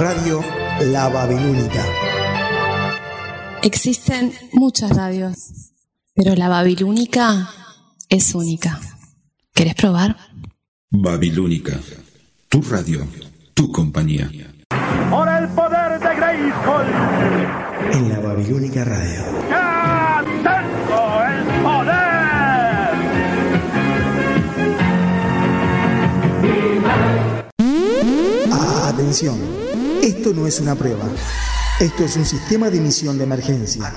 [0.00, 0.42] Radio
[0.80, 1.84] La Babilónica.
[3.62, 5.74] Existen muchas radios,
[6.14, 7.50] pero la Babilónica
[8.08, 8.80] es única.
[9.52, 10.16] ¿Querés probar?
[10.90, 11.78] Babilónica,
[12.48, 13.06] tu radio,
[13.52, 14.30] tu compañía.
[15.10, 16.86] Por el poder de Grayskull.
[17.92, 19.20] En la Babilónica Radio.
[19.50, 22.00] ¡Ya tengo el poder!
[28.88, 29.38] Atención,
[30.02, 31.04] esto no es una prueba.
[31.78, 33.92] Esto es un sistema de emisión de emergencia,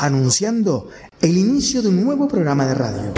[0.00, 3.12] anunciando el inicio de un nuevo programa de radio,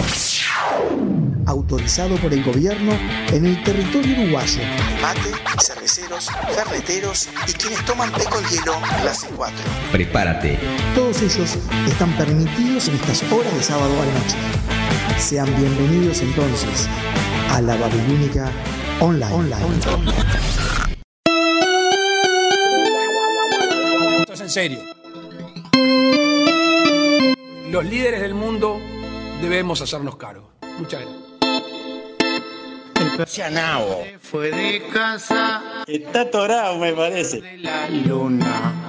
[1.45, 2.91] autorizado por el gobierno
[3.31, 4.61] en el territorio uruguayo.
[4.99, 5.31] Mate,
[5.63, 9.55] cerveceros, ferreteros y quienes toman té con hielo clase 4.
[9.91, 10.59] Prepárate.
[10.95, 14.37] Todos ellos están permitidos en estas horas de sábado a la noche.
[15.19, 16.87] Sean bienvenidos entonces
[17.51, 18.51] a la Babilónica
[18.99, 19.53] Online.
[24.53, 24.79] Serio.
[27.71, 28.79] Los líderes del mundo
[29.41, 30.51] debemos hacernos cargo.
[30.77, 31.23] Muchas gracias.
[34.21, 37.41] Fue de casa Está atorado, me parece.
[37.41, 38.82] de la luna.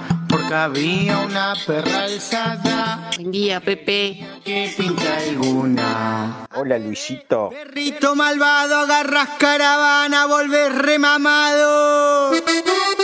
[0.63, 4.25] Había una perra alzada Buen día, Pepe.
[4.45, 6.47] que pinta alguna.
[6.55, 7.49] Hola, Luisito.
[7.49, 12.31] Perrito malvado, agarras caravana, volvés remamado.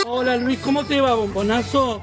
[0.06, 2.02] Hola Luis, ¿cómo te va, bombonazo?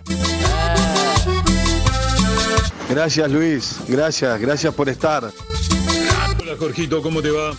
[2.88, 5.32] Gracias Luis, gracias, gracias por estar.
[6.42, 7.54] Hola Jorgito, ¿cómo te va?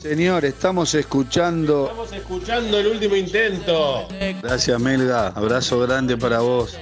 [0.00, 1.84] Señor, estamos escuchando.
[1.84, 4.08] Estamos escuchando el último intento.
[4.42, 6.78] Gracias Melga, abrazo grande para vos.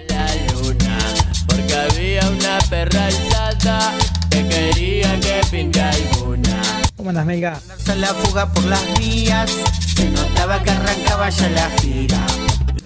[1.49, 3.93] Porque había una perra alzada
[4.31, 6.63] que quería que pinte alguna.
[6.97, 7.61] ¿Cómo andas, Melga?
[7.89, 9.51] A la fuga por las vías,
[9.97, 12.25] se notaba que arrancaba ya la gira.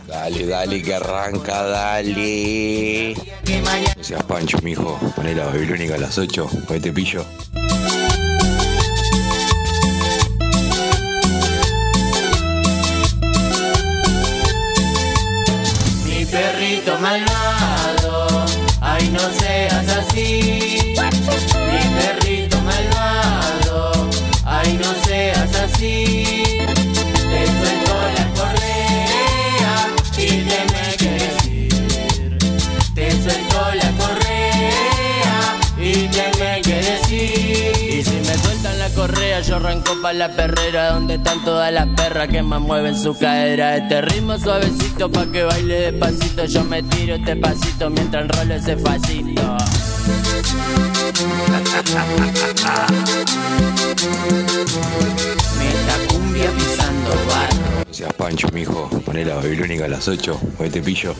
[0.09, 3.15] Dale, dale, que arranca, dale.
[3.97, 4.99] No seas pancho, mijo.
[5.15, 6.49] Poné la babilónica a las 8.
[6.69, 7.23] Hoy te pillo.
[16.33, 18.47] Perrito malvado,
[18.81, 20.62] ay no seas así.
[39.53, 43.17] Correa, yo arranco pa' la perrera donde están todas las perras que más mueven su
[43.19, 43.77] cadera.
[43.77, 46.45] Este ritmo suavecito pa' que baile despacito.
[46.47, 49.43] Yo me tiro este pasito mientras enrolo ese facito.
[55.59, 57.85] Meta cumbia pisando barro.
[57.87, 58.89] No seas pancho, mijo.
[59.05, 60.41] Poné la babilónica a las 8.
[60.59, 61.15] Hoy te pillo.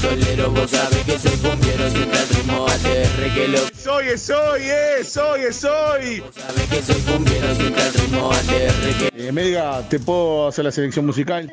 [0.00, 5.02] Pistolero, vos sabés que soy cumbiero, siempre el ritmo ATR que lo Soy, soy, eh,
[5.04, 6.22] soy, soy.
[6.36, 10.70] sabés que soy cumbiero, siempre el ritmo ATR que Eh, Melga, ¿te puedo hacer la
[10.70, 11.52] selección musical?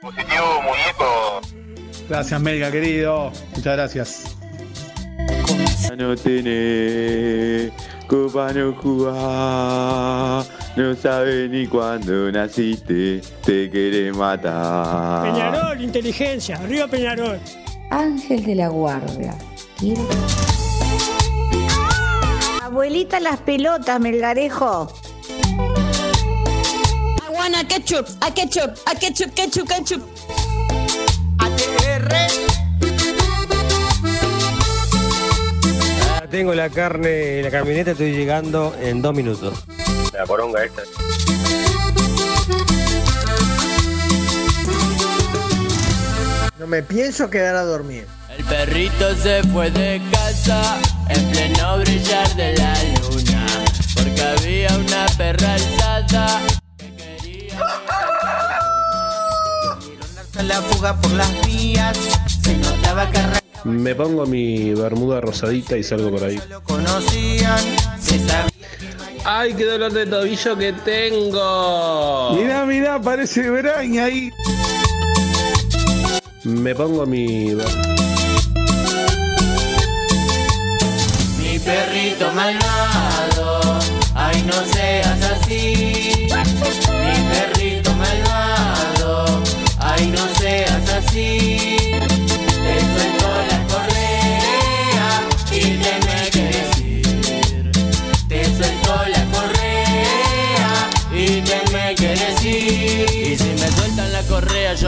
[0.00, 1.40] Positivo, muñeco.
[2.08, 3.32] Gracias Melga, querido.
[3.56, 4.36] Muchas gracias.
[5.96, 7.72] No tenés,
[8.08, 15.30] copa no jugás, no sabes ni cuándo naciste, te querés matar.
[15.30, 16.56] Peñarol, inteligencia.
[16.56, 17.38] Arriba Peñarol.
[17.90, 19.36] Ángel de la Guardia.
[19.78, 19.98] ¿Quién?
[22.62, 24.88] Abuelita las pelotas, Melgarejo.
[27.26, 30.02] Aguana, ketchup, a ketchup, a ketchup, ketchup, ketchup.
[31.38, 32.57] ATR
[36.30, 39.64] Tengo la carne en la camioneta, estoy llegando en dos minutos.
[40.12, 40.82] La poronga esta.
[46.58, 48.06] No me pienso quedar a dormir.
[48.36, 50.76] El perrito se fue de casa
[51.08, 53.46] en pleno brillar de la luna.
[53.94, 56.42] Porque había una perra alzada
[56.76, 57.58] que quería.
[60.38, 61.96] a la fuga por las vías.
[62.42, 66.40] Se notaba que Me pongo mi bermuda rosadita y salgo por ahí.
[69.24, 72.34] ¡Ay, qué dolor de tobillo que tengo!
[72.34, 74.30] Mirá, mirá, parece Braña ahí.
[76.44, 77.54] Me pongo mi.
[81.38, 83.78] Mi perrito malvado,
[84.14, 85.87] ay no seas así.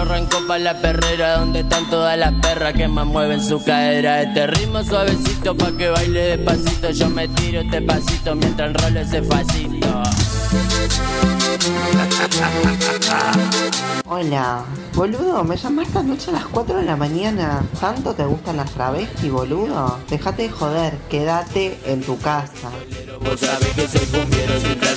[0.00, 4.22] Yo arranco pa' la perrera donde están todas las perras que más mueven su cadera.
[4.22, 6.90] Este ritmo suavecito pa' que baile despacito.
[6.90, 10.02] Yo me tiro este pasito mientras enrolo ese facito.
[14.06, 14.64] Hola,
[14.94, 17.62] boludo, me llamaste anoche a las 4 de la mañana.
[17.78, 19.98] ¿Tanto te gustan las travestis, boludo?
[20.08, 22.70] Déjate de joder, quédate en tu casa.
[23.20, 24.06] Vos sabés que soy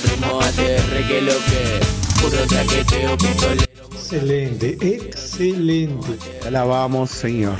[0.00, 1.80] al ritmo ATR que lo que
[2.20, 3.84] puro traqueteo pistolero.
[3.92, 6.18] Excelente, excelente.
[6.40, 7.58] Te alabamos, Señor.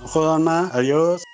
[0.00, 1.24] No jodan más, adiós.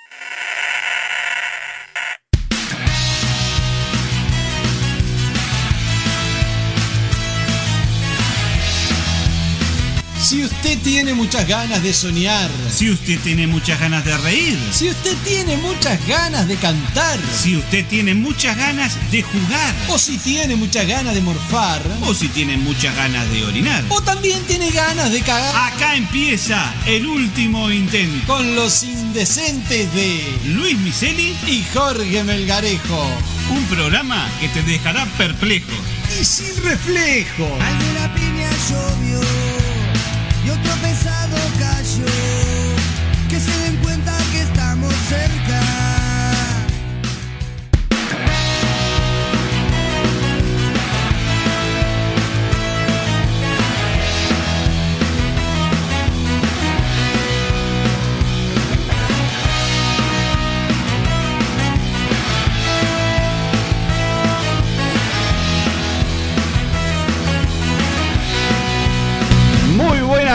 [10.31, 14.89] Si usted tiene muchas ganas de soñar, Si usted tiene muchas ganas de reír, si
[14.89, 20.19] usted tiene muchas ganas de cantar, si usted tiene muchas ganas de jugar, o si
[20.19, 24.71] tiene muchas ganas de morfar, o si tiene muchas ganas de orinar, o también tiene
[24.71, 28.25] ganas de cagar, acá empieza el último intento.
[28.33, 30.23] con los indecentes de
[30.55, 33.11] Luis Miseli, y Jorge Melgarejo.
[33.51, 35.73] un programa que te dejará perplejo.
[36.21, 37.49] Y sin reflejo.
[37.61, 39.50] Al de la piña llovió
[40.45, 42.40] y otro pesado cayó.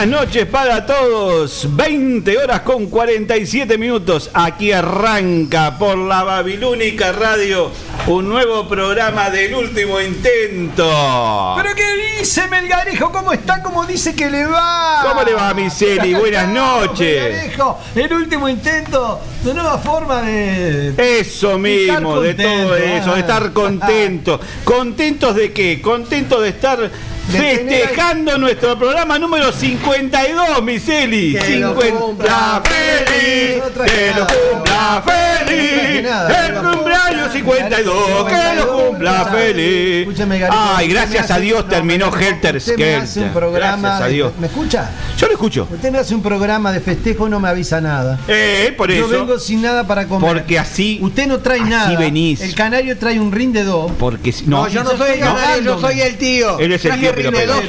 [0.06, 1.68] Buenas noches para todos.
[1.76, 4.30] 20 horas con 47 minutos.
[4.34, 7.72] Aquí arranca por la Babilónica Radio
[8.06, 11.54] un nuevo programa del último intento.
[11.58, 13.12] ¿Pero qué dice Melgarejo?
[13.12, 13.64] ¿Cómo está?
[13.64, 15.02] ¿Cómo dice que le va?
[15.02, 16.14] ¿Cómo le va, Miseli?
[16.14, 17.24] Buenas noches.
[17.24, 21.20] Melgarejo, el último intento de nueva forma de...
[21.20, 23.20] Eso mismo, de contento, todo eso, de ah.
[23.20, 24.40] estar contentos.
[24.64, 25.82] ¿Contentos de qué?
[25.82, 26.92] Contentos de estar
[27.32, 31.34] festejando nuestro programa número 52, Miseli.
[31.36, 36.06] Que lo 50 cumpla feliz, que lo cumpla feliz.
[36.06, 40.08] El cumpleaños 52, que lo cumpla feliz.
[40.52, 43.32] Ay, gracias a Dios terminó Helter Skelter.
[43.34, 44.34] programa Gracias a Dios.
[44.40, 44.90] ¿Me escucha?
[45.18, 45.68] Yo lo escucho.
[45.72, 48.20] Usted me hace un programa de festejo y no me avisa nada.
[48.28, 49.08] Eh, por Yo eso.
[49.10, 50.30] vengo sin nada para comer.
[50.34, 51.00] Porque así.
[51.02, 51.98] Usted no trae así nada.
[52.00, 52.42] venís.
[52.42, 53.92] El canario trae un rin de dos.
[53.98, 56.60] Porque si- No, no, yo no soy el canario, yo soy el tío.
[56.60, 57.64] Él es el tío de dos.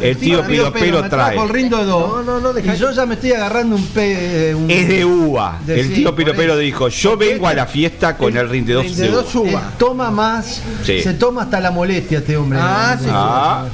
[0.00, 1.36] El tío Piro Pelo me trae.
[1.38, 2.24] el rin de dos.
[2.24, 4.54] No, no, no, y yo ya me estoy agarrando un pe...
[4.54, 5.58] un- Es de uva.
[5.64, 8.74] De- el sí, tío Piropero dijo, yo vengo a la fiesta con el rin de
[8.74, 9.20] dos de uva.
[9.50, 11.02] Él toma más, Sí.
[11.02, 12.58] se toma hasta la molestia este hombre.
[12.62, 13.06] Ah, sí.
[13.10, 13.66] Ah.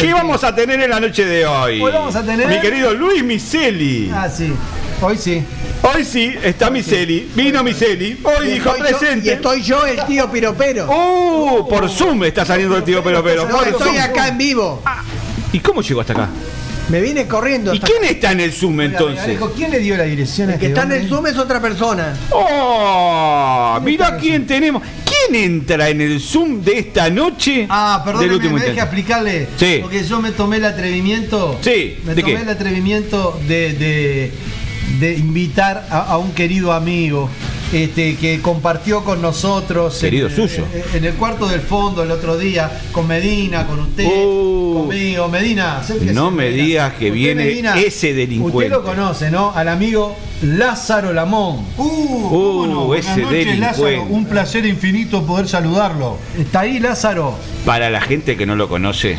[0.00, 1.80] ¿Qué vamos a tener en la noche de hoy?
[1.80, 4.10] Hoy vamos a tener- Mi querido Luis Miseli.
[4.14, 4.52] Ah, sí.
[5.00, 5.42] Hoy sí.
[5.82, 7.30] Hoy sí, está Miseli.
[7.34, 8.18] Vino Miseli.
[8.24, 9.28] Hoy Y dijo estoy yo- presente.
[9.28, 10.86] y estoy yo, el tío Piropero.
[10.90, 11.68] ¡Uh!
[11.68, 13.46] Por Zoom está saliendo el tío Piropero.
[13.48, 13.98] No, por estoy Zoom.
[14.00, 14.82] acá en vivo.
[15.52, 16.28] ¿Y cómo llegó hasta acá?
[16.88, 17.72] Me vine corriendo.
[17.72, 19.38] ¿Y hasta quién está en el Zoom entonces?
[19.54, 21.08] ¿Quién le dio la dirección a El que este está en el?
[21.08, 22.16] Zoom es otra persona.
[22.30, 23.78] ¡Oh!
[23.82, 24.82] Mirá quién tenemos.
[25.04, 27.66] ¿Quién entra en el Zoom de esta noche?
[27.68, 28.86] Ah, perdón, del me, último me deja intento?
[28.96, 29.48] explicarle.
[29.58, 29.78] Sí.
[29.82, 31.58] Porque yo me tomé el atrevimiento.
[31.62, 32.42] Sí, Me ¿de tomé qué?
[32.42, 34.32] el atrevimiento de, de-
[34.98, 37.28] de invitar a, a un querido amigo.
[37.70, 40.64] Este, que compartió con nosotros Querido en, suyo.
[40.72, 45.28] en- en el cuarto del fondo el otro día con Medina, con usted, conmigo.
[45.28, 46.12] Medina, Uh.
[46.14, 46.64] No me Medina.
[46.64, 48.56] digas que Usted, viene Medina, ese delincuente.
[48.56, 49.52] Usted lo conoce, ¿no?
[49.54, 51.66] Al amigo Lázaro Lamón.
[51.76, 53.98] Uh, ese delincuente.
[54.08, 56.16] Un placer infinito poder saludarlo.
[56.38, 57.36] ¿Está ahí Lázaro?
[57.66, 59.18] Para la gente que no lo conoce,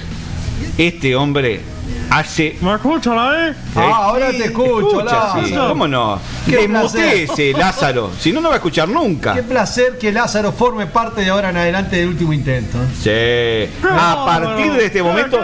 [0.79, 1.61] este hombre
[2.09, 2.57] hace.
[2.61, 5.67] ¿Me escucha la Ah, ahora te escucho, Lázaro.
[5.69, 6.19] ¿Cómo no?
[6.45, 7.27] Qué placer.
[7.57, 8.11] Lázaro.
[8.19, 9.33] Si no, no va a escuchar nunca.
[9.35, 12.77] Qué placer que Lázaro forme parte de ahora en adelante del último intento.
[13.01, 13.69] Sí.
[13.83, 15.39] A partir de este momento.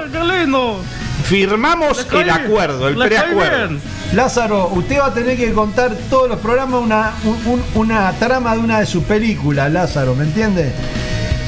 [1.24, 3.78] Firmamos el acuerdo, el preacuerdo.
[4.14, 8.54] Lázaro, usted va a tener que contar todos los programas una, un- un- una trama
[8.54, 10.72] de una de sus películas, Lázaro, ¿me entiende?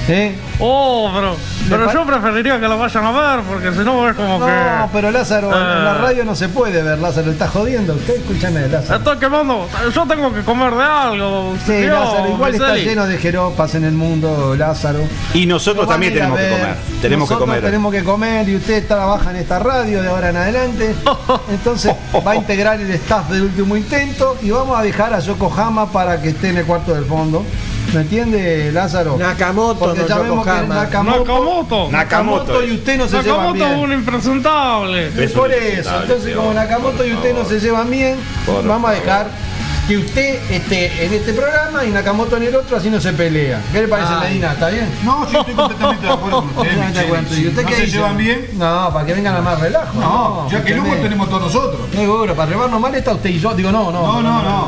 [0.09, 0.35] ¿Eh?
[0.59, 1.35] Oh, pero,
[1.69, 4.45] pero yo preferiría que lo vayan a ver, porque si no es como que.
[4.45, 5.97] No, pero Lázaro, en la Eh.
[6.01, 7.93] radio no se puede ver, Lázaro, está jodiendo.
[7.93, 8.99] Usted, escúchame, Lázaro.
[8.99, 9.67] Estoy quemando.
[9.93, 11.55] Yo tengo que comer de algo.
[11.65, 14.99] Sí, tío, Lázaro, igual está lleno de jeropas en el mundo, Lázaro.
[15.33, 16.75] Y nosotros No también tenemos que comer.
[17.01, 17.61] Tenemos que Nosotros comer.
[17.63, 20.95] tenemos que comer y usted trabaja en esta radio de ahora en adelante.
[21.49, 21.93] Entonces
[22.25, 26.21] va a integrar el staff del último intento y vamos a dejar a Yokohama para
[26.21, 27.43] que esté en el cuarto del fondo.
[27.93, 29.17] ¿Me entiende, Lázaro?
[29.17, 30.51] Nakamoto, Porque no ya vemos que.
[30.67, 31.89] Nakamoto, Nakamoto.
[31.91, 33.71] Nakamoto y usted no se llevan Nakamoto bien.
[33.71, 35.23] es un impresentable.
[35.23, 38.93] Es por eso, entonces como Nakamoto y usted no se llevan bien, Por vamos a
[38.93, 39.27] dejar
[39.87, 43.61] que usted esté en este programa y Nakamoto en el otro, así no se pelea.
[43.71, 44.11] ¿Qué le parece.
[44.21, 44.51] Medina?
[44.51, 44.89] ¿Está bien?
[45.05, 47.37] No, yo estoy completamente de acuerdo con usted.
[47.37, 47.95] ¿Y usted ¿No qué se dice?
[47.97, 48.49] llevan bien?
[48.55, 49.97] No, para que vengan a más relajo.
[49.97, 51.03] No, ya que luego ¿entendés?
[51.03, 51.81] tenemos todos nosotros.
[51.93, 53.53] Seguro, para rebarnos mal está usted y yo.
[53.55, 54.01] Digo, no, no.
[54.01, 54.67] No, no, no.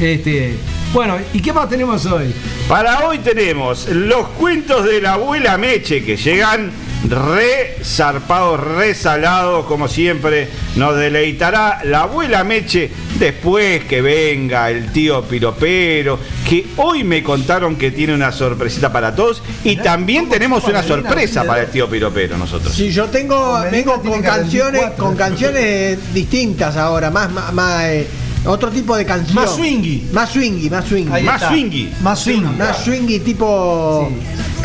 [0.00, 0.58] Este,
[0.92, 2.34] bueno, ¿y qué más tenemos hoy?
[2.68, 6.72] Para hoy tenemos los cuentos de la abuela Meche que llegan
[7.08, 10.48] re zarpados, re salados, como siempre.
[10.74, 16.18] Nos deleitará la abuela Meche después que venga el tío Piropero,
[16.48, 19.42] que hoy me contaron que tiene una sorpresita para todos.
[19.62, 22.74] Y también tenemos una sorpresa para el tío Piropero nosotros.
[22.74, 25.04] Sí, yo tengo, vengo con canciones, 24.
[25.04, 28.08] con canciones distintas ahora, más, más, más, eh,
[28.46, 29.34] otro tipo de canción.
[29.34, 30.08] Más swingy.
[30.12, 31.12] Más swingy, más swingy.
[31.12, 31.48] Ahí Más está.
[31.48, 31.92] swingy.
[32.02, 32.56] Más swingy.
[32.56, 34.10] Más swingy tipo.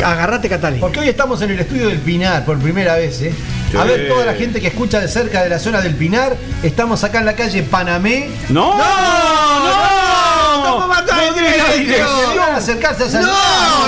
[0.04, 0.80] Agarrate Catalina.
[0.80, 3.32] Porque hoy estamos en el estudio del Pinar por primera vez, ¿eh?
[3.78, 3.88] A Sí.
[3.88, 7.18] ver, toda la gente que escucha de cerca de la zona del Pinar, estamos acá
[7.18, 8.28] en la calle Panamé.
[8.48, 8.76] ¡No!
[8.78, 8.84] ¡No!
[10.62, 12.38] ¿Cómo va a estar ¡Me en dé la dirección?
[12.40, 13.28] a acercarse a No,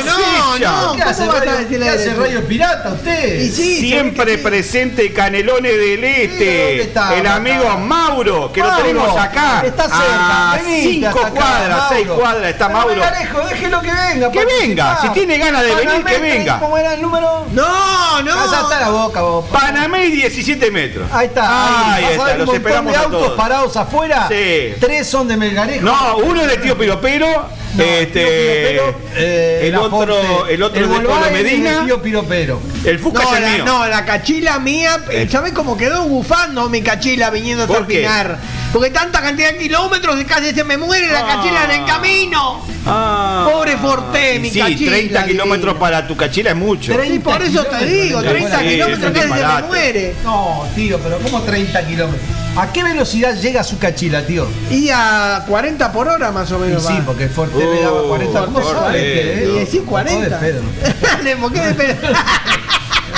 [0.02, 3.40] no, no, ¿Qué hace ¿cómo va a radio, qué hace radio pirata usted?
[3.40, 7.14] Y Siempre presente Canelones del ¿dónde Este, está?
[7.14, 9.62] el amigo Mauro, que lo tenemos acá.
[9.64, 10.52] Está cerca.
[10.52, 13.02] A cinco cuadras, seis cuadras está Mauro.
[13.50, 14.30] déjelo que venga.
[14.30, 16.58] Que venga, si tiene ganas de venir, que venga.
[16.60, 17.46] ¿Cómo era el número?
[17.52, 18.32] No, no.
[18.32, 19.44] Allá está la boca, vos.
[19.50, 21.08] Panamé 17 metros.
[21.12, 21.94] Ahí está.
[21.94, 23.37] Ahí Vas a está, los esperamos de a autos todos.
[23.37, 24.26] parados afuera.
[24.28, 24.75] Sí.
[24.80, 25.84] Tres son de Melgarejo.
[25.84, 28.76] No, uno es de tío Piropero, No, este,
[29.16, 32.60] eh, el la otro, el otro el de Polo Medina, tío Piropero.
[32.84, 33.64] el Fusca No es el la, mío.
[33.66, 35.28] no, la cachila mía, Eh.
[35.30, 37.98] ¿sabes cómo quedó bufando mi cachila viniendo hasta ¿Por el qué?
[38.00, 38.38] Pinar?
[38.72, 41.37] Porque tanta cantidad de kilómetros que casi se me muere la Ah.
[41.37, 42.64] cachila en el camino.
[42.87, 43.48] Ah.
[43.52, 44.90] Pobre Forte, mi sí, cachila.
[44.92, 46.92] 30 kilómetros para tu cachila es mucho.
[47.04, 50.14] Y por eso te digo, 30 Sí, es kilómetros casi se me muere.
[50.25, 52.22] No, tío, pero ¿cómo 30 kilómetros?
[52.56, 54.46] ¿A qué velocidad llega su cachila, tío?
[54.70, 56.84] Y a 40 por hora más o Y menos.
[56.84, 57.04] sí, va.
[57.06, 58.44] porque Forte le daba 40.
[58.44, 59.60] ¿Cómo Forte, sabe este, Y eh?
[59.60, 60.18] decís 40.
[60.18, 60.62] No, de pedo.
[61.02, 62.08] Dale, ¿por qué de pedo?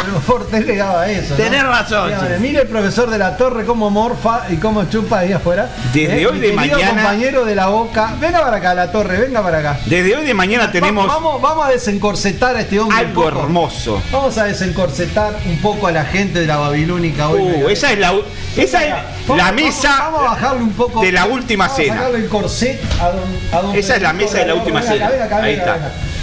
[0.04, 1.30] Pero Forte le daba eso.
[1.30, 1.36] ¿no?
[1.36, 2.38] Tenés razón, Mira.
[2.38, 5.68] Mire el profesor de la torre cómo morfa y cómo chupa ahí afuera.
[5.92, 8.14] Desde Eh, hoy de mañana- compañero de la boca.
[8.20, 9.78] Venga para acá, la torre, venga para acá.
[9.86, 12.98] Desde hoy de mañana Va- tenemos vamos, vamos a desencorsetar a este hombre.
[12.98, 14.02] algo hermoso.
[14.10, 17.40] Vamos a desencorsetar un poco a la gente de la Babilónica hoy.
[17.42, 18.14] Uh, esa es la,
[18.56, 18.94] esa es
[19.26, 21.00] Vamos- la mesa Vamos, a bajarle un poco.
[21.02, 21.94] de la última vamos A cena.
[21.96, 23.20] sacarle el corset a don,
[23.52, 25.08] a don Esa es la mesa de la última cena.
[25.08, 25.78] venga, venga, Ahí está.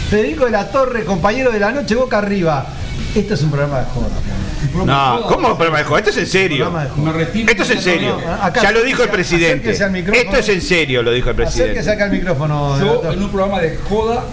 [0.10, 2.66] Federico de la Torre, compañero de la noche, boca arriba.
[3.16, 4.08] Esto es un programa de joda.
[4.86, 5.98] No, ¿cómo programa de juego?
[5.98, 6.66] Esto es en serio.
[6.70, 6.88] Joda.
[7.48, 8.18] Esto es en serio.
[8.62, 9.72] Ya lo dijo el presidente.
[9.72, 10.22] acérquese.
[10.22, 11.92] Esto es en serio, lo dijo el Acérquese presidente.
[11.92, 12.80] acá al micrófono.
[12.80, 14.24] Yo en un programa de joda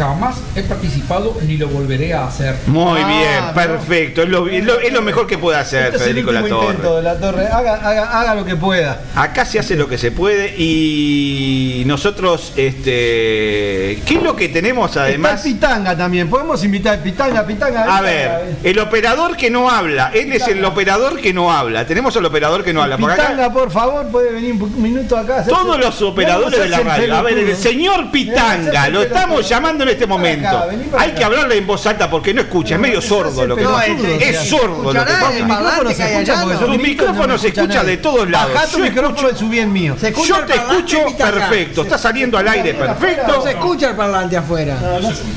[0.00, 2.56] jamás he participado ni lo volveré a hacer.
[2.66, 3.52] Muy Ah, bien, no.
[3.54, 4.22] perfecto.
[4.22, 6.58] Es lo, es lo- es lo mejor que puede hacer Este es el Federico intento
[6.60, 6.96] Torre.
[6.96, 7.46] de la Torre.
[7.48, 9.02] Haga, haga, haga lo que pueda.
[9.14, 14.90] Acá se hace lo que se puede y nosotros, este, ¿qué es lo que tenemos
[14.90, 15.44] Está además?
[15.44, 16.28] el Pitanga también.
[16.28, 17.96] Podemos invitar al Pitanga, Pitanga.
[17.96, 21.86] A ver, el operador que no habla, él es el operador que no habla.
[21.86, 22.96] Tenemos al operador que no habla.
[22.96, 25.44] Acá Pitanga, por favor, puede venir un minuto acá.
[25.44, 27.14] todos los operadores de la radio.
[27.16, 30.48] A ver, el señor Pitanga, lo estamos llamando en este momento.
[30.48, 30.66] acá,
[30.98, 31.18] Hay acá.
[31.18, 33.86] que hablarle en voz alta porque no escucha, es medio sordo lo que pasa.
[33.86, 35.30] es- sordo lo que pasa.
[35.32, 38.54] el El micrófono parlante se escucha Tu micrófono se escucha de todos lados.
[38.54, 39.96] Bajá tu Yo micrófono y subí el mío.
[40.00, 43.26] Se escucha Yo el te parlante, escucho perfecto, está saliendo al aire perfecto.
[43.36, 44.76] No se escucha el parlante afuera.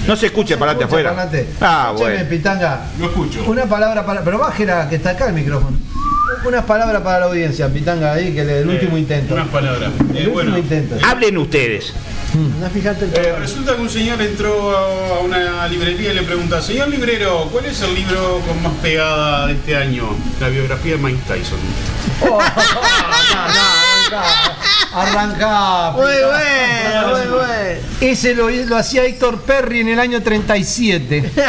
[0.07, 1.09] No se escucha para adelante Escucha, afuera.
[1.09, 1.47] parlante.
[1.61, 2.29] Ah, bueno.
[2.29, 2.81] Pitanga.
[2.99, 3.43] Lo escucho.
[3.47, 4.21] Una palabra para.
[4.23, 5.77] Pero bájela, que está acá el micrófono.
[6.45, 9.33] Unas palabras para la audiencia, Pitanga, ahí, que el último intento.
[9.35, 9.91] Unas palabras.
[9.99, 10.95] El Eh, último bueno, intento.
[11.05, 11.93] Hablen ustedes.
[12.33, 16.63] No fijate el eh, resulta que un señor entró a una librería y le pregunta,
[16.63, 20.15] señor librero, ¿cuál es el libro con más pegada de este año?
[20.39, 21.59] La biografía de Mike Tyson.
[22.21, 22.39] Oh.
[24.95, 25.91] Arrancá.
[25.91, 27.81] Muy bueno, muy bueno.
[28.01, 31.31] Ese lo, lo hacía Héctor Perry en el año 37.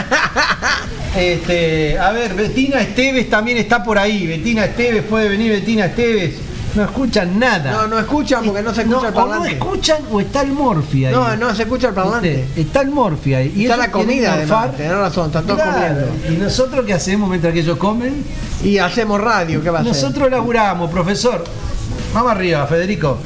[1.17, 4.26] Este, a ver, Betina Esteves también está por ahí.
[4.26, 6.35] Betina Esteves, puede venir Betina Esteves.
[6.75, 7.71] No escuchan nada.
[7.73, 9.52] No, no escuchan porque no se escucha el o no parlante.
[9.52, 11.14] escuchan o está el Morphy ahí.
[11.14, 12.49] No, no se escucha el parlante.
[12.57, 13.62] Está el Morphy ahí.
[13.62, 15.73] Está la comida, además, tenés razón, están todos Claro.
[15.73, 16.33] comiendo.
[16.33, 18.25] ¿Y nosotros qué hacemos mientras que ellos comen?
[18.64, 19.93] Y hacemos radio, ¿qué va a hacer?
[19.95, 21.45] Nosotros laburamos, profesor.
[22.12, 23.19] Vamos arriba, Federico.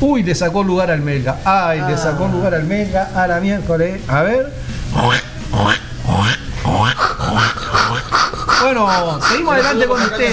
[0.00, 1.38] Uy, le sacó lugar al Melga.
[1.44, 4.00] Ay, le sacó lugar al Melga a la miércoles.
[4.08, 4.52] A ver.
[8.62, 10.32] Bueno, seguimos adelante con ustedes.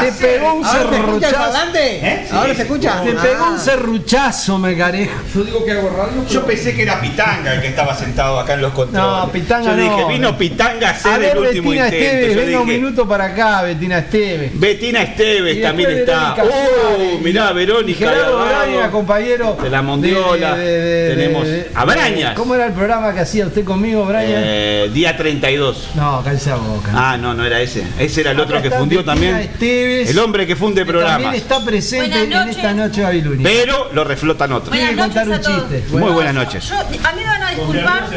[0.00, 1.36] Te pegó un ¿Ahora se escucha el serruchazo.
[1.36, 1.96] parlante?
[2.06, 2.26] ¿Eh?
[2.32, 3.02] ¿Ahora se escucha?
[3.02, 5.12] Te pegó un serruchazo, Melgarejo.
[5.34, 6.26] Yo digo que hago radio.
[6.28, 9.02] Yo pensé que era Pitanga el que estaba sentado acá en los controles.
[9.24, 10.08] No, Pitanga Yo dije, no.
[10.08, 12.04] vino Pitanga a ver, el último Betina intento.
[12.06, 14.50] Esteves, venga un minuto para acá, Betina Esteves.
[14.60, 16.36] Betina Esteves también está.
[16.42, 17.98] Oh, mirá, Verónica.
[18.10, 19.56] Gerardo Braña, compañero.
[19.62, 20.54] de la Mondiola.
[20.56, 22.34] de- de- de- Tenemos de- a Brañas.
[22.36, 24.28] ¿Cómo era el programa que hacía usted conmigo, Braña?
[24.34, 25.88] Eh, día 32.
[26.02, 26.90] No, cállese la boca.
[26.92, 27.84] Ah, no, no era ese.
[27.96, 29.36] Ese era el Acá otro que fundió también.
[29.36, 31.22] Esteves, El hombre que funde programas.
[31.22, 33.48] También está presente en esta noche babilónica.
[33.48, 34.76] Pero lo reflotan otros.
[34.76, 35.84] Buenas contar un chiste.
[35.92, 36.68] Muy buenas noches.
[36.68, 36.82] Yo, a
[37.12, 38.08] mí me van a disculpar.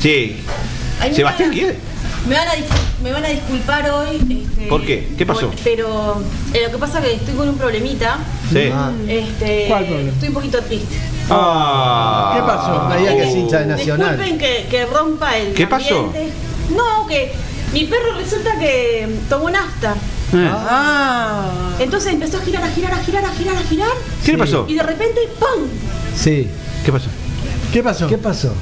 [0.00, 0.42] Sí.
[1.00, 1.76] a mí me Sebastián Guille.
[2.26, 2.52] Me van, a,
[3.02, 4.16] me van a disculpar hoy.
[4.16, 5.08] este, ¿Por qué?
[5.18, 5.50] ¿Qué pasó?
[5.50, 6.22] por- pero
[6.52, 8.18] eh, lo que pasa es que estoy con un problemita.
[8.52, 8.70] Sí.
[9.08, 10.10] Este, ¿Cuál problema?
[10.10, 10.96] Estoy un poquito triste.
[11.30, 12.32] Ah.
[12.36, 13.00] ¿Qué pasó?
[13.00, 14.16] Idea que es hincha de Nacional.
[14.16, 16.12] Disculpen que, que rompa el ¿Qué pasó?
[16.76, 17.32] No, que
[17.72, 19.94] mi perro resulta que tomó nafta.
[20.34, 20.50] Eh.
[20.50, 21.50] Ah.
[21.78, 23.92] Entonces empezó a girar, a girar, a girar, a girar, a girar.
[24.24, 24.64] ¿Qué le pasó?
[24.68, 25.68] Y de repente, ¡pum!
[26.16, 26.48] Sí.
[26.84, 27.08] ¿Qué pasó?
[27.72, 28.08] ¿Qué pasó?
[28.08, 28.54] ¿Qué pasó?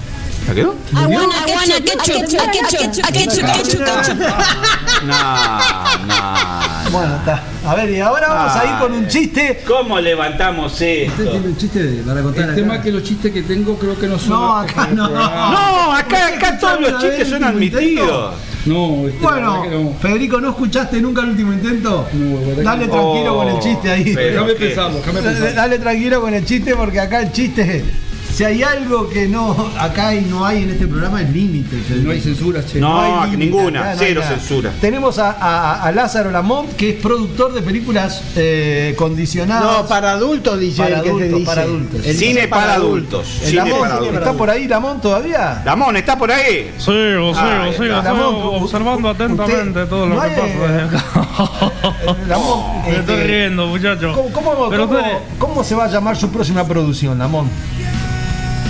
[0.49, 0.75] ¿La quedó?
[0.97, 3.81] Aguana, aguana, ketchup, ketchup, ketchup, ketchup, ketchup.
[5.07, 5.15] No,
[6.07, 6.91] no.
[6.91, 7.43] Bueno, está.
[7.67, 9.63] A ver, y ahora vamos a ir con un chiste.
[9.67, 11.23] ¿Cómo levantamos ¿Usted esto?
[11.23, 14.07] tiene un chiste para contar El tema es que los chistes que tengo creo que
[14.09, 14.31] no son.
[14.31, 15.09] No, acá no.
[15.09, 18.35] No, acá, acá todos los chistes son admitidos.
[18.67, 19.95] No, este, Bueno, no.
[20.01, 22.07] Federico, ¿no escuchaste nunca el último intento?
[22.13, 24.05] No, Dale tranquilo Oh, con el chiste ahí.
[24.05, 25.21] Déjame déjame
[25.55, 27.85] Dale, tranquilo con el chiste porque acá el chiste,
[28.33, 31.77] si hay algo que no acá y no hay en este programa es límite.
[32.03, 32.79] No hay censura, che.
[32.81, 34.37] No, hay límite, ninguna, acá no hay cero nada.
[34.39, 34.73] censura.
[34.81, 39.83] Tenemos a, a- a Lázaro Lamont, que es productor de películas eh, condicionadas.
[39.83, 41.47] No, para adultos dice Para el que se adultos, dice.
[41.47, 42.07] para adultos.
[42.07, 43.39] El Cine para adultos.
[43.43, 44.19] El Cine Lamont, para adultos.
[44.19, 45.63] ¿Está por ahí Lamont todavía?
[45.65, 46.71] Lamón, ¿está por ahí?
[46.79, 51.05] Sigo, sigo, Lamont, observando usted- atentamente todo lo no que hay- pasa desde acá.
[52.29, 54.17] Lamont, Me estoy este, riendo, muchachos.
[54.17, 54.71] ¿Cómo,
[55.39, 57.51] cómo se va a llamar su próxima producción, Lamont?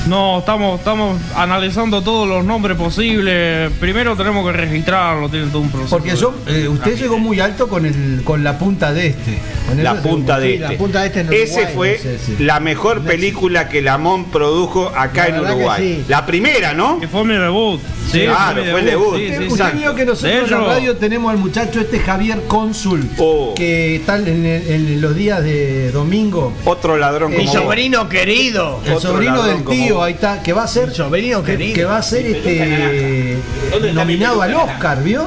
[0.09, 3.71] No, estamos, estamos analizando todos los nombres posibles.
[3.79, 5.97] Primero tenemos que registrarlo, tiene todo un proceso.
[5.97, 9.39] Porque yo, eh, usted llegó muy alto con el con la punta de este.
[9.69, 10.73] Con La eso punta de sí, este.
[10.73, 12.37] la punta de este en Ese fue no sé, sí.
[12.41, 15.83] la mejor película que Lamón produjo acá La en Uruguay.
[16.01, 16.05] sí.
[16.09, 16.99] La primera, ¿no?
[16.99, 17.81] Que fue mi debut.
[18.11, 19.17] Sí, claro, mi fue el debut.
[19.17, 22.43] Sí, Usted, sí, usted vio que nosotros en la radio tenemos al muchacho este Javier
[22.49, 23.55] Cónsul, Oh.
[23.55, 26.53] que está en, el- en los días de domingo.
[26.65, 27.63] Otro ladrón Mi como vos.
[27.63, 28.81] sobrino querido.
[28.85, 30.05] El Otro sobrino ladrón del tío, vos.
[30.05, 33.37] ahí está, que va a ser sobrino que, que va a ser este
[33.71, 35.27] ¿Dónde está mi nominado al Oscar, ¿vio?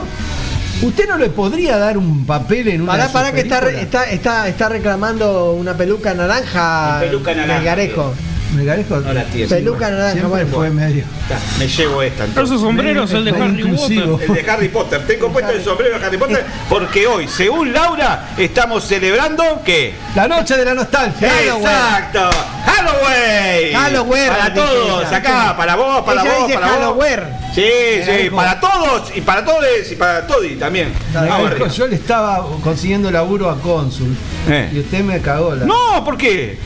[0.81, 4.03] ¿Usted no le podría dar un papel en una Pará, pará que está, re- está,
[4.09, 6.99] está, está reclamando una peluca naranja.
[7.01, 7.61] Mi peluca naranja,
[8.53, 8.95] Melgarejo.
[8.95, 9.47] Melgarejo, No la tiene.
[9.47, 11.03] Peluca siempre fue medio.
[11.23, 12.25] Está, Me llevo esta.
[12.25, 12.55] entonces.
[12.55, 14.11] Ese sombrero es el de Harry inclusivo.
[14.17, 14.29] Potter.
[14.37, 15.07] El de Harry Potter.
[15.07, 19.93] Tengo puesto el sombrero de Harry Potter porque hoy, según Laura, estamos celebrando ¿qué?
[20.15, 21.27] La noche de la nostalgia.
[21.45, 22.29] Exacto.
[22.65, 23.73] Halloween.
[23.73, 26.77] Halloween, Para todos, acá, para vos, para Ella vos, dice para vos.
[26.77, 27.19] Halloween.
[27.53, 27.61] Sí,
[28.05, 30.91] sí, para todos y para todos y para Todi también.
[31.75, 34.15] Yo le estaba consiguiendo laburo a Cónsul
[34.49, 34.69] Eh.
[34.73, 35.65] y usted me cagó la.
[35.65, 36.57] No, ¿por qué?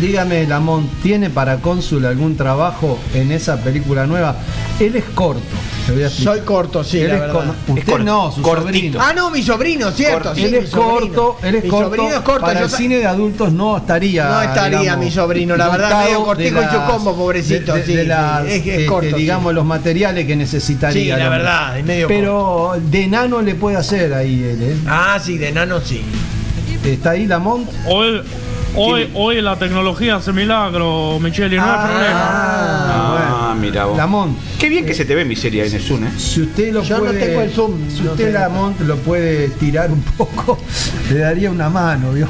[0.00, 4.34] Dígame, Lamont, ¿tiene para Cónsul algún trabajo en esa película nueva?
[4.80, 5.42] Él es corto.
[5.86, 6.34] Te voy a explicar.
[6.36, 7.34] Soy corto, sí, Él la es verdad.
[7.34, 7.54] corto.
[7.72, 8.66] Usted corto, no, su cortito.
[8.68, 8.98] sobrino.
[9.02, 10.34] Ah, no, mi sobrino, cierto.
[10.34, 11.86] sí, él es corto, él es mi corto.
[11.96, 12.40] sobrino es corto.
[12.40, 14.28] Para yo el cine de adultos no estaría.
[14.28, 18.02] No estaría mi sobrino, la verdad, medio cortico y chucombo, pobrecito, de- de- sí, de
[18.02, 19.54] sí, las, es- es este, corto, digamos, sí.
[19.56, 21.16] los materiales que necesitaría.
[21.16, 24.76] Sí, la verdad, es medio Pero de enano le puede hacer ahí él, ¿eh?
[24.86, 26.02] Ah, sí, de enano sí.
[26.84, 27.68] ¿Está ahí Lamont?
[27.86, 28.22] Hoy,
[28.74, 33.50] hoy, hoy la tecnología hace milagro, Michelle, y no hay problema.
[33.50, 33.96] Ah, mira vos.
[33.96, 34.36] Lamont.
[34.58, 36.10] Qué bien que se te ve en mi serie ahí en el Zoom, ¿eh?
[36.16, 38.38] Si usted lo Yo no puede, tengo el zoom, si no usted tengo.
[38.38, 40.58] Lamont lo puede tirar un poco,
[41.10, 42.28] le daría una mano, ¿vio?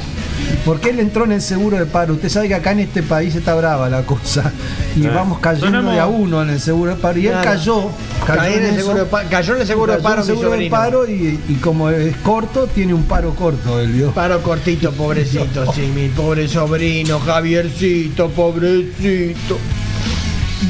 [0.65, 2.13] Porque él entró en el seguro de paro.
[2.13, 4.51] Usted sabe que acá en este país está brava la cosa.
[4.95, 7.19] Y vamos cayendo de a uno en el seguro de paro.
[7.19, 7.43] Y él Claro.
[7.51, 7.89] cayó.
[8.25, 10.51] Cayó Caí en el seguro de pa- cayó en el seguro de paro el seguro
[10.51, 14.11] de paro y, y como es corto, tiene un paro corto, él vio.
[14.11, 19.57] Paro cortito, pobrecito, sí, mi pobre sobrino, Javiercito, pobrecito.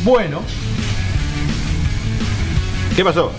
[0.04, 0.42] Bueno,
[2.96, 3.32] ¿Qué pasó?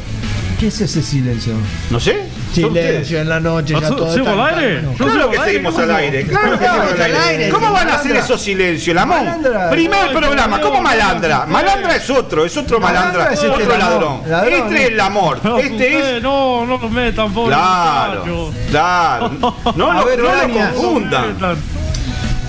[0.59, 1.53] ¿qué es ese silencio?
[1.90, 2.23] No sé.
[2.55, 4.83] Silencio en la noche, ya todo ¿Sigo está al aire?
[4.97, 6.27] Claro que seguimos ¿cómo al aire.
[6.27, 7.29] Claro que Claro, seguimos al al aire.
[7.45, 9.19] aire, ¿Cómo van a hacer esos silencios, Lamón?
[9.25, 9.71] Malandra.
[9.71, 10.61] Primer programa.
[10.61, 11.47] ¿Cómo malandra?
[11.47, 14.23] Malandra es otro, es otro Malandra es este otro ladrón.
[14.51, 15.40] Este es el amor.
[15.61, 16.23] Este es.
[16.23, 19.31] no, no los metan, pobre Claro, claro.
[19.77, 21.37] No, lo- lo confundan.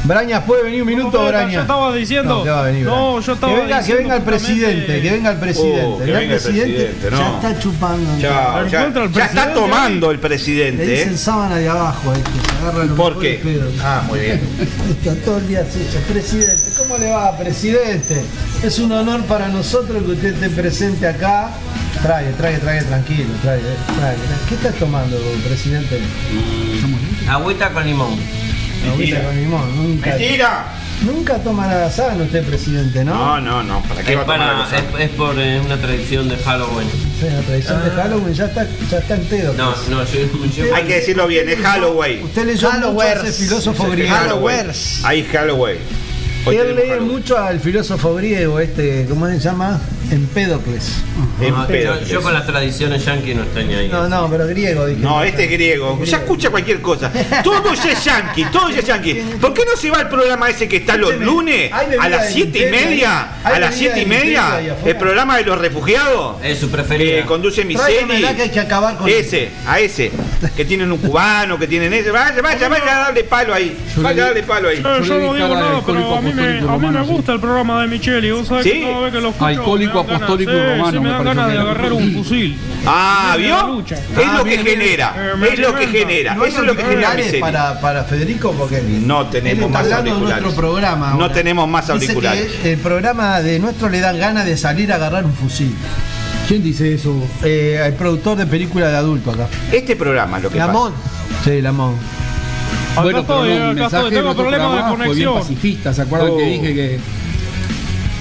[0.06, 1.54] Brañas, ¿puede venir un minuto, No, Brañas?
[1.54, 2.36] Yo estaba diciendo.
[2.38, 3.26] No, que va a venir, No, Brañas.
[3.26, 5.84] yo estaba que venga, que diciendo venga el presidente, que venga el presidente.
[5.86, 7.18] Oh, que venga el presidente, no.
[7.18, 8.18] Ya está chupando.
[8.20, 11.18] Ya, el está tomando el Le presidente, dicen ¿eh?
[11.18, 13.40] sábana de abajo, este, se agarra los ¿Por qué?
[13.44, 13.74] pedos.
[13.84, 14.42] Ah, muy bien.
[14.90, 15.80] Está todo el día así,
[16.12, 18.24] presidente, ¿cómo le va, presidente?
[18.64, 21.50] Es un honor para nosotros que usted esté presente acá.
[22.02, 23.64] Trae, trae, trae, tranquilo, trae, eh,
[23.98, 24.16] trae.
[24.48, 26.00] ¿Qué estás tomando, presidente?
[27.28, 28.20] Agüita con limón.
[28.92, 30.10] Agüita con limón, nunca.
[30.12, 30.66] ¡Mentira!
[31.02, 33.14] Nunca toma nada sano usted, presidente, ¿no?
[33.14, 33.82] No, no, no.
[33.84, 36.88] ¿Para qué Es, va a tomar para, es, es por eh, una tradición de Halloween.
[37.20, 39.54] Sí, la tradición de Halloween ya está, ya está en pedo.
[39.54, 39.90] No, pues.
[39.90, 42.24] no, yo, yo Hay que decirlo bien, es Halloween.
[42.24, 44.16] Usted leyó mucho a ese filósofo griego.
[44.16, 44.72] Halloween.
[45.04, 45.78] Hay Halloween.
[46.46, 47.12] Hoy Él lee Halloween.
[47.12, 49.82] mucho al filósofo griego, este, ¿cómo se llama?
[50.12, 51.04] Empédocles.
[51.40, 52.08] Yo, Empédocles.
[52.10, 53.90] yo con las tradiciones yankees no estoy ni ahí.
[53.90, 55.02] No, no, pero griego, dije.
[55.02, 56.04] No, este es griego.
[56.04, 57.12] Ya escucha cualquier cosa.
[57.44, 59.14] Todo ya es yankee, todo ya es yankee.
[59.42, 62.34] ¿Por qué no se va al programa ese que está los lunes a las del
[62.34, 63.22] siete y imperio media?
[63.44, 64.78] A las bebida siete y del imperio media.
[64.86, 66.38] El programa de los refugiados.
[66.44, 67.22] Es su preferida.
[67.22, 67.96] Que conduce Miseli.
[67.96, 70.12] Tráigamela que hay que acabar con Ese, a ese.
[70.56, 72.12] Que tienen un cubano, que tienen ese.
[72.12, 73.78] Vaya, vaya, vaya a darle palo ahí.
[73.98, 74.82] Vaya a darle palo ahí.
[74.84, 77.82] Yo, yo no digo nada, pero a mí me, a mí me gusta el programa
[77.82, 78.32] de Micheli.
[78.32, 78.72] Vos sabés ¿Sí?
[78.72, 79.46] que cada vez que lo escucho.
[79.46, 82.58] Alcohólico apostólico ganas, sí, romano, sí, me me dan ganas de agarrar un fusil.
[82.86, 83.84] Ah, ¿vio?
[83.88, 85.14] Es lo que genera.
[85.52, 86.36] Es lo que genera.
[86.36, 88.52] ¿No hay Eso es lo que genera para, para Federico?
[88.54, 90.42] Porque No tenemos más auriculares.
[90.44, 91.16] nuestro programa.
[91.18, 92.52] No tenemos más Dice auriculares.
[92.62, 95.76] que el programa de nuestro le dan ganas de salir a agarrar un fusil.
[96.48, 97.16] ¿Quién dice eso?
[97.44, 99.48] Eh, el productor de películas de adulto acá.
[99.72, 100.68] Este programa lo que pasa.
[100.68, 100.94] Lamón.
[101.44, 101.96] Sí, Lamón.
[102.94, 104.16] Acá bueno, estoy, pero no, acá el mensaje estoy.
[104.18, 105.56] Tengo otro problemas de programa fue bien conexión.
[105.56, 105.94] pacifista.
[105.94, 106.38] ¿Se acuerdan Oh.
[106.38, 107.00] que dije que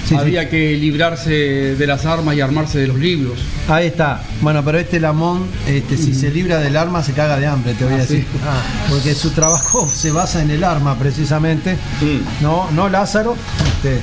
[0.05, 0.15] Sí, sí.
[0.15, 3.39] había que librarse de las armas y armarse de los libros?
[3.67, 4.21] Ahí está.
[4.41, 7.85] Bueno, pero este Lamón, este, si se libra del arma, se caga de hambre, te
[7.85, 8.19] voy a Ah, decir.
[8.31, 8.39] sí.
[8.89, 11.73] Porque su trabajo se basa en el arma, precisamente.
[12.01, 12.43] Mm.
[12.43, 13.35] No, no Lázaro.
[13.77, 13.99] Este.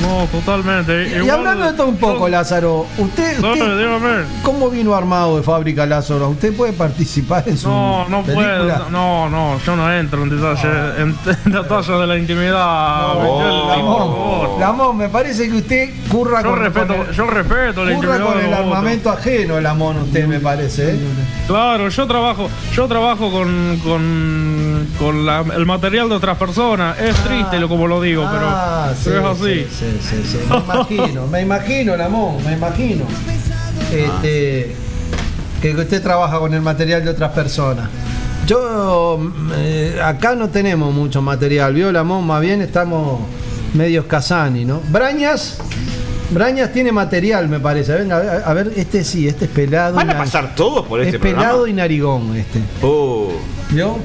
[0.00, 1.08] No, totalmente.
[1.10, 4.24] Y Igual- hablando de todo un poco, Lázaro, usted, No, usted.
[4.42, 6.28] ¿cómo vino armado de fábrica Lázaro?
[6.30, 8.76] ¿Usted puede participar en su No, no película?
[8.76, 8.90] puedo.
[8.90, 10.68] No, no, yo no entro en detalle,
[11.02, 13.12] en, en detalle de la intimidad.
[13.14, 14.58] Favor.
[14.58, 18.16] Lamón, me parece que usted curra Yo con, respeto, con el, yo respeto la curra
[18.16, 20.92] intimidad con el armamento ajeno, Lamón, usted me parece.
[20.94, 20.98] ¿eh?
[21.46, 26.98] Claro, yo trabajo, yo trabajo con, con, con la- el material de otras personas.
[27.00, 29.66] Es triste lo como lo digo, Ah, pero, pero es así.
[29.70, 30.38] Sí, sí, sí, sí.
[30.50, 33.04] Me imagino, me imagino, Lamón, me imagino.
[33.92, 34.74] Este,
[35.60, 37.88] que usted trabaja con el material de otras personas.
[38.46, 42.26] Yo, mm, eh, acá no tenemos mucho material, ¿vio, Lamón?
[42.26, 43.20] Más bien estamos
[43.74, 44.80] medios Casani, ¿no?
[44.88, 45.58] Brañas,
[46.30, 47.92] Brañas tiene material, me parece.
[47.92, 49.96] Venga, a ver, a ver, este sí, este es pelado.
[49.96, 51.68] ¿Van a pasar todos por este es pelado programa?
[51.68, 52.60] y narigón, este.
[52.82, 53.32] Oh.
[53.70, 53.96] ¿Vio?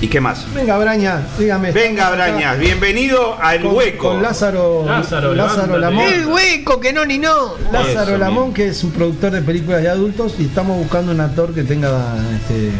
[0.00, 0.52] ¿Y qué más?
[0.52, 1.72] Venga, Brañas, dígame.
[1.72, 4.08] Venga, Brañas, bienvenido al con- hueco.
[4.10, 5.78] Con Lázaro, Lázaro, Lázaro.
[5.78, 6.04] Lamón.
[6.12, 7.54] El hueco, que no ni no.
[7.72, 11.20] Lázaro Eso Lamón, que es un productor de películas de adultos y estamos buscando un
[11.20, 12.70] actor que tenga, este,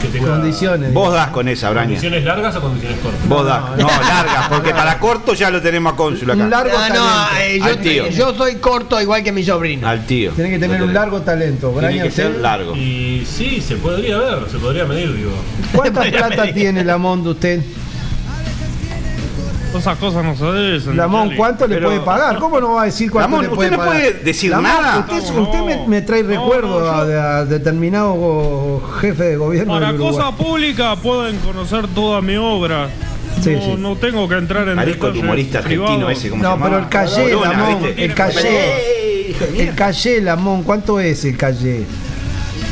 [0.00, 0.92] Que tenga condiciones.
[0.94, 1.88] Vos das con esa, Brañas.
[2.00, 3.28] ¿Condiciones largas o condiciones cortas?
[3.28, 3.62] Vos das.
[3.78, 6.42] No, largas, porque para corto ya lo tenemos a cónsul acá.
[6.42, 7.04] Un largo Ah, talento.
[7.04, 8.08] no, eh, Al tío.
[8.08, 9.86] yo, yo soy corto igual que mi sobrino.
[9.86, 10.32] Al tío.
[10.32, 11.68] Tiene que tener un largo talento.
[11.70, 12.74] Tiene Brañas, que ser largo.
[12.76, 15.32] Y sí, se podría ver, se podría medir, digo.
[15.74, 17.60] ¿Cuánta plata tiene Lamón de usted?
[19.76, 20.96] Esas cosas no se dicen.
[20.96, 21.30] Lamón.
[21.36, 22.38] ¿cuánto le puede pagar?
[22.38, 23.92] ¿Cómo no va a decir cuánto Lamón, le usted puede no pagar?
[23.92, 24.98] puede decir Lamón, nada.
[24.98, 29.22] Usted, No, usted me, me trae no, recuerdos no, yo- a, de- a determinado jefe
[29.24, 30.16] de gobierno Para del Uruguay.
[30.24, 32.88] cosa pública pueden conocer toda mi obra.
[33.42, 33.74] Sí, no, sí.
[33.78, 36.88] no tengo que entrar en Parezco el humorista argentino ese, ¿cómo se No, pero el
[36.88, 39.30] calle, Lamón, el calle.
[39.56, 41.86] El calle, Lamón, ¿cuánto es el calle?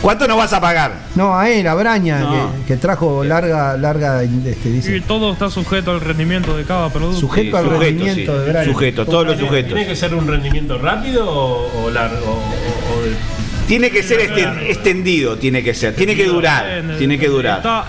[0.00, 0.92] ¿Cuánto nos vas a pagar?
[1.16, 2.52] No, a él, a Braña, No.
[2.60, 7.18] que, que trajo larga, larga, este, Y todo está sujeto al rendimiento de cada producto.
[7.20, 8.44] Sujeto al sujeto, rendimiento sí.
[8.44, 8.72] de Braña.
[8.72, 9.74] Sujeto, todos los ¿Tiene, sujetos.
[9.74, 12.24] ¿Tiene que ser un rendimiento rápido o, o largo?
[12.26, 13.37] O, o- o de-
[13.68, 14.20] Tiene que ser
[14.66, 15.94] extendido, tiene que ser.
[15.94, 17.58] Tiene que durar, tiene que durar.
[17.58, 17.84] Está,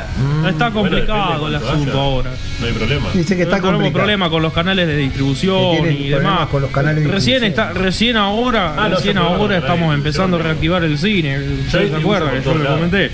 [0.49, 2.31] está complicado el asunto ahora.
[2.59, 3.07] No hay problema.
[3.13, 3.93] Dice que está complicado.
[3.93, 6.49] problemas con los canales de distribución y demás.
[6.49, 10.83] con los canales de recién está, recién ahora, Ah, recién ahora estamos empezando a reactivar
[10.83, 11.39] el cine.
[11.65, 12.75] ¿Ustedes se acuerdan yo lados.
[12.77, 13.11] comenté?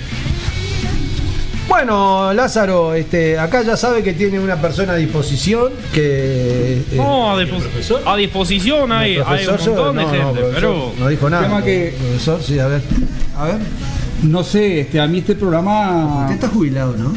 [1.68, 6.78] Bueno, Lázaro, este, acá ya sabe que tiene una persona a disposición que.
[6.92, 10.52] eh, No, a, dispo- a disposición hay, hay un montón de no, no, gente, profesor,
[10.54, 11.42] pero no dijo nada.
[11.42, 12.82] Tema que- Profesor, sí, a ver.
[13.36, 13.56] A ver.
[14.22, 16.20] No sé, este, a mí este programa.
[16.22, 17.12] Usted está jubilado, ¿no?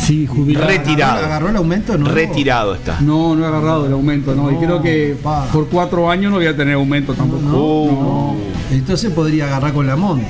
[0.00, 0.66] Sí, jubilado.
[0.66, 1.24] Retirado.
[1.26, 1.98] ¿Agarró el aumento?
[1.98, 2.08] No.
[2.08, 3.00] Retirado está.
[3.00, 4.50] No, no he agarrado el aumento, no.
[4.50, 5.16] y creo que
[5.52, 7.42] por cuatro años no voy a tener aumento tampoco.
[7.56, 8.36] Uh.
[8.70, 10.22] Entonces podría agarrar con la MON.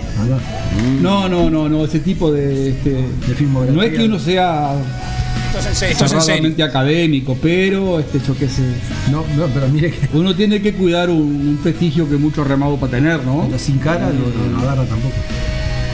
[1.00, 3.04] No, no, no, no, ese tipo de, este,
[3.36, 3.76] filmografía.
[3.76, 4.72] No es que uno sea
[5.90, 6.64] Esto es en serio.
[6.64, 8.62] Académico, pero este, yo qué sé.
[9.10, 10.08] No, no, pero mire que.
[10.16, 13.44] Uno tiene que cuidar un, un prestigio que mucho remado para tener, ¿no?
[13.46, 15.14] Pero sin cara no, no- no agarra tampoco.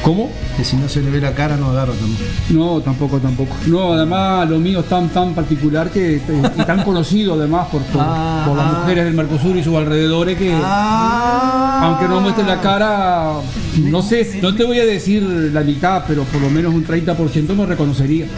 [0.09, 0.31] ¿Cómo?
[0.57, 2.25] Que si no se le ve la cara no agarra tampoco.
[2.49, 3.55] No, tampoco, tampoco.
[3.67, 6.23] No, además lo mío es tan, tan particular que
[6.57, 8.79] y tan conocido además por, por, Ah, por las ah.
[8.81, 13.35] mujeres del Mercosur y sus alrededores que aunque no muestre la cara,
[13.83, 17.55] no sé, no te voy a decir la mitad, pero por lo menos un 30%
[17.55, 18.29] me reconocería.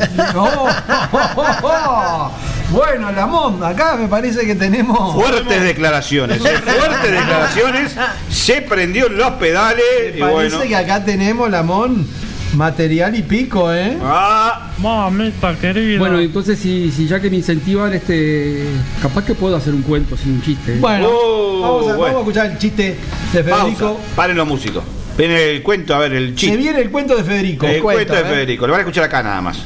[1.62, 2.30] Oh,
[2.70, 5.14] bueno, la MON, acá me parece que tenemos.
[5.14, 6.58] Fuertes declaraciones, ¿eh?
[6.64, 7.96] fuertes declaraciones.
[8.30, 10.60] Se prendió en los pedales y Parece bueno.
[10.68, 12.06] que acá tenemos la MON
[12.54, 13.96] material y pico, ¿eh?
[14.02, 15.98] Ah, mamita querida.
[16.00, 18.64] Bueno, entonces si, si ya que me incentivan, este,
[19.00, 20.74] capaz que puedo hacer un cuento sin un chiste.
[20.74, 20.78] ¿eh?
[20.80, 22.00] Bueno, Oh, vamos, a, bueno.
[22.00, 22.96] vamos a escuchar el chiste
[23.32, 23.94] de Federico.
[23.96, 24.14] Pausa.
[24.16, 24.82] Paren los músicos.
[25.18, 26.56] Viene el cuento, a ver, el Se chiste.
[26.56, 27.66] viene el cuento de Federico.
[27.66, 28.24] El cuento de ¿eh?
[28.24, 28.66] Federico.
[28.66, 29.58] Lo van a escuchar acá nada más.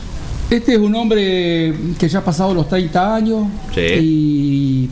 [0.55, 3.81] Este es un hombre que ya ha pasado los 30 años Sí.
[4.01, 4.91] y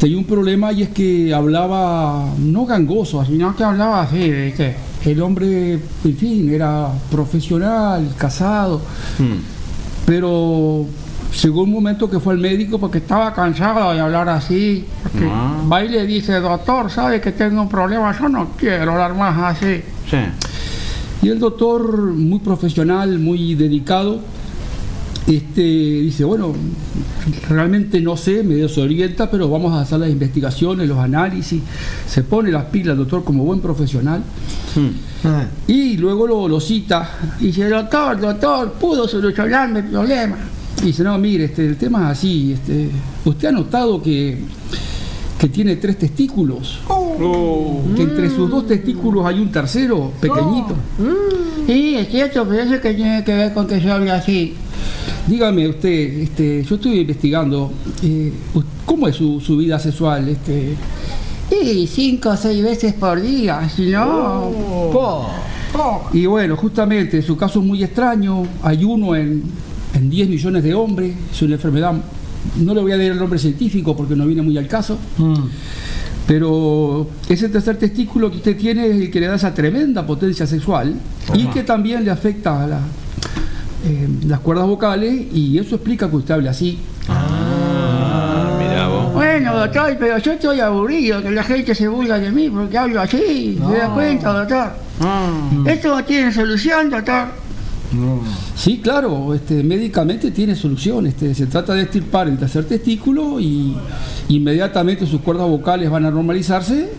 [0.00, 4.74] tenía un problema y es que hablaba no gangoso, sino que hablaba así, ¿viste?
[5.04, 8.80] El hombre, en fin, era profesional, casado,
[9.18, 9.38] Hmm.
[10.04, 10.84] pero
[11.40, 14.84] llegó un momento que fue al médico porque estaba cansado de hablar así.
[15.04, 15.62] Porque Ah.
[15.72, 18.16] va y le dice, doctor, ¿sabe que tengo un problema?
[18.18, 19.80] Yo no quiero hablar más así.
[20.10, 20.16] Sí.
[21.22, 24.18] Y el doctor, muy profesional, muy dedicado,
[25.26, 26.52] este, dice, bueno,
[27.48, 31.62] realmente no sé, me desorienta, pero vamos a hacer las investigaciones, los análisis.
[32.08, 34.22] Se pone las pilas el doctor como buen profesional.
[35.24, 40.36] Ah, Y luego lo, lo cita y dice, doctor, doctor, pudo solucionarme el problema.
[40.82, 42.90] Y dice, no, mire, este, el tema es así, este,
[43.24, 44.38] usted ha notado que,
[45.42, 46.78] que tiene tres testículos,
[47.96, 50.76] que entre sus dos testículos hay un tercero pequeñito.
[51.66, 54.54] Sí, es cierto, pero eso que tiene que ver con que yo hable así.
[55.26, 57.72] Dígame usted, este, yo estuve investigando,
[58.04, 58.32] eh,
[58.86, 60.28] ¿cómo es su, su vida sexual?
[60.28, 60.76] Este,
[61.50, 64.48] y cinco o seis veces por día, si no...
[64.92, 65.26] po.
[66.12, 69.42] Y bueno, justamente su caso es muy extraño, hay uno en,
[69.92, 71.94] en 10 millones de hombres, es una enfermedad,
[72.56, 74.98] no le voy a dar el nombre científico porque no viene muy al caso,
[76.26, 80.46] pero ese tercer testículo que usted tiene es el que le da esa tremenda potencia
[80.46, 80.94] sexual
[81.34, 82.80] y que también le afecta a la-
[83.84, 86.78] eh, las cuerdas vocales y eso explica que usted hable así.
[87.08, 89.12] Ah, vos.
[89.12, 93.00] Bueno, doctor, pero yo estoy aburrido, que la gente se burla de mí porque hablo
[93.00, 93.58] así.
[93.70, 94.72] ¿Se da cuenta, doctor?
[95.66, 97.26] ¿Esto no tiene solución, doctor?
[98.56, 101.06] Sí, claro, este, médicamente tiene solución.
[101.06, 103.74] Este, se trata de extirpar el tercer testículo y
[104.28, 106.90] inmediatamente sus cuerdas vocales van a normalizarse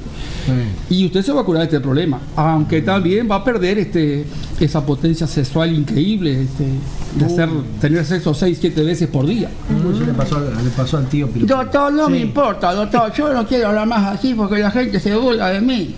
[0.89, 2.19] y usted se va a curar de este problema.
[2.35, 4.25] Aunque también va a perder este,
[4.59, 6.65] esa potencia sexual increíble este,
[7.17, 9.49] de hacer, tener sexo 6, 7 veces por día.
[9.95, 11.29] Eso le pasó, al- le pasó al tío.
[11.33, 15.15] Doctor, no me importa, doctor, yo no quiero hablar más así porque la gente se
[15.15, 15.95] burla de mí.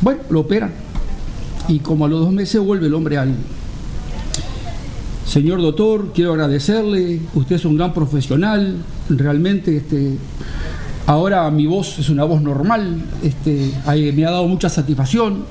[0.00, 0.72] Bueno, lo operan.
[1.68, 3.34] Y como a los dos meses vuelve el hombre al...
[5.30, 8.74] Señor doctor, quiero agradecerle, usted es un gran profesional,
[9.08, 10.16] realmente este,
[11.06, 13.70] ahora mi voz es una voz normal, este,
[14.12, 15.44] me ha dado mucha satisfacción,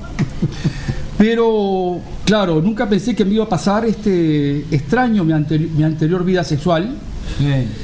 [1.16, 6.26] pero claro, nunca pensé que me iba a pasar este extraño mi, anteri- mi anterior
[6.26, 6.96] vida sexual.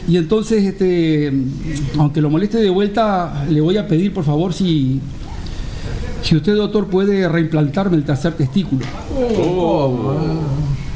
[0.07, 1.33] Y entonces, este,
[1.99, 5.01] aunque lo moleste de vuelta, le voy a pedir por favor si,
[6.23, 8.85] si usted, doctor, puede reimplantarme el tercer testículo.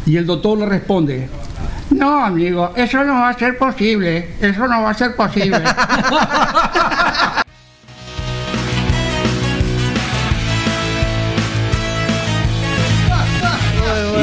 [0.07, 1.29] Y el doctor le responde,
[1.91, 5.63] no, amigo, eso no va a ser posible, eso no va a ser posible.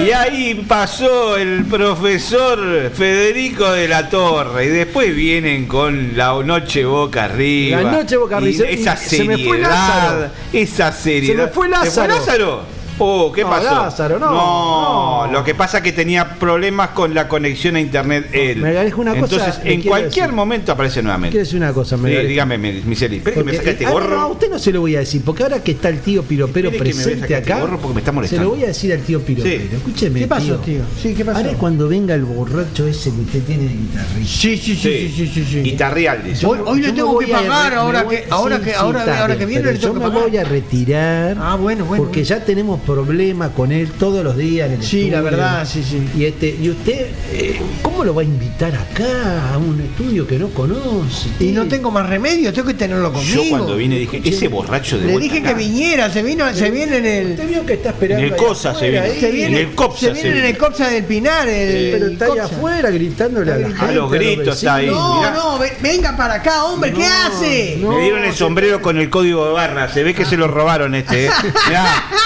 [0.05, 4.65] Y ahí pasó el profesor Federico de la Torre.
[4.65, 7.81] Y después vienen con la noche boca arriba.
[7.81, 8.67] La noche boca Y arriba.
[8.69, 9.69] esa Se me fue seriedad.
[9.69, 10.29] Lázaro.
[10.53, 11.35] Esa seriedad.
[11.35, 11.91] Se me fue Lázaro.
[11.91, 12.76] ¿Se fue Lázaro?
[12.99, 13.63] Oh, ¿qué No, pasó?
[13.75, 15.31] Lázaro, no, no.
[15.31, 18.57] lo que pasa es que tenía problemas con la conexión a internet él.
[18.57, 20.35] Me dijo una cosa, Entonces, en cualquier decir.
[20.35, 21.31] momento aparece nuevamente.
[21.33, 23.17] Quiero decir una cosa, me Sí, dígame, mi- Miseli.
[23.17, 24.09] Espera que me este ah, gorro.
[24.15, 26.23] no, a usted no se lo voy a decir, porque ahora que está el tío
[26.23, 28.43] Piropero me presente este acá, gorro porque me está se molestando.
[28.45, 29.61] lo voy a decir al tío Piropero.
[29.61, 29.69] Sí.
[29.75, 30.81] Escúcheme, ¿Qué pasó, tío?
[31.01, 31.37] Sí, ¿qué pasó?
[31.37, 34.25] Ahora cuando venga el borracho ese que usted tiene de guitarrista.
[34.41, 35.61] Sí, sí, sí, sí, sí, sí.
[35.61, 36.23] Guitarrial.
[36.43, 38.73] Hoy, hoy Yo le me tengo voy que a pagar ahora me que ahora que
[38.73, 40.29] ahora, que viene le tengo yo que me pagar.
[40.29, 41.37] voy a retirar.
[41.39, 42.03] Ah, bueno, bueno.
[42.03, 45.83] Porque ya tenemos problemas con él todos los días en el Sí, la verdad, sí,
[45.83, 46.07] sí.
[46.17, 50.39] Y este, y usted, eh, ¿cómo lo va a invitar acá a un estudio que
[50.39, 51.29] no conoce?
[51.41, 53.43] Y no tengo más remedio, tengo que tenerlo conmigo.
[53.43, 56.71] Yo cuando vine dije, ese borracho de Le vuelta dije que viniera, se vino, se
[56.71, 57.31] viene en el.
[57.31, 58.25] Usted vio que está esperando.
[58.25, 59.05] En el Cosa se viene.
[59.05, 59.19] ahí.
[59.19, 61.47] Se viene, En el Copsa se se viene en el Copsa del Pinar.
[61.49, 63.85] El, Pero está ahí afuera gritándole a la gente.
[63.85, 64.87] A los gritos está ahí.
[64.87, 65.31] No, mirá.
[65.31, 67.79] no, ve- venga para acá, hombre, ¿qué hace?
[67.85, 69.91] Me dieron el sombrero con el código de barra.
[69.93, 71.25] Se ve que se lo robaron este.
[71.25, 71.29] ¿eh?
[71.67, 71.85] Mirá,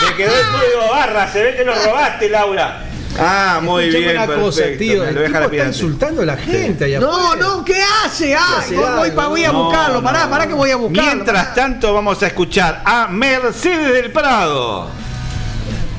[0.09, 1.31] me quedó el código barra.
[1.31, 2.83] Se ve que lo robaste, Laura.
[3.19, 4.17] Ah, muy Escuchame bien.
[4.17, 4.45] una perfecto.
[4.45, 5.03] cosa, tío.
[5.05, 7.41] El lo deja tipo está insultando a la gente allá No, afuera.
[7.45, 8.35] no, ¿qué hace?
[8.35, 10.29] Ah, hace voy, pa- voy a No, buscarlo, no, pará, no.
[10.29, 11.11] pará que voy a buscarlo.
[11.15, 14.87] Mientras tanto, vamos a escuchar a Mercedes del Prado.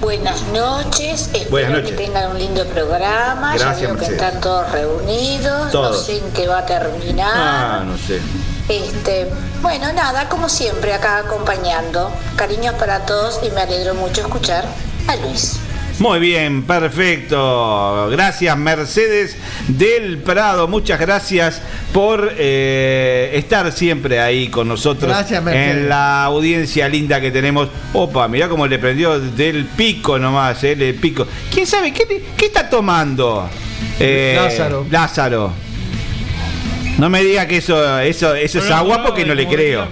[0.01, 1.91] Buenas noches, espero Buenas noches.
[1.91, 3.55] que tengan un lindo programa.
[3.57, 4.23] Gracias, ya veo que Mercedes.
[4.23, 6.07] están todos reunidos, no Todos.
[6.07, 7.31] sé en qué va a terminar.
[7.37, 8.21] Ah, no sé.
[8.69, 9.27] Este,
[9.61, 12.11] bueno, nada, como siempre, acá acompañando.
[12.37, 14.65] Cariños para todos y me alegro mucho escuchar
[15.09, 15.59] a Luis.
[15.99, 18.09] Muy bien, perfecto.
[18.11, 19.37] Gracias Mercedes
[19.69, 20.67] del Prado.
[20.67, 21.61] Muchas gracias
[21.93, 25.77] por eh, estar siempre ahí con nosotros Gracias, Mercedes.
[25.77, 27.69] en la audiencia linda que tenemos.
[27.93, 31.27] Opa, mirá cómo le prendió del pico nomás, eh, del pico.
[31.53, 33.49] ¿Quién sabe qué, qué está tomando?
[34.01, 34.87] Eh, Lázaro.
[34.91, 35.53] Lázaro.
[36.99, 39.87] No me diga que eso, eso, eso es agua porque no le creo.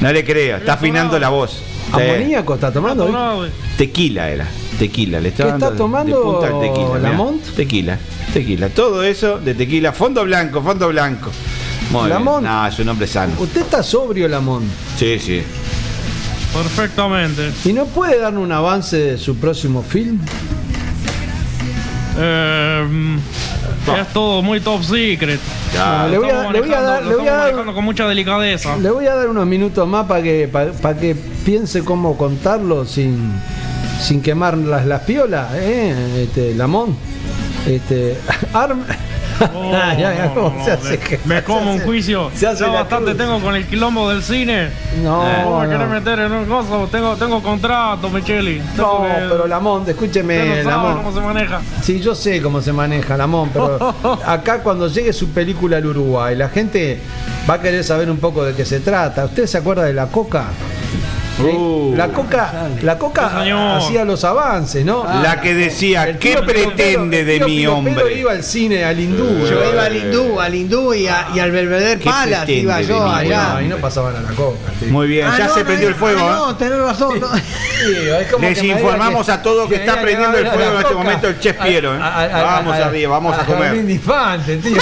[0.00, 0.56] No le creo.
[0.58, 1.62] Está afinando la voz.
[1.92, 3.48] ¿Amoníaco está tomando?
[3.76, 4.46] Tequila era.
[4.78, 6.86] Tequila, le está ¿Qué está tomando de punta al tequila.
[6.98, 7.10] mirá.
[7.10, 7.42] Lamont?
[7.56, 7.98] Tequila,
[8.32, 8.68] tequila.
[8.68, 9.92] Todo eso de tequila.
[9.92, 11.30] Fondo blanco, fondo blanco.
[11.90, 12.10] Muy bien.
[12.10, 12.46] Lamont.
[12.46, 13.32] No, es un hombre sano.
[13.38, 14.62] Usted está sobrio, Lamón.
[14.96, 15.42] Sí, sí.
[16.54, 17.50] Perfectamente.
[17.64, 20.20] ¿Y no puede darnos un avance de su próximo film?
[22.18, 23.18] Eh,
[23.96, 25.40] es todo muy top secret.
[25.74, 26.06] Ya.
[26.08, 28.76] le voy a- le voy a dar- le voy a dar- manejando con mucha delicadeza.
[28.76, 33.32] Le voy a dar unos minutos más para que, para que piense cómo contarlo sin,
[34.00, 36.24] sin quemar las, las piolas, ¿eh?
[36.24, 36.96] Este, Lamón.
[37.66, 38.16] Este,
[38.52, 38.82] Arm.
[39.54, 42.30] Oh, Ya, ya, no, ¿cómo no, se no, hace que- me, me como un juicio.
[42.34, 43.16] se hace ya bastante cruz.
[43.18, 44.68] tengo con el quilombo del cine.
[45.02, 46.88] No, ¿Cómo me querés meter en un coso?
[46.90, 48.60] Tengo, tengo contrato, Micheli.
[48.76, 50.96] No, que- pero Lamón, Usted escúcheme, Lamón.
[50.98, 51.60] cómo se maneja.
[51.82, 53.94] Sí, yo sé cómo se maneja Lamón, pero
[54.26, 57.00] acá cuando llegue su película al Uruguay, la gente
[57.48, 59.24] va a querer saber un poco de qué se trata.
[59.26, 60.44] ¿Usted se acuerda de la coca?
[61.40, 61.94] Uh.
[61.96, 65.04] La coca, la coca hacía los avances, ¿no?
[65.22, 68.18] La que decía, El ¿qué pretende de mi hombre?
[68.18, 69.46] iba al cine, al hindú.
[69.46, 73.04] Yo iba al hindú, al hindú y, a- y al Belvedere ¿Qué Palace iba yo
[73.08, 73.56] allá.
[73.56, 74.58] ahí no pasaban a la coca.
[74.80, 74.86] sí.
[74.86, 76.20] Muy bien, Ah, ya no, se no, prendió el ah, fuego.
[76.20, 76.30] ¿eh?
[76.32, 77.20] No, tenés razón.
[78.40, 81.56] Les informamos que- a todos que está prendiendo el fuego en este momento el chef
[81.62, 81.98] Piero, ¿eh?
[81.98, 83.74] Vamos a- arriba, vamos a comer.
[83.88, 84.76] Infante, tío.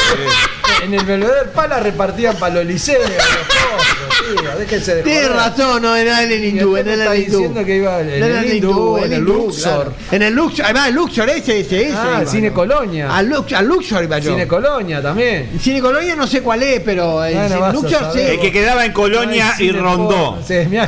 [0.83, 4.59] En el Belvedere Pala repartían para los liceos, tío.
[4.59, 7.11] Déjense de Tienes razón, no era en el hindú, me el hindú.
[7.39, 9.93] diciendo que iba en Era el hindú, en el Luxor.
[10.11, 11.97] En el Luxor, además el Luxor ese, ese, ese.
[11.97, 12.53] Ah, Cine.
[12.53, 13.15] Colonia.
[13.15, 14.31] Al, Lux- al Luxor iba yo.
[14.33, 15.51] Cine Colonia también.
[15.61, 18.21] Cine Colonia no sé cuál es, pero el Luxor sí.
[18.21, 20.39] El que quedaba en Colonia y Rondó.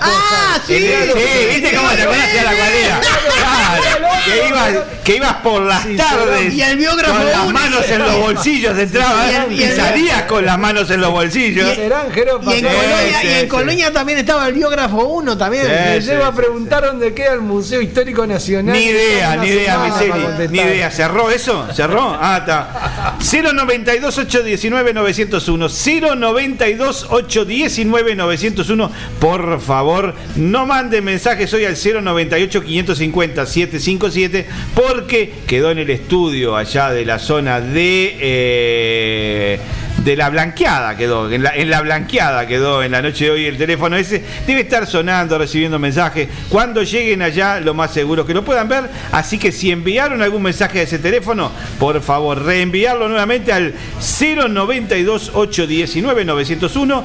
[0.01, 0.73] Ah, sí.
[0.75, 3.01] ¿viste cómo te conocía la cualera?
[3.39, 4.71] Claro, que ibas,
[5.05, 8.77] que ibas por las Sí, tardes y el biógrafo con las manos en los bolsillos
[8.79, 11.75] entrabas Y y, y salías con las manos en los bolsillos.
[11.75, 13.47] Serán, Jeropa, Y en, Colonia, sí, y en sí.
[13.49, 15.67] Colonia también estaba el biógrafo 1 también.
[16.01, 18.75] Sí, llevo a sí, preguntar dónde queda el Museo Histórico Nacional.
[18.75, 20.91] Ni idea, ni idea, Miseli, ni idea.
[20.91, 21.67] ¿Cerró eso?
[21.75, 22.17] ¿Cerró?
[22.21, 23.17] Ah, está.
[23.53, 25.69] 092 819 901.
[26.17, 28.91] 092 819 901.
[29.21, 36.57] Por favor, no manden mensajes hoy al 098 550 757 porque quedó en el estudio
[36.57, 38.17] allá de la zona de.
[38.21, 39.61] eh,
[40.05, 43.97] de la blanqueada quedó, en la, blanqueada quedó en la noche de hoy el teléfono
[43.97, 46.29] ese, debe estar sonando, recibiendo mensajes.
[46.49, 48.85] Cuando lleguen allá, lo más seguro que lo puedan ver.
[49.13, 55.33] Así que si enviaron algún mensaje a ese teléfono, por favor, reenviarlo nuevamente al 092
[55.35, 57.05] 819 901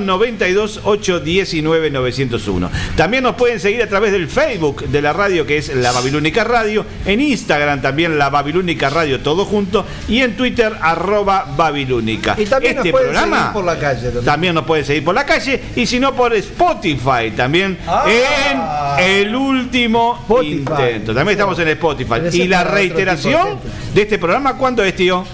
[0.00, 2.70] 092 819 901.
[2.96, 6.44] También nos pueden seguir a través del Facebook de la radio que es La Babilónica
[6.44, 12.11] Radio, en Instagram también La Babilónica Radio todo junto y en Twitter arroba Babilónica.
[12.38, 14.02] Y también este nos pueden programa seguir por la calle.
[14.02, 14.24] también.
[14.24, 18.96] también nos pueden seguir por la calle y si no por Spotify también Ah.
[18.98, 20.54] en el último Spotify.
[20.58, 21.14] intento.
[21.14, 22.14] También estamos en Spotify.
[22.32, 25.24] Y la reiteración de de este programa, ¿cuándo es, tío?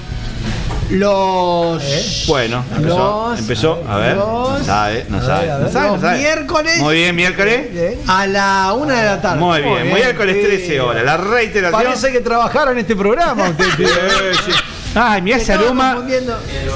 [0.90, 1.82] Los.
[1.84, 2.24] ¿Eh?
[2.26, 5.72] Bueno, empezó, Los- empezó, a ver, no sabe, no sabe, ver, a no ver.
[5.72, 6.18] sabe, no Los sabe.
[6.18, 6.78] miércoles.
[6.78, 7.72] Muy bien, miércoles.
[7.72, 7.98] Bien.
[8.06, 9.38] A la una de la tarde.
[9.38, 10.46] Muy bien, bien, miércoles sí.
[10.46, 11.04] 13 horas.
[11.04, 11.82] La reiteración.
[11.82, 13.64] Parece que trabajaron en este programa usted.
[15.01, 16.07] Ay, mira Se ese aroma.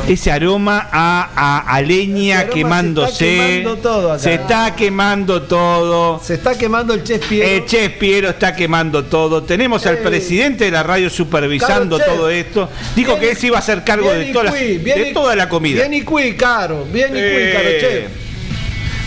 [0.08, 3.16] Ese aroma a, a- a leña quemándose.
[3.16, 4.18] se está quemando todo acá.
[4.22, 6.20] Se está quemando todo.
[6.22, 7.48] Se está quemando el chef Piero.
[7.48, 9.42] El chef Piero está quemando todo.
[9.42, 10.02] Tenemos al Ey.
[10.04, 12.16] presidente de la radio supervisando Caro, chef.
[12.16, 12.68] todo esto.
[12.94, 15.80] Dijo que él se iba a hacer cargo de toda, la, de toda la comida.
[15.80, 16.84] Bien y cui, caro.
[16.92, 18.21] Bien y cui, caro, Eh, chef.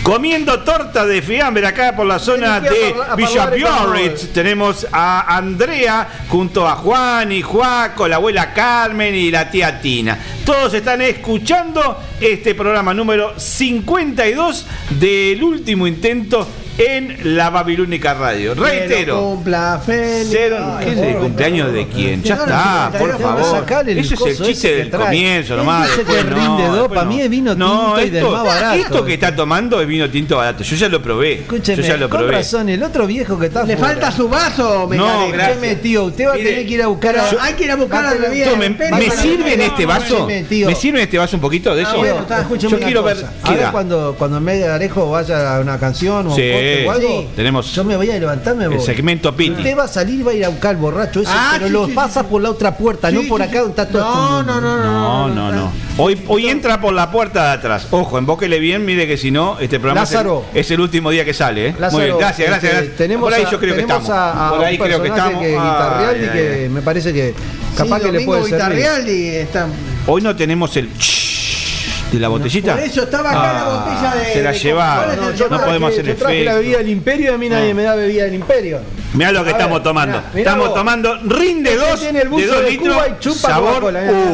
[0.06, 3.46] Comiendo torta de fiambre acá por la zona de Villa.
[3.46, 4.32] Biarritz.
[4.32, 10.16] Tenemos a Andrea junto a Juan y Juaco, la abuela Carmen y la tía Tina.
[10.44, 16.46] Todos están escuchando este programa número 52 del último intento
[16.78, 18.54] en la Babilónica Radio.
[18.54, 19.20] Reitero.
[19.20, 20.28] cumpla feliz.
[20.30, 22.22] Cero, ¿Qué es el cumpleaños de quién?
[22.22, 23.64] Ya está, por favor.
[23.86, 25.88] Ese es el chiste del comienzo nomás.
[25.96, 28.44] después no, rinde dos, después pa' mí es vino No, tinto y del esto- más
[28.44, 28.74] barato.
[28.78, 30.62] Esto que está tomando es vino tinto barato.
[30.62, 31.32] Yo ya lo probé.
[31.40, 32.32] Escúcheme, Yo ya lo con probé.
[32.34, 35.50] razón, el otro viejo que está Le falta su vaso, me No, gracias.
[35.56, 37.30] Escúcheme, tío, usted va a tener que ir a buscar a...
[37.30, 38.46] Yo- hay que ir a buscar a la bebida.
[38.46, 38.56] Pero
[38.96, 40.26] ¿Me para- sirve en este vaso?
[40.26, 41.98] ¿Me sirve en este vaso un poquito de Ah, eso?
[41.98, 46.30] bueno, está, escúcheme Yo quiero ver Ahora cuando, de Arejo vaya a una canción o
[46.30, 46.36] un
[46.86, 49.52] o algo, tenemos yo me voy a levantar, me el segmento Piti.
[49.52, 51.66] Usted va a salir y va a ir a buscar el borracho ese, Ah, pero
[51.66, 54.02] sí, lo sí, pasa por la otra puerta, no por sí, acá donde está todo
[54.02, 55.72] No, no, no, No, no, no.
[55.98, 57.86] Hoy, hoy entra por la puerta de atrás.
[57.90, 60.44] Ojo, embóquele bien, mire que si no, este programa es el- Lázaro.
[60.52, 61.68] es el, último día que sale.
[61.68, 61.74] ¿eh?
[61.78, 62.96] Lázaro, Muy bien, gracias, gracias, este, gracias.
[62.98, 64.10] Tenemos por ahí a, yo creo que estamos.
[64.10, 65.42] A, a por ahí un creo que estamos.
[65.42, 67.34] que Ay, ay, que me parece que
[67.76, 68.86] capaz Sí, que le puede servir.
[69.36, 69.68] Está.
[70.06, 70.90] Hoy no tenemos el
[72.16, 72.72] de la botellita.
[72.74, 75.16] Por eso estaba acá la Ah, botella de- Se la llevaron.
[75.16, 76.58] No, yo no traje- podemos hacer Yo traje la efecto.
[76.60, 78.80] bebida del Imperio y a mí nadie me da bebida del Imperio.
[79.14, 80.18] Mirá lo que A ver, estamos tomando.
[80.18, 80.76] mirá, mirá estamos vos.
[80.76, 83.84] tomando Rinde Este 2 tiene el buzo de 2 de litros Cuba y chupa sabor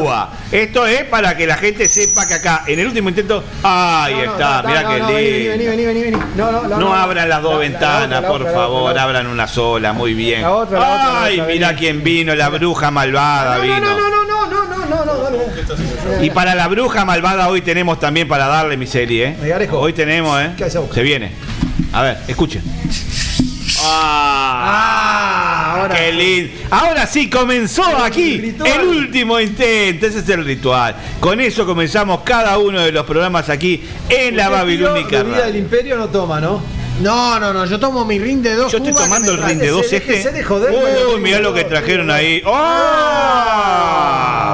[0.01, 0.29] uva.
[0.51, 4.25] Esto es para que la gente sepa que acá, en el último intento, ahí No,
[4.25, 5.13] no, está, no, mirá no, qué no, lindo.
[5.13, 6.17] Vení, vení, vení, vení, vení.
[6.35, 8.89] No, no, no, No abran las dos La- la ventanas, la por otra, la favor,
[8.91, 9.03] otra.
[9.03, 10.41] abran una sola, muy bien.
[10.41, 11.79] La otra, la otra, la Ay, otra, mirá vení.
[11.79, 13.79] quién vino, la bruja malvada No, vino.
[13.79, 16.23] no, no, no, no, no, no, no, no.
[16.23, 19.69] Y para la bruja malvada hoy tenemos también para darle mi serie, ¿eh?
[19.71, 20.51] Hoy tenemos, ¿eh?
[20.93, 21.31] Se viene.
[21.91, 22.61] A ver, escuchen.
[23.85, 26.17] Ah, ahora qué sí.
[26.17, 26.53] lindo.
[26.71, 30.07] Ahora sí, comenzó aquí el último intento.
[30.07, 30.95] Ese es el ritual.
[31.19, 35.17] Con eso comenzamos cada uno de los programas aquí en la Babilónica.
[35.23, 35.45] Bebida Radio.
[35.45, 36.61] del Imperio no toma, ¿no?
[37.01, 38.71] No, no, no, yo tomo mi rin de dos.
[38.71, 40.23] Yo estoy tomando el me rin de dos este.
[41.13, 42.41] Uy, mirá lo que trajeron ahí.
[42.45, 42.51] ¡Oh!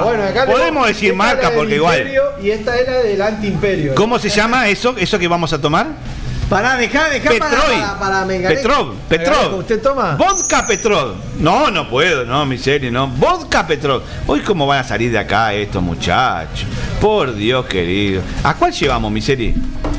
[0.04, 2.10] Bueno, acá Podemos decir marca porque igual.
[2.42, 3.94] Y esta era del anti-imperio.
[3.94, 4.94] ¿Cómo se llama eso?
[4.98, 5.88] ¿Eso que vamos a tomar?
[6.50, 7.80] Pará, dejá, dejá para, Petroy.
[7.80, 8.26] para, para.
[8.26, 9.54] Petrov, Petrov.
[9.60, 10.16] ¿Usted toma?
[10.16, 11.14] Vodka Petrov.
[11.38, 13.06] No, no puedo, no, mi serie, no.
[13.06, 14.02] Vodka Petrov.
[14.26, 16.66] Hoy cómo van a salir de acá estos muchachos.
[17.00, 18.20] Por Dios querido.
[18.42, 19.54] ¿A cuál llevamos, mi serie?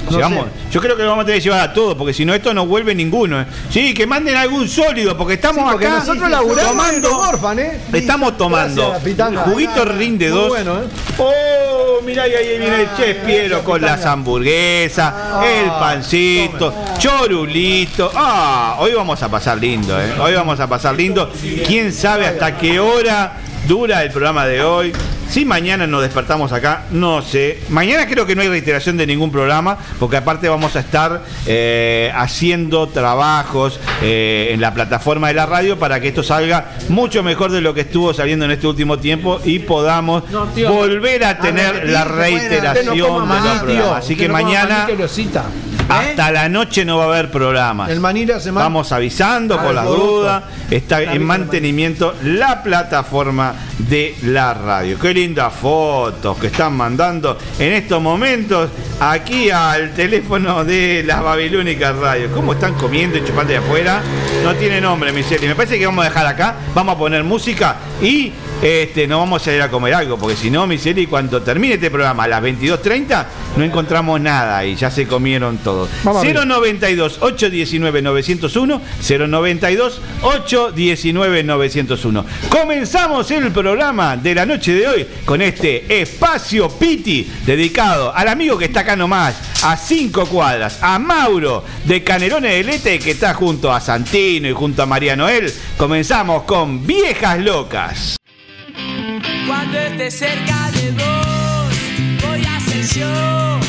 [0.09, 2.25] No Llevamos- Yo creo que lo vamos a tener que llevar a todos, porque si
[2.25, 3.39] no esto no vuelve ninguno.
[3.41, 3.45] ¿eh?
[3.69, 7.07] Sí, que manden algún sólido, porque estamos porque acá nosotros laburamos tomando.
[7.07, 7.79] en Orfan, ¿eh?
[7.93, 10.49] Estamos tomando Gracias, juguito rinde dos.
[10.49, 10.87] bueno, ¿eh?
[11.17, 15.13] Oh, mirá, ahí ahí viene el chef Piero con las hamburguesas,
[15.45, 16.40] el pancito,
[16.97, 18.11] chorulito.
[18.15, 20.13] Ah, hoy vamos a pasar lindo, ¿eh?
[20.19, 21.31] Hoy vamos a pasar lindo.
[21.67, 23.33] ¿Quién sabe hasta qué hora
[23.67, 24.93] dura el programa de hoy?
[25.29, 27.61] Si mañana nos despertamos acá, no sé.
[27.69, 32.11] Mañana creo que no hay reiteración de ningún programa, porque aparte vamos a estar eh,
[32.13, 37.49] haciendo trabajos eh, en la plataforma de la radio para que esto salga mucho mejor
[37.51, 40.69] de lo que estuvo saliendo en este último tiempo y podamos No, tío.
[40.73, 42.85] volver a tener la reiteración
[43.25, 44.03] no de los programas.
[44.03, 44.85] Así que no mañana
[45.99, 47.89] hasta la noche no va a haber programas.
[47.89, 48.65] El maní la semana.
[48.65, 50.43] Vamos avisando Ah, por el las dudas.
[50.69, 54.97] Está La en mantenimiento la plataforma de la radio.
[54.99, 58.69] Qué lindas fotos que están mandando en estos momentos
[58.99, 62.31] aquí al teléfono de la Babilónica Radio.
[62.33, 64.01] ¿Cómo están comiendo y chupando de afuera?
[64.43, 65.47] No tiene nombre, mi serie.
[65.49, 68.31] Me parece que vamos a dejar acá, vamos a poner música y
[68.61, 71.75] este, nos vamos a ir a comer algo, porque si no, mi serie, cuando termine
[71.75, 73.25] este programa a las 22.30,
[73.57, 75.89] no encontramos nada y ya se comieron todos.
[76.03, 76.45] Vamos a ver.
[76.45, 78.81] 092 819 901
[79.27, 87.29] 092 819 901 Comenzamos el programa de la noche de hoy con este espacio Piti
[87.45, 92.69] dedicado al amigo que está acá nomás, a cinco cuadras, a Mauro de Canelones del
[92.69, 95.51] Este que está junto a Santino y junto a María Noel.
[95.77, 97.90] Comenzamos con Viejas Locas.
[99.47, 103.59] Cuando estés cerca de vos, voy a ser yo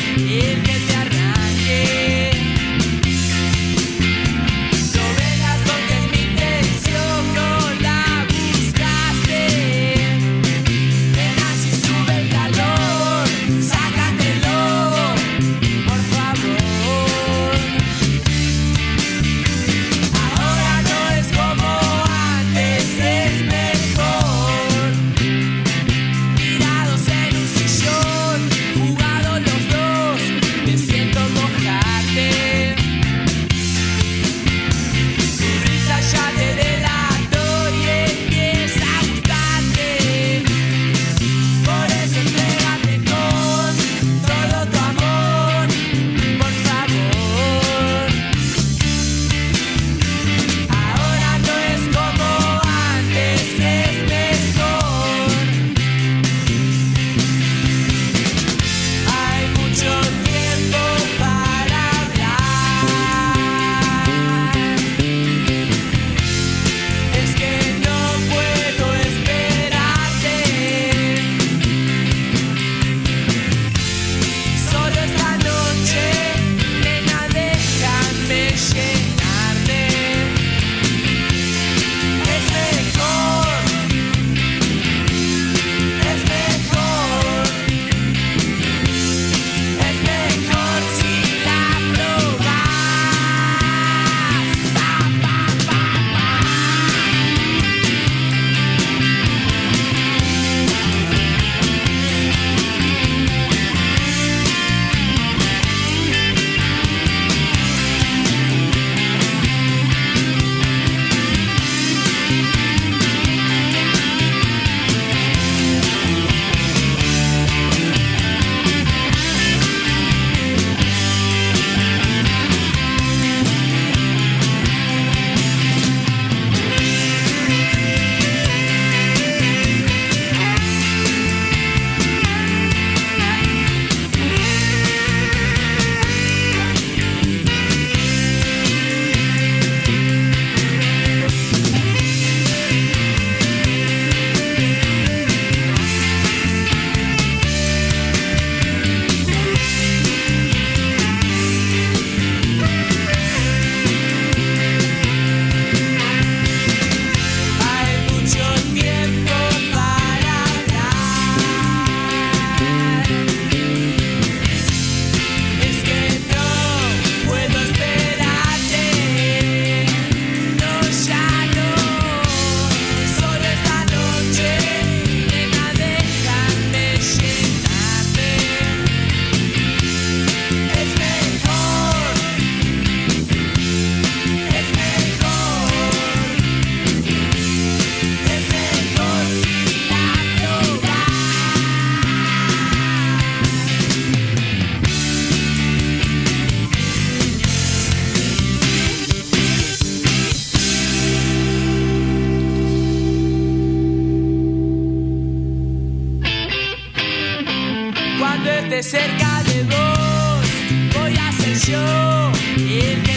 [208.43, 210.45] que cerca de vos.
[210.93, 213.12] Voy a ser yo el que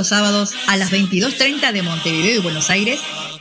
[0.00, 2.98] los sábados a las 22.30 de Montevideo y Buenos Aires,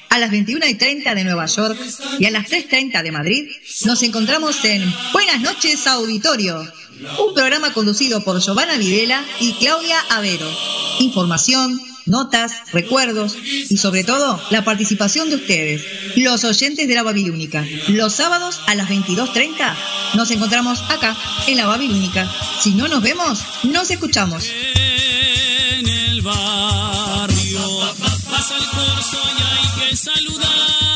[0.10, 1.80] a las 21.30 de Nueva York
[2.20, 3.49] y a las 3.30 de Madrid,
[3.86, 4.84] nos encontramos en
[5.14, 6.62] Buenas noches Auditorio,
[7.18, 10.51] un programa conducido por Giovanna Videla y Claudia Avero.
[10.99, 13.38] Información, notas, recuerdos
[13.70, 15.82] y sobre todo la participación de ustedes,
[16.18, 17.66] los oyentes de la Babilónica.
[17.88, 19.76] Los sábados a las 22.30
[20.16, 21.16] nos encontramos acá,
[21.47, 22.30] en la Babilónica.
[22.60, 24.43] Si no nos vemos, nos escuchamos.
[26.20, 27.95] En el barrio
[28.30, 30.88] pasa el corso y hay que saludar.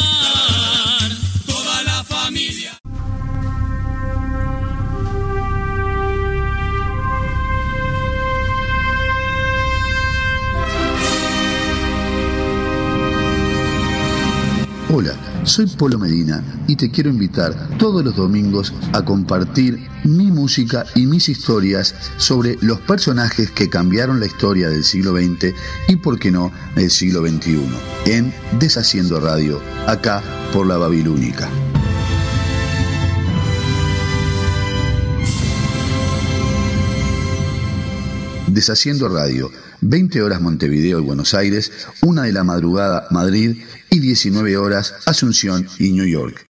[15.45, 21.05] Soy Polo Medina y te quiero invitar todos los domingos a compartir mi música y
[21.05, 25.53] mis historias sobre los personajes que cambiaron la historia del siglo XX
[25.87, 27.61] y, por qué no, del siglo XXI,
[28.05, 30.21] en Deshaciendo Radio, acá
[30.53, 31.49] por la Babilónica.
[38.47, 39.49] Deshaciendo Radio,
[39.81, 41.71] 20 horas Montevideo y Buenos Aires,
[42.01, 43.63] 1 de la madrugada Madrid
[43.93, 46.47] y 19 horas Asunción y New York.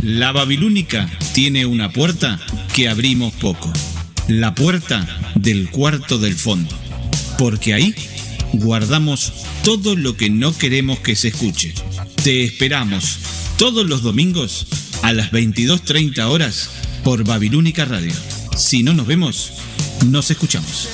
[0.00, 2.40] La Babilónica tiene una puerta
[2.72, 3.72] que abrimos poco.
[4.28, 6.72] La puerta del cuarto del fondo.
[7.36, 7.92] Porque ahí
[8.52, 9.32] guardamos
[9.64, 11.74] todo lo que no queremos que se escuche.
[12.22, 13.18] Te esperamos
[13.58, 14.68] todos los domingos
[15.02, 16.70] a las 22.30 horas
[17.02, 18.14] por Babilónica Radio.
[18.56, 19.52] Si no nos vemos,
[20.06, 20.88] nos escuchamos.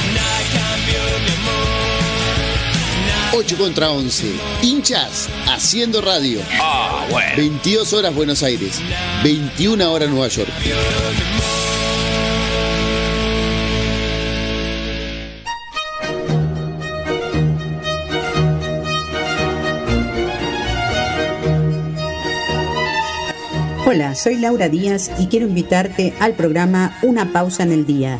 [3.33, 4.27] 8 contra 11.
[4.61, 6.41] Hinchas haciendo radio.
[6.59, 7.31] Ah, bueno.
[7.37, 8.81] 22 horas Buenos Aires.
[9.23, 10.49] 21 horas Nueva York.
[23.85, 28.19] Hola, soy Laura Díaz y quiero invitarte al programa Una pausa en el día.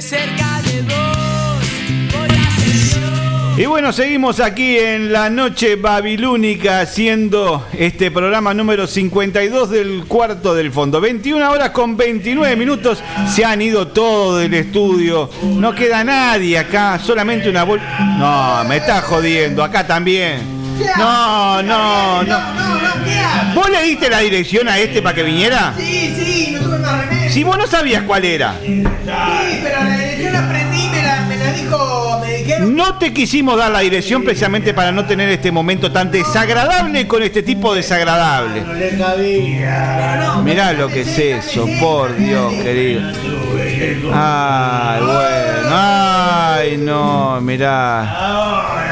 [0.00, 3.60] Cerca de vos, voy a.
[3.60, 10.54] Y bueno, seguimos aquí en la noche babilónica haciendo este programa número 52 del cuarto
[10.54, 11.00] del fondo.
[11.00, 13.02] 21 horas con 29 minutos.
[13.34, 15.30] Se han ido todos del estudio.
[15.42, 17.80] No queda nadie acá, solamente una bol.
[18.18, 19.64] No, me está jodiendo.
[19.64, 20.55] Acá también.
[20.98, 22.38] No, no, no.
[23.54, 25.72] ¿Vos le diste la dirección a este para que viniera?
[25.76, 27.30] Sí, sí, no tuve más remedio.
[27.32, 28.54] Si vos no sabías cuál era.
[28.62, 28.82] Sí,
[29.62, 32.76] pero la dirección la aprendí, me la, me la dijo, me dijeron.
[32.76, 37.22] No te quisimos dar la dirección precisamente para no tener este momento tan desagradable con
[37.22, 38.60] este tipo desagradable.
[38.62, 40.40] No le cabía.
[40.44, 43.10] Mirá lo que es eso, por Dios, querido.
[44.12, 48.85] Ay, bueno, ay, no, mirá.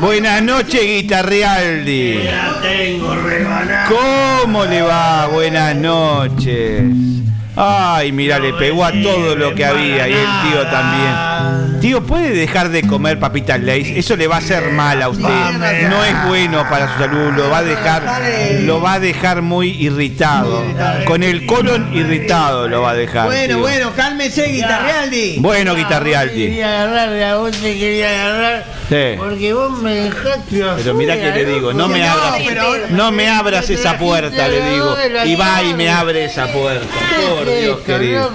[0.00, 2.20] Buenas noches, Guitarrialdi.
[2.62, 3.88] tengo rebanada.
[3.88, 5.26] ¿Cómo le va?
[5.26, 6.84] Buenas noches.
[7.56, 11.14] Ay, mira, le pegó a todo lo que había y el tío también.
[11.80, 13.96] Tío, ¿puede dejar de comer papitas Lays?
[13.96, 15.88] Eso le va a hacer mal a usted.
[15.88, 18.02] No es bueno para su salud, lo va a dejar,
[18.60, 20.64] lo va a dejar muy irritado.
[21.04, 23.26] Con el colon irritado lo va a dejar.
[23.26, 23.58] Bueno, tío.
[23.58, 25.36] bueno, cálmese, Guitarrealdi.
[25.38, 26.46] Bueno, Guitarrialdi.
[26.46, 28.64] Quería agarrar, a vos te quería agarrar.
[28.88, 29.18] Sí.
[29.18, 32.40] Porque vos me dejaste Pero mira que le digo, no me abras,
[32.90, 34.96] no me abras esa puerta, le digo.
[35.24, 36.86] Y va y me abre esa puerta.
[37.28, 38.30] Por Dios querido.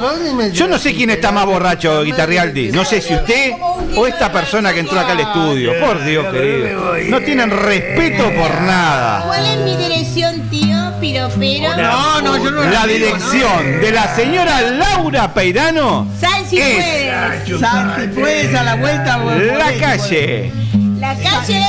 [0.51, 2.71] Yo no sé quién está más borracho, Guitarrialdi.
[2.71, 3.53] No sé si usted
[3.95, 5.79] o esta persona que entró acá al estudio.
[5.79, 6.95] Por Dios querido.
[7.09, 9.23] No tienen respeto por nada.
[9.25, 10.77] ¿Cuál es mi dirección, tío?
[10.99, 11.75] Piropero.
[11.77, 17.59] No, no, yo no La dirección de la señora Laura Peirano Sal si es puedes.
[17.59, 19.17] Sal si puedes a la vuelta.
[19.17, 20.51] la calle.
[20.99, 21.61] La calle.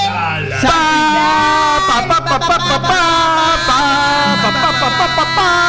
[0.62, 0.68] Pa,
[1.88, 3.08] pa, pa, pa, pa, pa, pa, pa,
[4.42, 5.60] pa, pa, pa, pa, pa, pa,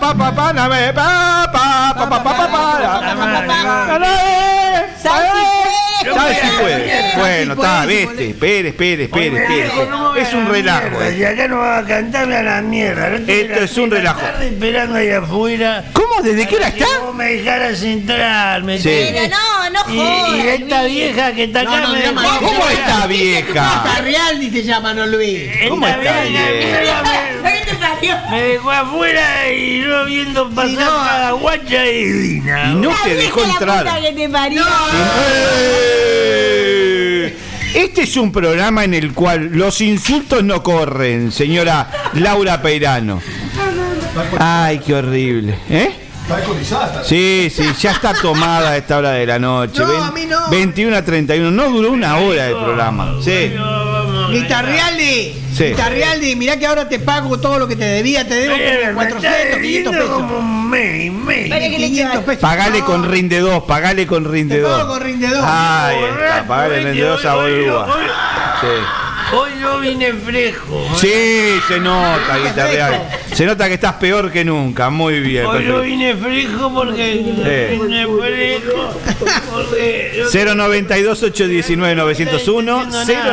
[0.00, 1.25] pa, pa, pa, pa, pa,
[7.62, 8.30] está, viste.
[8.30, 10.22] Espere, espere, espere, espere.
[10.22, 10.98] Es un relajo.
[11.16, 13.10] Y acá no va a cantarme a la mierda.
[13.10, 13.16] ¿no?
[13.32, 14.20] Esto es un relajo.
[14.20, 15.84] Estar esperando ahí afuera.
[15.92, 16.22] ¿Cómo?
[16.22, 16.86] ¿Desde qué hora está?
[17.02, 18.88] Vos me dejaras entrar, ¿me Sí.
[18.90, 19.30] entiendes?
[19.30, 20.34] No, no jodas.
[20.44, 22.02] y esta vieja que está acá No, no, me
[22.46, 23.82] ¿Cómo está vieja?
[23.84, 25.50] Guitarrealdi se llama, no Luis.
[25.68, 28.16] ¿Cómo está vieja me- ¿Qué te parió?
[28.30, 31.04] Me dejó afuera y yo viendo pasar no.
[31.04, 32.70] cada guacha divina.
[32.70, 33.84] Y no La te vieja dejó entrar.
[33.84, 34.00] puta
[37.76, 43.20] Este es un programa en el cual los insultos no corren, señora Laura Peirano.
[44.38, 45.58] Ay, qué horrible.
[45.68, 45.90] ¿Eh?
[46.22, 47.04] Está alcoholizada.
[47.04, 49.82] Sí, sí, ya está tomada a esta hora de la noche.
[49.82, 50.48] No, a mí no.
[50.48, 51.50] 21 a 31.
[51.50, 53.16] No duró una hora el programa.
[53.22, 53.52] Sí.
[54.30, 55.64] Guitarrealdi, Sí.
[55.64, 59.58] Guitarrealdi, mirá que ahora te pago todo lo que te debía, te debo como 400,
[59.60, 60.10] 500 pesos.
[60.10, 61.48] Como un mes, mes.
[61.48, 62.40] Vale, que le 500 pesos.
[62.42, 64.78] Pagale No, con Rinde 2, pagale con Rinde Te 2.
[64.78, 65.44] pago con Rinde 2.
[65.46, 67.98] Ahí está, pagale Rinde 2 a Bolúa.
[68.60, 68.66] Sí.
[69.34, 70.86] Hoy no vine fresco.
[71.00, 73.08] Sí, se nota, guitarreal.
[73.32, 74.88] Se nota que estás peor que nunca.
[74.88, 75.46] Muy bien.
[75.46, 77.78] Hoy no vine fresco porque Sí.
[77.82, 78.94] vine fresco.
[79.52, 82.84] Porque 092 819 901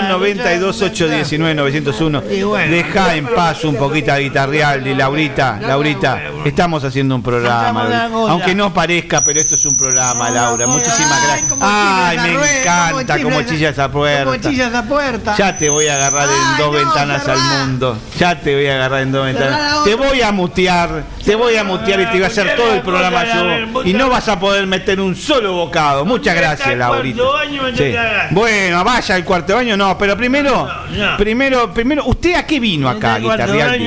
[0.09, 2.21] 092 819 901
[2.69, 8.07] Deja en paz un poquito a Guitarrialdi, Laurita, Laurita, estamos haciendo un programa.
[8.29, 10.65] Aunque no parezca, pero esto es un programa, Laura.
[10.65, 11.53] Muchísimas gracias.
[11.61, 14.49] Ay, me encanta como chilla esa Como puerta.
[14.49, 15.35] chilla esa puerta.
[15.37, 17.97] Ya te voy a agarrar en dos ventanas al mundo.
[18.19, 19.83] Ya te voy a agarrar en dos ventanas.
[19.83, 21.03] Te voy a mutear.
[21.25, 23.83] Te voy a mutear y te voy a hacer todo el programa yo.
[23.85, 26.03] Y no vas a poder meter un solo bocado.
[26.05, 27.17] Muchas gracias, Laurita.
[27.23, 27.95] cuarto año me Sí.
[28.31, 30.69] Bueno, vaya al cuarto baño, no, pero primero,
[31.17, 33.85] primero, primero, ¿usted a qué vino acá, cuarto Guitarrialdi?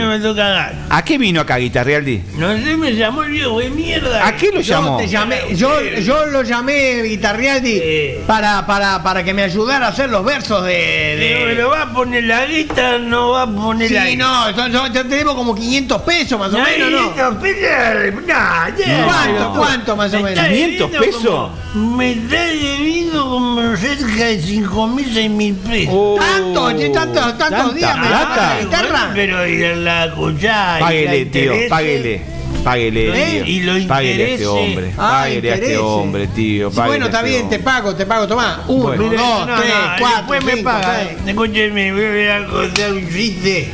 [0.89, 2.22] ¿A qué vino acá, Guitarrialdi?
[2.37, 4.26] No sé, me llamó el viejo de mierda.
[4.26, 4.97] ¿A qué lo Yo llamó?
[4.97, 7.82] te llamé- Yo, yo lo llamé Guitarrialdi
[8.26, 10.72] para, para, para que me ayudara a hacer los versos de.
[10.72, 14.51] de- Pero, pero va a poner la guita, no va a poner la Sí, no,
[14.51, 17.26] yo, yo- yo te debo como 500 pesos más o No, menos, ¿no?
[17.35, 20.39] 500 pesos, no, ¿Cuánto, cuánto más o Me menos?
[20.39, 21.51] está 500 debiendo pesos.
[21.72, 25.95] como- me está debiendo como cerca de 5 mil, 6 mil pesos.
[25.97, 26.66] Oh, ¿Tanto?
[26.93, 28.55] ¿Tanto- tantos ¿tanta días me plata?
[28.55, 29.11] la guitarra?
[29.14, 30.79] Pero y la cuchara.
[30.87, 32.37] Páguele, tío, páguele.
[32.64, 33.33] Páguele, ¿Eh?
[33.43, 33.47] tío.
[33.47, 34.93] Y los Páguele a este hombre.
[34.99, 36.70] Ah, Páguele a este hombre, tío.
[36.70, 38.62] Sí, bueno, a está este bien, te pago, te pago, tomá.
[38.66, 39.05] Uno, Bueno.
[39.05, 40.97] Dos, no, tres, no, cuatro, después me cinco, paga.
[41.07, 41.18] seis.
[41.29, 43.70] Escúcheme, voy a contar un chiste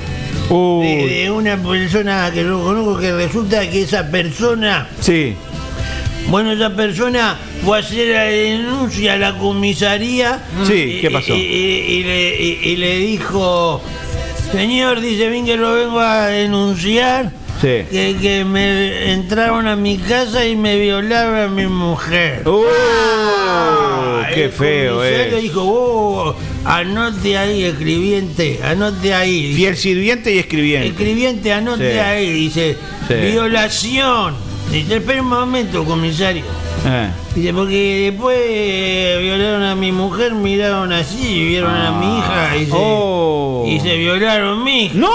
[0.83, 5.35] De, de una persona que no conozco que resulta que esa persona, sí.
[6.29, 10.41] bueno, esa persona fue a hacer la denuncia a la comisaría.
[10.67, 11.35] Sí, y- ¿qué pasó?
[11.35, 12.37] Y, y- le,
[12.71, 13.81] y le dijo,
[14.53, 17.31] señor, dice bien que lo vengo a denunciar.
[17.63, 17.85] Sí.
[17.91, 22.47] Que, que me entraron a mi casa y me violaron a mi mujer.
[22.47, 22.65] Uh,
[23.55, 25.39] Ah, qué el feo, eh.
[25.41, 26.35] dijo, oh,
[26.65, 29.43] anote ahí, escribiente, anote ahí.
[29.49, 30.89] Dice, Fiel sirviente y escribiente.
[30.89, 31.99] escribiente, anote Sí.
[31.99, 32.33] ahí.
[32.33, 32.77] Dice,
[33.09, 33.15] Sí.
[33.15, 34.35] violación.
[34.73, 36.45] Dice, espera un momento, comisario.
[36.87, 37.11] Eh.
[37.35, 42.65] Dice, porque después eh, violaron a mi mujer, miraron así, vieron a mi hija y
[42.67, 43.65] se, Oh.
[43.69, 44.95] y se violaron a mi hija.
[44.95, 45.11] ¡No!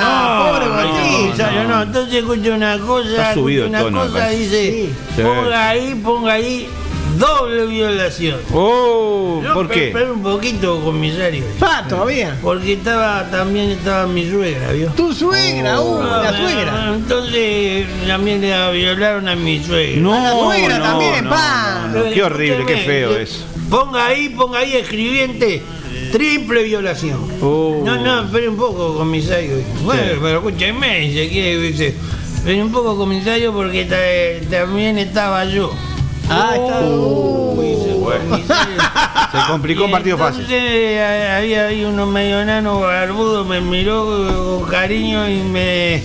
[0.00, 1.22] no, pobre dice el Botín.
[1.26, 4.70] comisario, no, entonces escucha una cosa, Está subido una tono, cosa, dice,
[5.16, 5.22] Sí.
[5.22, 6.68] ponga ahí, ponga ahí,
[7.22, 8.40] doble violación.
[8.52, 9.88] Oh, No, ¿por qué?
[9.88, 11.44] Espera un poquito, comisario.
[11.58, 12.36] Pa, todavía.
[12.42, 14.88] Porque estaba, también estaba mi suegra, ¿vio?
[14.96, 16.92] Tu suegra, uh, Ah, la suegra.
[16.94, 20.00] Entonces también le violaron a mi suegra.
[20.00, 21.88] No, la suegra no, también, no, pa.
[21.92, 23.44] no, no, Qué horrible, qué feo Escúcheme, es.
[23.70, 25.62] Ponga ahí, ponga ahí, escribiente.
[26.12, 27.18] Triple violación.
[27.40, 27.80] Oh.
[27.84, 29.56] No, no, espere un poco, comisario.
[29.84, 30.18] Bueno, Sí.
[30.20, 31.56] pero escúcheme, dice, ¿qué?
[31.58, 31.94] dice,
[32.36, 35.72] espere un poco, comisario, porque ta- también estaba yo.
[36.28, 36.80] Ah, está.
[36.80, 38.76] Uy, dice, comisario.
[39.32, 40.46] Se complicó un partido fácil.
[40.50, 46.02] Eh, había ahí uno medio enano barbudo, me miró con cariño y me,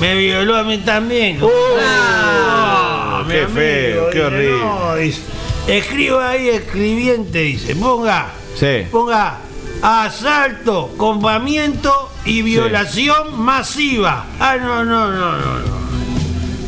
[0.00, 1.38] me violó a mí también.
[1.80, 4.58] Ah, mi qué feo, qué horrible.
[4.64, 5.20] no, dice,
[5.66, 8.86] escriba ahí escribiente, dice, ponga, Sí.
[8.90, 9.38] ponga
[9.82, 14.26] asalto, compamiento y violación masiva.
[14.38, 15.82] Ah, no, no, no, no, no.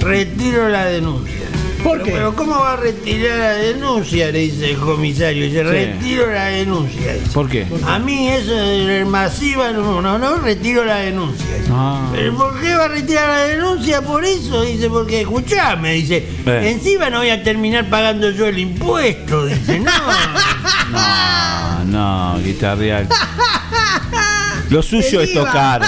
[0.01, 1.44] Retiro la denuncia.
[1.85, 2.11] ¿Por Pero- qué?
[2.13, 4.33] Pero ¿cómo va a retirar la denuncia?
[4.33, 5.45] Le dice el comisario.
[5.45, 7.13] Dice, retiro la denuncia.
[7.13, 7.31] dice.
[7.33, 7.67] ¿Por qué?
[7.87, 11.47] A mí eso de masiva, no, no, no, retiro la denuncia.
[11.59, 11.71] dice.
[11.71, 12.09] Ah.
[12.13, 14.01] ¿Pero por qué va a retirar la denuncia?
[14.03, 16.71] Por eso, dice, porque escuchame, dice, Eh.
[16.73, 19.93] encima no voy a terminar pagando yo el impuesto, dice, no.
[21.85, 23.09] No, no, guitarreal.
[24.71, 25.83] Lo suyo es tocar.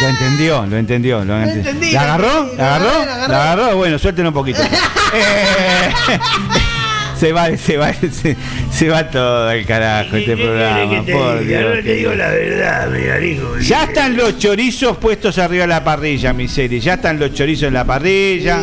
[0.00, 1.24] Lo entendió, lo entendió.
[1.24, 2.50] Lo ent- entendí, ¿La agarró?
[2.56, 3.04] ¿La agarró?
[3.28, 3.76] ¿La agarró?
[3.76, 4.60] Bueno, suéltelo un poquito.
[5.12, 5.90] Eh,
[7.18, 8.36] se va, se va, se,
[8.72, 11.02] se va todo al carajo este programa.
[11.02, 11.62] Por Dios.
[11.64, 12.88] Ahora te digo la verdad,
[13.20, 13.58] mi hijo.
[13.58, 16.78] Ya están los chorizos puestos arriba de la parrilla, mi serie.
[16.78, 18.60] Ya están los chorizos en la parrilla.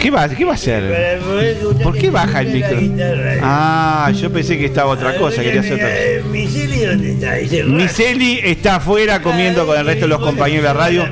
[0.00, 1.18] ¿Qué va, ¿Qué va a hacer?
[1.82, 2.78] ¿Por qué baja el micro?
[3.42, 5.42] Ah, yo pensé que estaba otra cosa.
[5.42, 6.28] Quería hacer otra cosa.
[6.30, 7.64] Miseli, ¿dónde está?
[7.66, 11.08] Miseli está afuera comiendo con el resto de los compañeros de la radio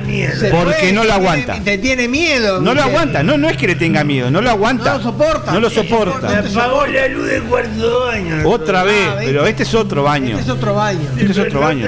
[0.51, 1.59] porque no lo aguanta.
[1.63, 2.61] Te tiene miedo.
[2.61, 4.91] No lo aguanta, no, no es que le tenga miedo, no lo aguanta.
[4.93, 5.51] No lo soporta.
[5.53, 6.39] No lo Me soporta.
[6.39, 8.47] apagó la luz del cuarto baño.
[8.49, 9.25] Otra vez, Ah, ¿ves?
[9.27, 10.37] pero este es otro baño.
[10.37, 11.07] Este es otro baño.
[11.17, 11.87] Este es otro baño.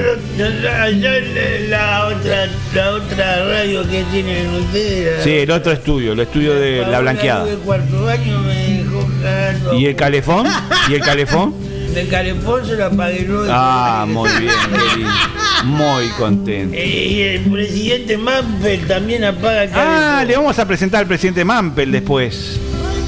[1.70, 2.08] La
[2.91, 5.24] otra radio que tienen ustedes.
[5.24, 7.49] Sí, el otro estudio, el estudio de la blanqueada.
[7.49, 9.73] El cuarto baño me dejó cagando.
[9.73, 10.47] ¿Y el calefón?
[10.89, 11.53] ¿Y el calefón?
[11.95, 13.45] El calefón se lo apagué yo.
[13.49, 15.11] Ah, muy bien, qué lindo.
[15.63, 16.75] Muy contento.
[16.77, 19.93] Eh, Y el presidente Mampel también apaga el calefón.
[19.95, 22.59] Ah, le vamos a presentar al presidente Mampel después.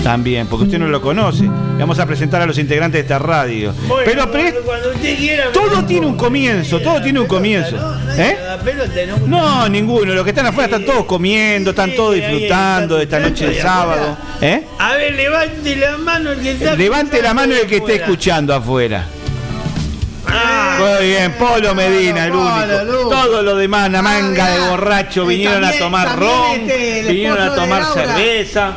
[0.07, 1.43] También, porque usted no lo conoce.
[1.43, 3.73] Le vamos a presentar a los integrantes de esta radio.
[3.89, 5.45] Bueno, Pero cuando, pre- cuando usted quiera.
[5.47, 7.75] me todo tiene un comienzo, todo tiene un comienzo.
[8.17, 8.37] ¿Eh?
[9.27, 9.27] ¿no?
[9.27, 10.13] No, ninguno.
[10.13, 14.17] Los que están afuera están todos comiendo, están todos disfrutando de esta noche de sábado.
[14.39, 14.63] ¿Eh?
[14.79, 16.75] A ver, levante la mano el que está.
[16.75, 19.03] Levante la mano el que esté escuchando afuera.
[20.29, 23.09] Ah, Muy bien, Polo Medina, el único.
[23.09, 27.53] Todo lo demás, una manga de borracho, Eh, vinieron a tomar ron, este, vinieron a
[27.55, 28.71] tomar cerveza.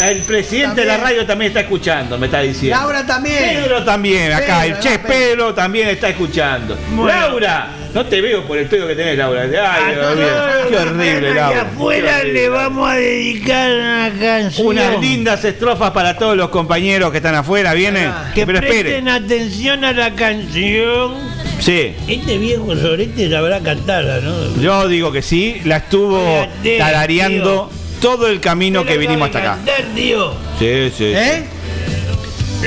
[0.00, 2.76] El presidente de la radio también está escuchando, me está diciendo.
[2.78, 3.62] Laura también.
[3.62, 4.60] Pedro también, acá.
[4.62, 6.78] Pedro, el che Pedro también está escuchando.
[6.92, 7.20] Bueno.
[7.20, 9.42] Laura, no te veo por el pedo que tenés, Laura.
[9.42, 10.26] Ay, Dios mío,
[10.70, 11.60] qué horrible, Y Laura.
[11.62, 12.32] afuera horrible.
[12.32, 14.66] le vamos a dedicar una canción.
[14.66, 18.10] Unas lindas estrofas para todos los compañeros que están afuera, ¿vienen?
[18.34, 18.80] Que Pero espere.
[18.82, 21.14] presten atención a la canción.
[21.60, 21.94] Sí.
[22.08, 24.56] Este viejo sorete sabrá cantarla, ¿no?
[24.60, 27.70] Yo digo que sí, la estuvo Fíjate, tarareando
[28.02, 29.48] todo el camino que vinimos hasta acá.
[29.56, 30.32] cantar, tío.
[30.58, 31.04] Sí, sí.
[31.04, 31.44] ¿Eh?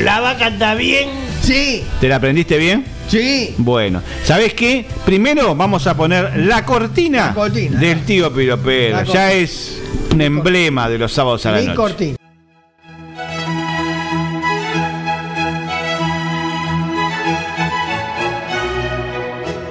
[0.03, 1.09] ¿La va a cantar bien?
[1.41, 1.83] Sí.
[2.01, 2.85] ¿Te la aprendiste bien?
[3.07, 3.53] Sí.
[3.57, 4.85] Bueno, ¿sabes qué?
[5.05, 9.03] Primero vamos a poner la cortina, La cortina, del tío Piropero.
[9.03, 9.79] Ya es
[10.11, 11.75] un emblema de los sábados a la Mi noche.
[11.75, 12.17] cortina.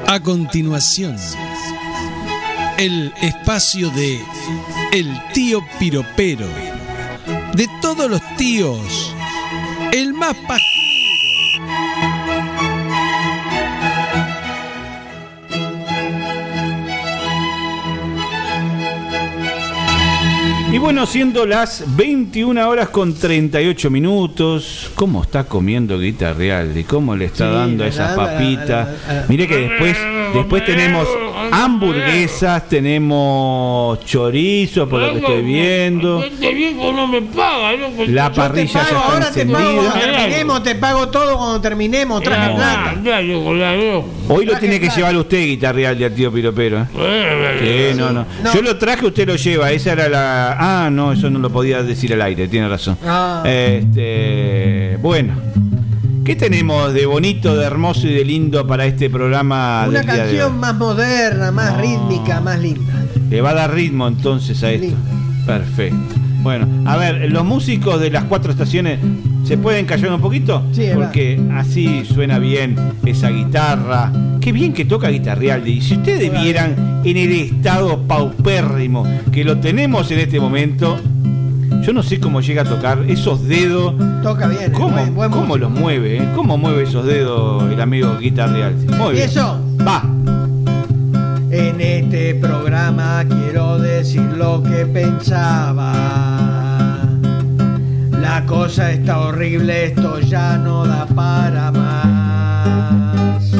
[0.06, 1.16] A continuación,
[2.78, 4.20] el espacio de
[4.94, 6.46] El tío Piropero.
[7.54, 9.14] De todos los tíos,
[9.92, 10.74] el más pajero.
[20.72, 26.76] Y bueno, siendo las 21 horas con 38 minutos, ¿cómo está comiendo Guita Real?
[26.76, 28.88] ¿Y cómo le está Sí, dando la- esas papitas?
[29.28, 29.96] Mire que después,
[30.34, 31.06] después tenemos
[31.52, 36.22] hamburguesas, tenemos chorizo, por lo que estoy viendo.
[36.22, 38.04] Este viejo no me paga, ¿no?
[38.08, 40.16] La parrilla ya está ahora te pago cuando encendida.
[40.16, 42.94] terminemos, te pago todo cuando terminemos, traje plata.
[44.28, 46.86] Hoy lo tiene que llevar usted, Guita Real, del tío Piropero.
[46.96, 47.90] ¿eh?
[47.92, 48.54] Sí, no, no, No.
[48.54, 49.70] Yo lo traje, usted lo lleva.
[49.72, 50.56] Esa era la.
[50.58, 52.96] Ah, no, eso no lo podía decir al aire, tiene razón.
[53.04, 53.42] Ah.
[53.44, 55.34] Este, bueno.
[56.24, 60.14] ¿Qué tenemos de bonito, de hermoso y de lindo para este programa Una del día
[60.14, 60.58] de canción hoy?
[60.58, 63.04] más moderna, más rítmica, más linda.
[63.28, 64.96] Le va a dar ritmo entonces a esto.
[65.44, 66.14] Perfecto.
[66.42, 69.00] Bueno, a ver, los músicos de las cuatro estaciones
[69.44, 74.10] se pueden callar un poquito Sí, porque así suena bien esa guitarra.
[74.40, 75.72] Qué bien que toca Guitarrialdi.
[75.72, 80.98] Y si ustedes vieran en el estado paupérrimo que lo tenemos en este momento,
[81.84, 83.94] yo no sé cómo llega a tocar esos dedos.
[84.22, 84.72] Toca bien.
[84.72, 86.16] ¿Cómo, buen- buen cómo los mueve?
[86.18, 86.28] eh?
[86.34, 88.86] ¿Cómo mueve esos dedos el amigo Guitarrialdi?
[88.96, 89.28] Muy ¿Y bien.
[89.28, 89.60] eso?
[89.86, 90.02] Va.
[91.50, 95.92] En este programa quiero decir lo que pensaba.
[98.20, 103.52] La cosa está horrible, esto ya no da para más.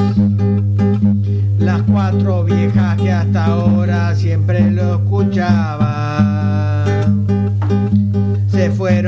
[1.58, 5.93] Las cuatro viejas que hasta ahora siempre lo escuchaban.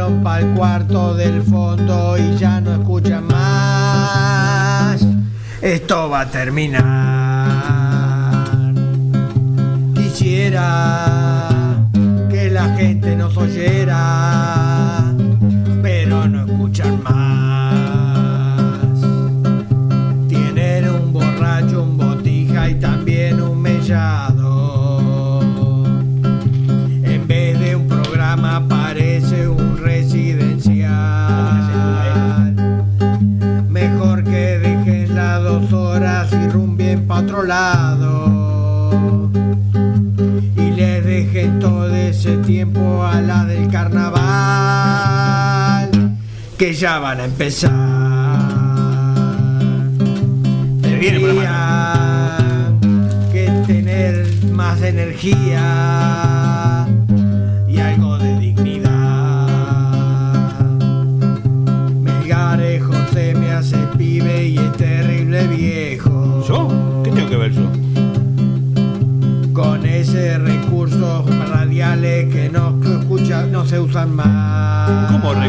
[0.06, 5.04] Fueron para el cuarto del fondo y ya no escuchan más.
[5.60, 6.84] Esto va a terminar.
[9.94, 11.08] Quisiera
[12.30, 15.12] que la gente nos oyera,
[15.82, 17.25] pero no escuchan más.
[46.66, 47.70] Que ya van a empezar.
[50.82, 52.80] Tendrían
[53.32, 56.55] que tener más energía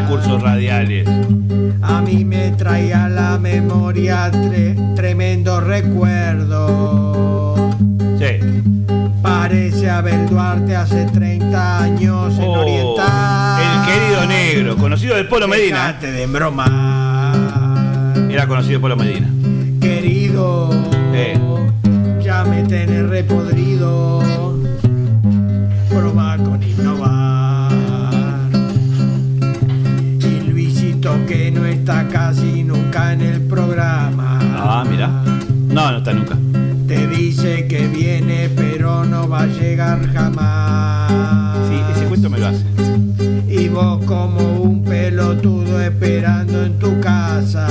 [0.00, 1.06] recursos radiales?
[1.82, 7.54] A mí me trae a la memoria tre- tremendo recuerdo.
[8.18, 8.38] Sí.
[9.22, 13.62] Parece Abel Duarte hace 30 años en Oh, Oriental.
[13.62, 15.88] El querido negro, conocido del Polo Medina.
[15.88, 16.66] Dejate de broma.
[18.30, 19.28] Era conocido del Polo Medina.
[19.80, 20.70] Querido,
[21.12, 21.38] Eh.
[22.22, 24.17] ya me tenés repodrido.
[31.88, 34.38] Está casi nunca en el programa.
[34.58, 35.06] Ah, mira.
[35.06, 36.36] No, no está nunca.
[36.86, 41.10] Te dice que viene pero no va a llegar jamás.
[41.66, 42.62] Sí, ese cuento me lo hace.
[43.48, 47.66] Y vos como un pelotudo esperando en tu casa.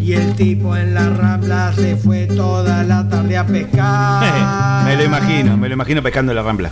[0.00, 4.84] Y el tipo en la rambla se fue toda la tarde a pescar.
[4.84, 6.70] me lo imagino, me lo imagino pescando en la rambla.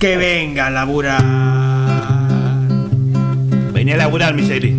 [0.00, 1.87] Que venga a laburar.
[3.88, 4.76] Venía a laburar, Miseli.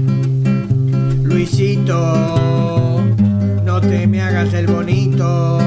[1.24, 3.04] Luisito,
[3.66, 5.60] no te me hagas el bonito,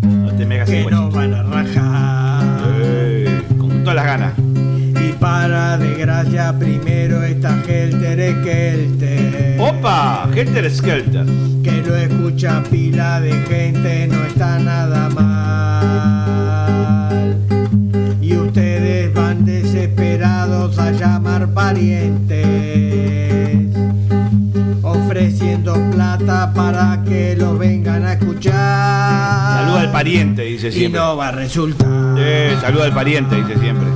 [0.00, 2.44] No te me hagas que el no van a rajar.
[2.80, 4.34] Eh, con todas las ganas.
[4.38, 9.56] Y para desgracia, primero está Helter Skelter.
[9.58, 10.30] ¡Opa!
[10.32, 11.26] Helter Skelter.
[11.64, 16.63] Que lo escucha pila de gente, no está nada mal.
[18.54, 22.46] Y ustedes van desesperados a llamar parientes,
[24.80, 28.52] ofreciendo plata para que lo vengan a escuchar.
[29.64, 31.00] Saluda al pariente, dice Y siempre.
[31.00, 31.88] no va a resultar.
[32.16, 33.88] Eh, saluda al pariente, dice siempre.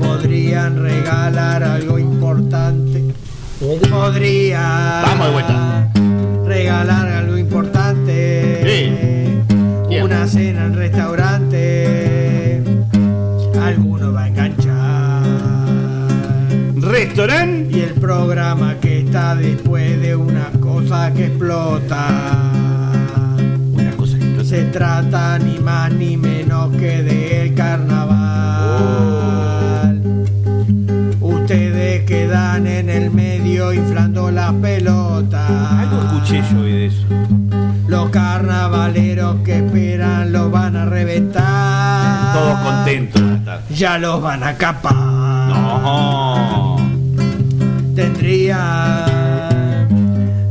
[0.00, 3.04] Podrían regalar algo importante.
[3.88, 5.02] Podrían.
[5.02, 5.92] Vamos de vuelta.
[6.44, 8.64] Regalar algo importante.
[10.02, 11.33] Una cena en restaurante.
[17.16, 17.18] Y
[17.78, 22.08] el programa que está después de una cosa que explota.
[23.72, 24.44] Una cosa que explota.
[24.44, 28.24] Se trata ni más ni menos que del carnaval.
[31.20, 35.48] Ustedes quedan en el medio inflando las pelotas.
[35.48, 37.06] Algo escuché yo hoy de eso.
[37.86, 42.34] Los carnavaleros que esperan los van a reventar.
[42.34, 43.22] Todos contentos.
[43.70, 44.94] Ya los van a capar.
[44.94, 46.23] No.
[48.24, 49.04] Tendría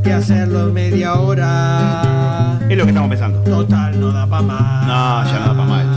[0.03, 2.59] que hacerlo en media hora.
[2.69, 3.39] Es lo que estamos pensando.
[3.39, 4.85] Total, no da pa' más.
[4.85, 5.87] No, ya no da para más.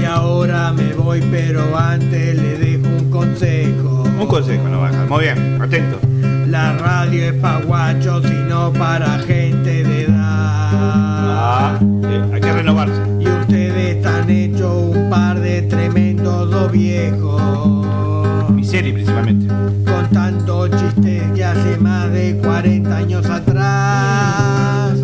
[0.00, 4.04] Y ahora me voy, pero antes le dejo un consejo.
[4.18, 5.04] un consejo, no baja.
[5.10, 5.98] Muy bien, atento.
[6.46, 10.70] La radio es pa' guachos y no para gente de edad.
[10.72, 12.98] Ah, eh, hay que renovarse.
[13.20, 17.81] Y ustedes están hechos un par de tremendos dos viejos.
[18.82, 19.54] Miseria principalmente.
[19.90, 24.98] Contando chistes que hace más de 40 años atrás.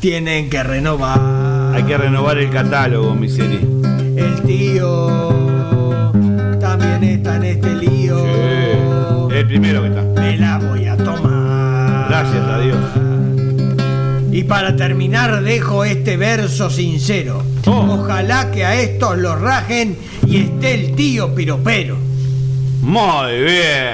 [0.00, 1.74] Tienen que renovar.
[1.74, 3.60] Hay que renovar el catálogo, Miseria.
[4.16, 6.12] El tío
[6.60, 8.18] también está en este lío.
[8.18, 10.02] Sí, el primero que está.
[10.20, 12.08] Me la voy a tomar.
[12.08, 12.78] Gracias a Dios.
[14.32, 17.42] Y para terminar dejo este verso sincero.
[17.66, 17.98] Oh.
[18.00, 22.07] Ojalá que a estos los rajen y esté el tío piropero.
[22.80, 23.92] Muy bien.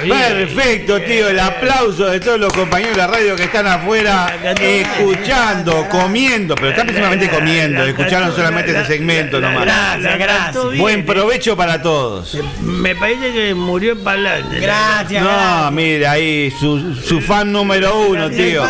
[0.00, 1.28] Perfecto, tío.
[1.28, 4.26] El aplauso de todos los compañeros de la radio que están afuera
[4.60, 7.84] escuchando, comiendo, pero están principalmente comiendo.
[7.84, 9.64] Escucharon solamente ese segmento nomás.
[9.64, 10.78] Gracias, gracias.
[10.78, 12.36] Buen provecho para todos.
[12.60, 14.60] Me parece que murió Palante.
[14.60, 18.64] Gracias, No, mire ahí, su, su fan número uno, tío.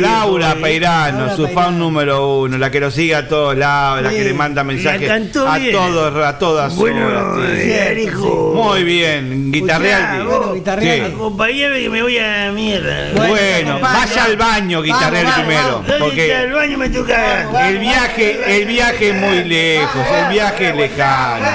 [0.00, 4.24] Laura Peirano, su fan número uno, la que lo sigue a todos lados, la que
[4.24, 7.48] le manda mensajes a todos, a todas Bueno, horas.
[7.52, 8.10] eh.
[8.54, 10.53] Muy bien, guitarreal.
[10.54, 11.06] Guitarreal.
[11.08, 11.14] Sí.
[11.14, 13.10] Acompañame que me voy a la mierda.
[13.14, 15.86] Bueno, vaya al baño, guitarreal vamos, primero, vamos.
[15.86, 16.78] ¿Dónde está porque el baño?
[16.78, 17.68] Me toca.
[17.68, 21.46] el viaje, el viaje es muy lejos, el viaje es lejano.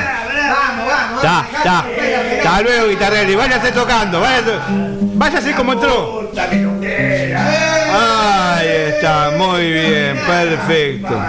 [0.49, 1.23] Vamos, vamos.
[1.23, 1.85] Está, está.
[2.37, 3.29] Hasta luego, guitarreal.
[3.29, 4.51] Y váyase tocando, váyase,
[5.13, 6.31] váyase como entró.
[7.91, 11.21] Ahí está, muy bien, perfecto.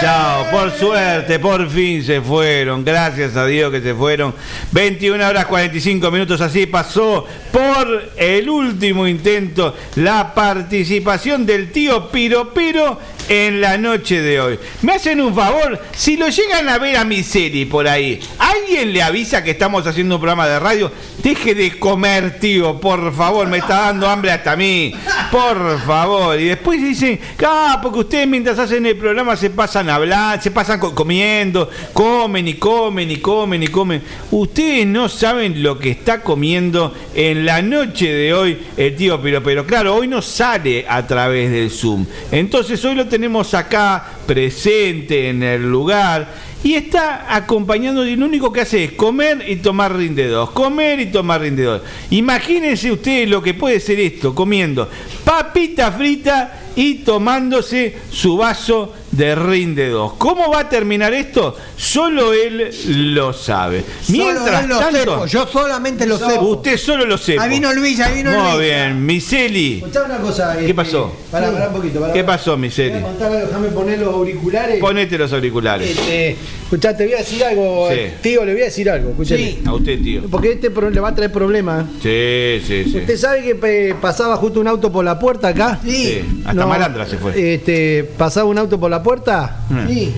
[0.00, 2.84] Chao, por suerte, por fin se fueron.
[2.84, 4.34] Gracias a Dios que se fueron.
[4.72, 12.52] 21 horas 45 minutos, así pasó por el último intento la participación del tío Piro
[12.52, 14.58] Piro en la noche de hoy.
[14.82, 18.92] Me hacen un favor, si lo llegan a ver a mi serie por ahí, alguien
[18.92, 23.46] le avisa que estamos haciendo un programa de radio, deje de comer, tío, por favor,
[23.48, 24.92] me está dando hambre hasta a mí,
[25.30, 26.38] por favor.
[26.40, 30.78] Y después dicen, ah, porque ustedes mientras hacen el programa se pasan hablando, se pasan
[30.78, 34.02] co- comiendo, comen y comen y comen y comen.
[34.30, 39.42] Ustedes no saben lo que está comiendo en la noche de hoy el tío Pero,
[39.42, 42.06] pero claro, hoy no sale a través del Zoom.
[42.30, 43.15] Entonces hoy lo tenemos
[43.54, 46.28] acá presente en el lugar
[46.62, 51.00] y está acompañando y lo único que hace es comer y tomar rinde 2, comer
[51.00, 51.82] y tomar rinde 2.
[52.10, 54.88] Imagínense ustedes lo que puede ser esto, comiendo
[55.24, 60.12] papita frita y tomándose su vaso de rinde 2.
[60.18, 61.56] ¿Cómo va a terminar esto?
[61.76, 62.70] Solo él
[63.14, 63.82] lo sabe.
[64.08, 66.38] Mientras él lo tanto, sepo, yo solamente lo sé.
[66.38, 67.44] usted solo lo sepa.
[67.44, 68.60] Ahí vino Luis, ahí vino Muy Luis.
[68.68, 69.82] bien, Miseli.
[70.04, 70.54] Una cosa.
[70.54, 71.12] ¿Qué este, pasó?
[71.30, 72.00] Pará, pará un poquito.
[72.00, 72.98] Pará, ¿Qué pasó, Miseli?
[73.18, 74.78] Déjame poner los auriculares.
[74.78, 75.90] Ponete los auriculares.
[75.90, 77.96] Este, escuchá, te voy a decir algo, Sí.
[78.22, 79.10] tío, le voy a decir algo.
[79.10, 79.58] Escuchale.
[79.64, 80.22] A usted, tío.
[80.30, 81.86] Porque este pro- le va a traer problemas.
[82.02, 82.98] Sí, sí, sí.
[82.98, 85.80] ¿Usted sabe que pe- pasaba justo un auto por la puerta acá?
[85.82, 87.54] Sí, hasta Malandra se fue.
[87.54, 89.60] Este, pasaba un auto por la puerta.
[89.70, 89.88] Mm.
[89.90, 90.12] y,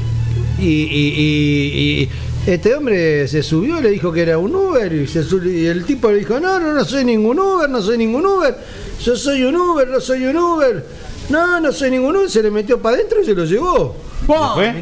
[0.61, 2.09] y- y- y-
[2.47, 5.23] Este hombre se subió, le dijo que era un Uber y, se
[5.53, 8.57] y el tipo le dijo, no, no, no soy ningún Uber, no soy ningún Uber,
[9.05, 10.83] yo soy un Uber, no soy un Uber,
[11.29, 13.95] no, no soy ningún Uber, se le metió para adentro y se lo llevó.
[14.27, 14.75] ¿No fue?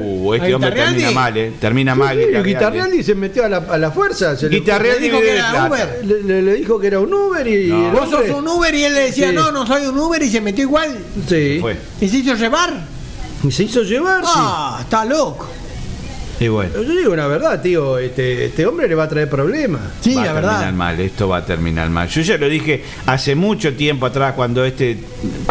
[0.00, 1.52] Uh, este hombre termina mal, ¿eh?
[1.60, 2.16] Termina mal.
[2.18, 3.02] Sí, el Guitarrialdi.
[3.04, 4.36] Se metió a la, a la fuerza.
[4.36, 5.66] Se le- dijo que era.
[5.68, 6.00] Uber.
[6.04, 7.90] Le, le- le dijo que era un Uber y No.
[7.92, 9.34] Vos sos un Uber y él le decía, Sí.
[9.34, 10.98] no, no soy un Uber y se metió igual.
[11.28, 11.58] Sí.
[11.60, 11.76] Fue.
[12.00, 12.72] ¿Y se hizo llevar?
[13.46, 14.30] Y se hizo llevar, sí.
[14.34, 15.46] Ah, está loco.
[16.40, 16.72] Y bueno.
[16.74, 19.80] Yo digo una verdad, tío, este, este hombre le va a traer problemas.
[20.00, 20.50] Sí, va la a verdad.
[20.50, 22.08] terminar mal, esto va a terminar mal.
[22.08, 24.98] Yo ya lo dije hace mucho tiempo atrás, cuando este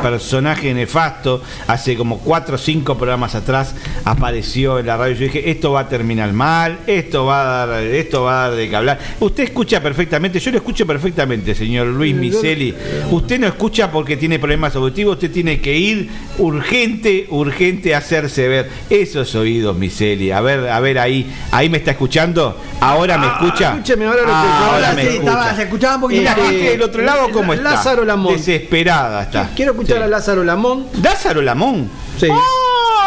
[0.01, 5.13] personaje nefasto, hace como cuatro o cinco programas atrás, apareció en la radio.
[5.15, 8.57] Yo dije, esto va a terminar mal, esto va a dar, esto va a dar
[8.57, 8.99] de qué hablar.
[9.19, 12.75] Usted escucha perfectamente, yo lo escucho perfectamente, señor Luis Miseli.
[13.09, 16.09] Usted no escucha porque tiene problemas auditivos, usted tiene que ir
[16.39, 18.69] urgente, urgente a hacerse ver.
[18.89, 20.31] Esos oídos, Miseli.
[20.31, 22.59] A ver, a ver ahí, ahí me está escuchando.
[22.79, 23.69] Ahora me escucha.
[23.69, 24.71] Ah, escúcheme, ahora lo escucho.
[24.71, 25.31] Ahora me sí, escucha.
[25.31, 26.41] estaba- se escuchaba un Y poquito la bajo.
[26.49, 27.71] gente del otro lado, ¿cómo está?
[27.71, 28.37] Lázaro Lamont.
[28.37, 29.49] Desesperada está.
[29.55, 30.03] Quiero escuchar Sí.
[30.03, 30.93] a Lázaro Lamont.
[31.03, 31.89] ¿Lázaro Lamón?
[32.19, 32.27] Sí.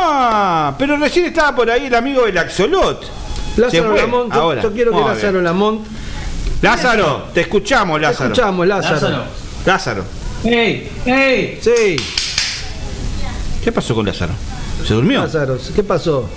[0.09, 3.05] Ah, pero recién estaba por ahí el amigo del Axolot.
[3.57, 4.63] Lázaro Lamont, yo, ahora.
[4.63, 5.41] yo quiero que Lázaro.
[5.43, 5.87] Lamont.
[6.63, 8.33] Lázaro, te escuchamos, Te Lázaro.
[8.33, 8.95] escuchamos, Lázaro.
[8.95, 9.25] Lázaro.
[9.65, 10.05] Lázaro.
[10.45, 10.91] ¡Ey!
[11.05, 11.59] ¡Ey!
[11.61, 11.97] Sí,
[13.65, 14.33] ¿Qué pasó con Lázaro?
[14.87, 15.23] ¿Se durmió?
[15.23, 16.29] Lázaro, ¿qué pasó?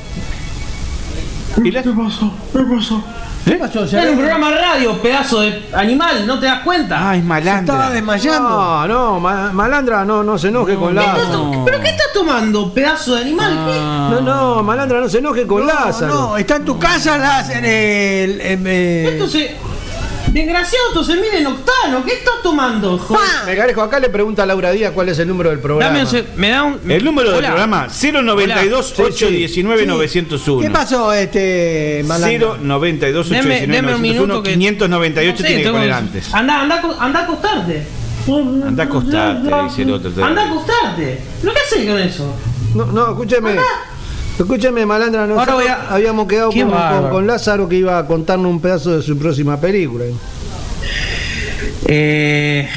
[1.63, 2.31] ¿Y la- ¿Qué pasó?
[2.53, 3.03] ¿Qué pasó?
[3.45, 3.87] ¿Qué pasó?
[3.87, 7.09] Se Era un programa de radio, pedazo de animal, ¿no te das cuenta?
[7.09, 7.89] Ay, se estaba malandra.
[7.89, 8.49] desmayando.
[8.49, 11.27] No, no, ma- malandra, no, no se enoje con ¿Qué Lázaro.
[11.51, 13.55] to- ¿Pero qué estás tomando, pedazo de animal?
[14.11, 16.13] No, no, malandra, no se enoje con no, Lázaro.
[16.13, 18.41] no, está en tu casa las, en el.
[18.41, 19.03] en, ¿Qué?
[19.07, 19.55] eh, Esto se...
[20.31, 22.03] Desgraciado, se mide en octano.
[22.05, 23.27] ¿Qué estás tomando, joder?
[23.47, 25.91] Me carejo, acá le pregunta a Laura Díaz cuál es el número del programa.
[25.91, 26.79] Dame un se- me da un...
[26.91, 27.47] El número del Hola.
[27.49, 29.07] programa 092 Hola.
[29.09, 29.87] 819 Sí.
[29.87, 30.61] 901.
[30.61, 32.03] ¿Qué pasó, este.
[32.05, 32.57] malandro?
[32.61, 34.51] 092 Deme, 819 deme un 901 minuto que...
[34.53, 36.33] 598 No sé, tiene que tengo- poner antes.
[36.33, 37.83] Anda, anda, a co- anda a acostarte.
[38.27, 40.11] Anda a acostarte, dice el otro.
[40.23, 41.19] Anda a acostarte.
[41.41, 42.35] ¿Pero qué haces con eso?
[42.75, 43.55] No, no, escúcheme.
[44.39, 46.49] Escúcheme, malandra, Ahora nosotros voy a- habíamos quedado
[47.11, 50.05] con Lázaro que iba a contarnos un pedazo de su próxima película.
[51.85, 52.69] Eh,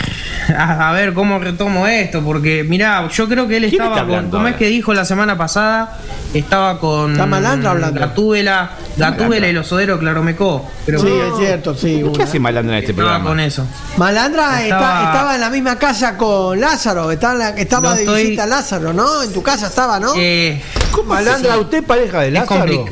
[0.57, 4.31] a, a ver cómo retomo esto, porque mirá, yo creo que él ¿Quién estaba con,
[4.31, 5.99] como es que dijo la semana pasada,
[6.35, 8.01] estaba con Está Malandra hablando.
[8.01, 10.69] Gatúbela, Gatúbela y los Soderos Claromecó.
[10.87, 12.03] Pero Sí, es cierto, sí.
[12.17, 13.29] ¿Qué hace malandra en este estaba programa?
[13.31, 13.67] con eso.
[13.97, 17.95] Malandra está- Estaba- estaba, en la misma casa con Lázaro, estaba, en la- estaba No
[17.97, 19.23] de estoy- visita Lázaro, ¿no?
[19.23, 20.13] En tu casa estaba, ¿no?
[20.17, 20.63] Eh,
[21.07, 22.87] Malandra, ¿usted pareja de Lázaro?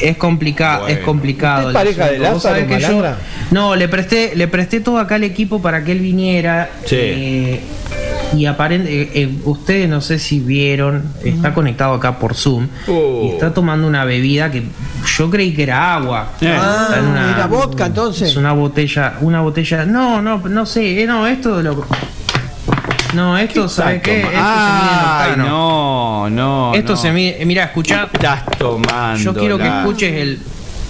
[0.00, 1.68] Es complicado, es complicado.
[1.68, 3.02] ¿Usted el pareja de Lázaro, que yo-
[3.50, 6.70] no, le presté, le presté todo acá al equipo para que él viniera.
[6.84, 6.96] Sí.
[6.98, 7.60] eh,
[8.36, 13.22] y aparente, eh, ustedes no sé si vieron, está conectado acá por Zoom Oh.
[13.24, 14.62] y está tomando una bebida que
[15.18, 16.28] yo creí que era agua.
[16.40, 16.46] Eh.
[16.56, 18.28] Ah, Está en una- era vodka entonces.
[18.30, 19.84] Es una botella, una botella.
[19.84, 21.84] No, no, no sé, eh, no, esto lo.
[23.14, 24.20] No, esto, ¿sabes qué?
[24.20, 25.44] Esto se mide en octano.
[25.48, 26.74] no, no.
[26.74, 26.96] Esto no.
[26.98, 27.44] se mide.
[27.44, 28.08] Mira, escuchá.
[28.12, 29.18] Estás tomando.
[29.20, 30.28] Yo quiero que escuches el,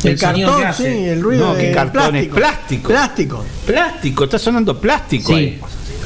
[0.04, 0.92] el que cartón, hace.
[0.92, 2.28] sí, el ruido No, de ¿qué cartón es?
[2.28, 2.88] plástico.
[2.88, 3.44] Plástico.
[3.66, 4.24] Plástico.
[4.24, 5.34] Está sonando plástico Sí.
[5.34, 5.60] ahí.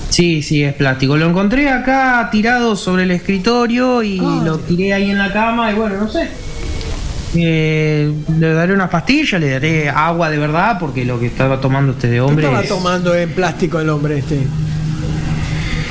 [0.08, 1.16] Sí, sí, es plástico.
[1.16, 4.42] Lo encontré acá tirado sobre el escritorio y Ah.
[4.44, 6.28] lo tiré ahí en la cama y bueno, no sé.
[7.36, 11.90] Eh, le daré unas pastillas, le daré agua de verdad porque lo que estaba tomando
[11.92, 14.38] este de ¿Qué hombre estaba es- tomando en plástico el hombre este?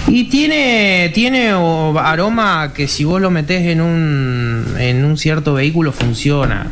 [0.07, 5.91] Y tiene tiene aroma que si vos lo metés en un en un cierto vehículo
[5.91, 6.67] funciona.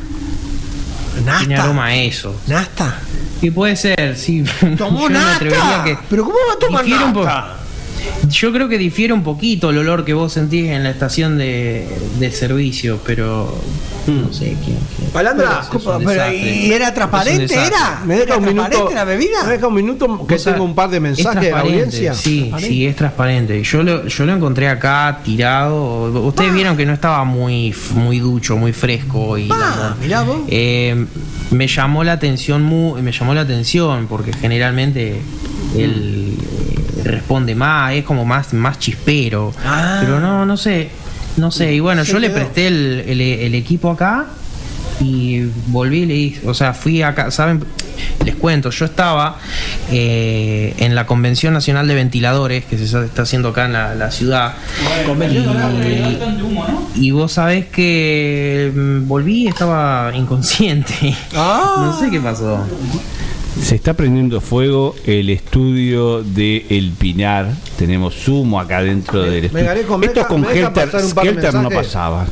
[1.14, 1.26] Tiene
[1.56, 1.64] ¿Nasta?
[1.64, 2.40] aroma a eso.
[2.48, 3.00] ¿Nasta?
[3.42, 4.44] Y puede ser, sí.
[4.78, 5.84] ¿Tomó nasta?
[5.84, 7.58] que- ¿Pero cómo va a tomar nasta?
[8.30, 11.88] Yo creo que difiere un poquito el olor que vos sentís en la estación de,
[12.20, 13.54] de servicio, pero
[14.08, 14.78] no sé quién.
[16.04, 16.56] Pero, desastre.
[16.68, 17.54] ¿y era transparente?
[17.54, 18.02] ¿Era?
[18.06, 18.90] ¿me deja ¿Era un minuto?
[18.94, 19.44] la bebida?
[19.46, 22.14] ¿Me deja un minuto que tengo un par de es mensajes de la audiencia?
[22.14, 23.62] Sí, sí, es transparente.
[23.64, 26.26] Yo lo, yo lo encontré acá tirado.
[26.26, 30.38] Ustedes vieron que no estaba muy, muy ducho, muy fresco y Ah, mirá vos.
[30.48, 31.06] eh,
[31.52, 35.22] me llamó la atención mu- me llamó la atención porque generalmente
[35.76, 36.36] eh,
[37.12, 39.54] responde más, es como más, más chispero.
[39.66, 40.00] Ah.
[40.02, 40.90] Pero no, no sé,
[41.38, 41.74] no sé.
[41.74, 44.26] Y bueno, yo le presté el, el- el equipo acá
[45.00, 47.64] y volví y le dije, o sea, fui acá, ¿saben?
[48.26, 49.38] Les cuento, yo estaba
[49.92, 54.12] eh, en la Convención Nacional de Ventiladores que se está haciendo acá en la, la
[54.12, 54.54] ciudad.
[56.96, 61.16] Y, y vos sabés que mm, volví y estaba inconsciente.
[61.36, 61.76] Ah.
[61.80, 62.66] No sé qué pasó.
[63.60, 67.52] Se está prendiendo fuego el estudio de El Pinar.
[67.78, 69.72] Tenemos humo acá dentro del estudio.
[69.72, 72.28] esto Meca- con ¿me deja Helter, de no pasaba.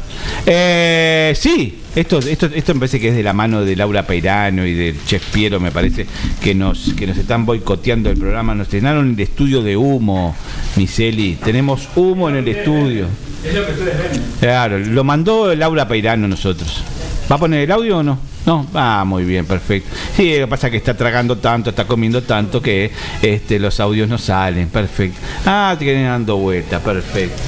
[0.46, 4.66] Eh, sí, esto, esto, esto me parece que es de la mano de Laura Peirano
[4.66, 6.06] y del Chef Piero, me parece,
[6.42, 8.56] que nos, que nos están boicoteando el programa.
[8.56, 10.36] Nos llenaron el estudio de humo,
[10.78, 11.38] Miseli.
[11.44, 13.08] Tenemos humo en el estudio.
[13.46, 14.24] Es lo que ustedes ven.
[14.40, 16.82] Claro, lo mandó Laura Peirano nosotros.
[17.30, 18.18] ¿Va a poner el audio o no?
[18.46, 19.96] No, ah, muy bien, perfecto.
[20.16, 22.92] Sí, lo que pasa es que está tragando tanto, está comiendo tanto que
[23.22, 25.20] este, los audios no salen, perfecto.
[25.46, 27.42] Ah, te quedan dando vuelta, perfecto.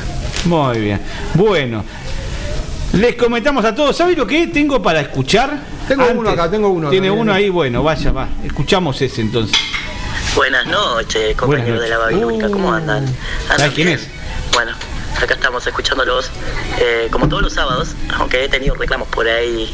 [0.46, 1.02] Muy bien.
[1.34, 1.84] Bueno,
[2.94, 5.58] les comentamos a todos, ¿sabes lo que tengo para escuchar?
[5.88, 8.28] Tengo uno acá, tengo uno Tiene acá, uno ahí, bueno, vaya, va.
[8.44, 9.58] Escuchamos ese entonces.
[10.36, 13.08] Buenas noches, compañeros Buenas de la Babilónica, ¿cómo andan?
[13.48, 14.08] ¿Sabes ¿Andan quién es?
[15.22, 16.32] Acá estamos escuchándolos,
[16.80, 19.72] eh, como todos los sábados, aunque he tenido reclamos por ahí.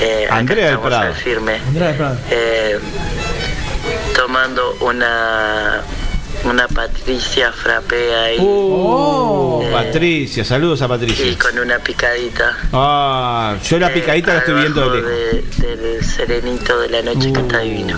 [0.00, 1.14] eh, acá Andrea del estamos Prado.
[1.14, 2.16] firme, Andrea del Prado.
[2.30, 2.78] eh,
[4.16, 5.82] tomando una
[6.44, 8.36] una Patricia frappé ahí.
[8.40, 11.26] Oh, eh, Patricia, saludos a Patricia.
[11.26, 12.56] y con una picadita.
[12.72, 15.58] Ah, yo la Eh, picadita la estoy viendo de abajo lejos.
[15.58, 17.96] de- del serenito de la noche que está divino.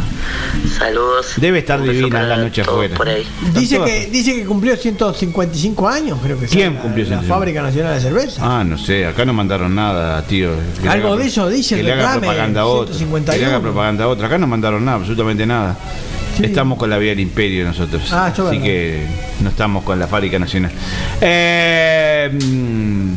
[0.78, 1.34] Saludos.
[1.36, 2.96] Debe estar divina la noche afuera.
[2.96, 3.26] Por ahí.
[3.54, 7.34] Dice que, dice que cumplió 155 años, creo que sí, ¿Quién la- cumplió La 155?
[7.34, 8.42] Fábrica Nacional de Cerveza.
[8.60, 10.50] Ah, no sé, acá no mandaron nada, tío.
[10.82, 12.92] Que Algo haga- de eso dice que le haga propaganda a otro.
[12.92, 13.38] Que 151.
[13.38, 14.26] le haga propaganda a otro.
[14.26, 15.76] Acá no mandaron nada, absolutamente nada.
[16.42, 18.02] Estamos con la vía del imperio nosotros.
[18.12, 18.64] Ah, yo así verdad.
[18.64, 19.06] que
[19.40, 20.72] no estamos con la fábrica nacional.
[21.20, 23.12] Eh, mm,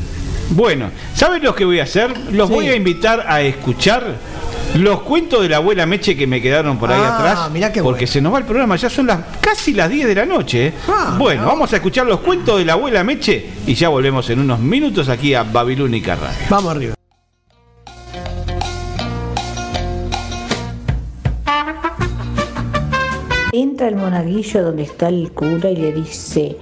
[0.51, 2.13] bueno, ¿saben lo que voy a hacer?
[2.31, 4.15] Los voy a invitar a escuchar
[4.75, 7.51] los cuentos de la abuela Meche que me quedaron por ahí Ah, atrás.
[7.51, 10.15] mirá qué porque se nos va el programa, ya son las casi las 10 de
[10.15, 10.67] la noche.
[10.67, 10.73] ¿eh?
[10.87, 14.39] Ah, bueno, vamos a escuchar los cuentos de la abuela Meche y ya volvemos en
[14.39, 16.37] unos minutos aquí a Babilónica Radio.
[16.49, 16.95] Vamos arriba.
[23.55, 26.57] Entra el monaguillo donde está el cura y le dice,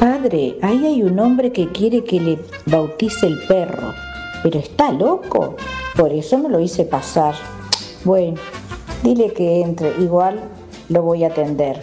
[0.00, 3.92] Padre, ahí hay un hombre que quiere que le bautice el perro,
[4.42, 5.56] pero está loco,
[5.94, 7.34] por eso me lo hice pasar.
[8.04, 8.38] Bueno,
[9.02, 10.40] dile que entre, igual
[10.88, 11.78] lo voy a atender.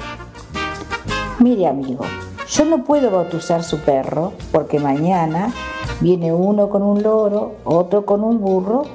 [1.37, 2.03] Mire amigo,
[2.49, 5.53] yo no puedo bautizar su perro porque mañana
[5.99, 8.85] viene uno con un loro, otro con un burro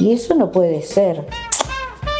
[0.00, 1.24] y eso no puede ser.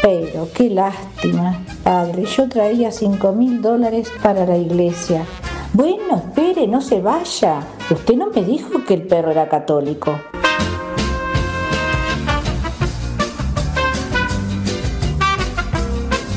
[0.01, 5.25] Pero qué lástima, padre, yo traía cinco mil dólares para la iglesia.
[5.73, 7.59] Bueno, espere, no se vaya.
[7.91, 10.17] Usted no me dijo que el perro era católico.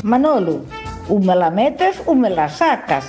[0.03, 0.63] Manolo,
[1.07, 3.05] o me la metes o me la sacas,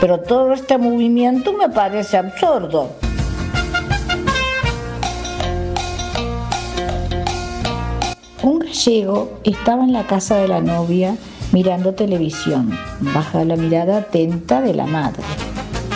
[0.00, 2.88] pero todo este movimiento me parece absurdo.
[8.42, 11.16] Un gallego estaba en la casa de la novia
[11.52, 12.70] mirando televisión,
[13.00, 15.24] baja la mirada atenta de la madre,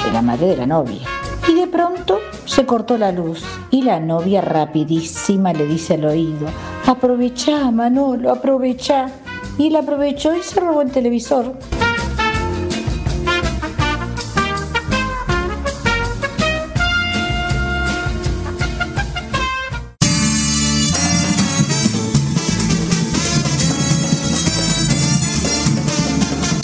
[0.05, 1.03] de la madre de la novia.
[1.49, 6.49] Y de pronto se cortó la luz y la novia rapidísima le dice al oído,
[6.87, 9.07] aprovechá Manolo, aprovechá.
[9.57, 11.55] Y él aprovechó y se robó el televisor.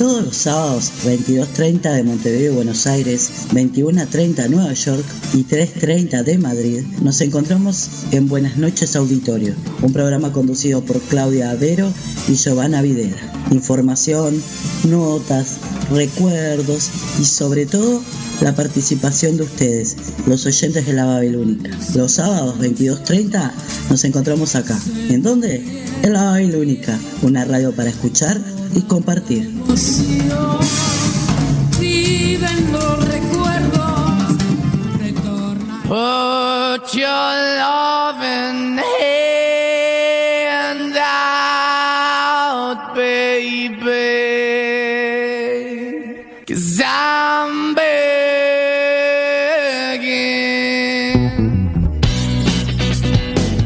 [0.09, 5.05] Todos los sábados, 22.30 de Montevideo, Buenos Aires, 21.30 Nueva York
[5.35, 11.51] y 3.30 de Madrid, nos encontramos en Buenas noches Auditorio, un programa conducido por Claudia
[11.51, 11.93] Avero
[12.27, 13.19] y Giovanna Videra.
[13.51, 14.43] Información,
[14.85, 15.59] notas,
[15.91, 16.89] recuerdos
[17.21, 18.01] y sobre todo
[18.41, 19.95] la participación de ustedes,
[20.27, 21.69] los oyentes de la Babilónica.
[21.95, 23.53] Los sábados 22.30
[23.91, 24.81] nos encontramos acá.
[25.11, 25.85] ¿En dónde?
[26.03, 28.41] En la Babilónica, una radio para escuchar
[28.75, 29.58] y compartir.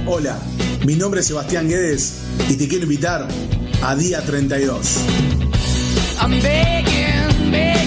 [0.07, 0.39] Hola,
[0.85, 3.29] mi nombre es Sebastián Guedes y te quiero invitar
[3.83, 5.42] a Día 32.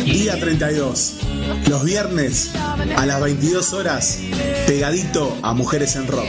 [0.05, 1.13] Día 32.
[1.69, 2.51] Los viernes
[2.97, 4.19] a las 22 horas,
[4.67, 6.25] pegadito a Mujeres en Rock.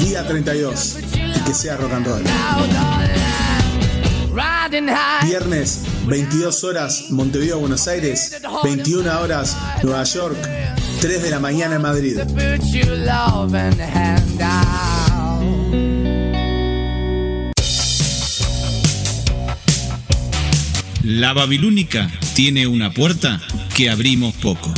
[0.00, 0.98] Día 32.
[1.14, 2.22] Y que sea rock and roll.
[5.24, 8.40] Viernes, 22 horas, Montevideo, Buenos Aires.
[8.62, 10.36] 21 horas, Nueva York.
[11.00, 12.18] 3 de la mañana en Madrid.
[21.12, 23.40] La Babilónica tiene una puerta
[23.74, 24.72] que abrimos poco.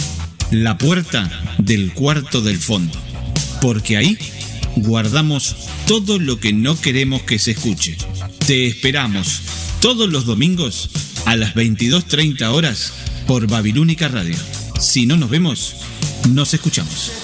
[0.50, 2.98] La puerta del cuarto del fondo.
[3.60, 4.16] Porque ahí
[4.76, 5.54] guardamos
[5.86, 7.98] todo lo que no queremos que se escuche.
[8.46, 9.42] Te esperamos
[9.82, 10.88] todos los domingos
[11.26, 12.94] a las 22.30 horas
[13.26, 14.36] por Babilónica Radio.
[14.80, 15.74] Si no nos vemos,
[16.30, 17.21] nos escuchamos.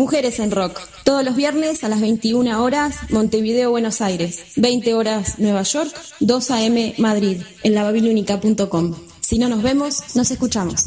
[0.00, 5.38] Mujeres en Rock, todos los viernes a las 21 horas, Montevideo, Buenos Aires, 20 horas,
[5.38, 6.94] Nueva York, 2 a.m.
[6.96, 8.94] Madrid, en lababilónica.com.
[9.20, 10.86] Si no nos vemos, nos escuchamos.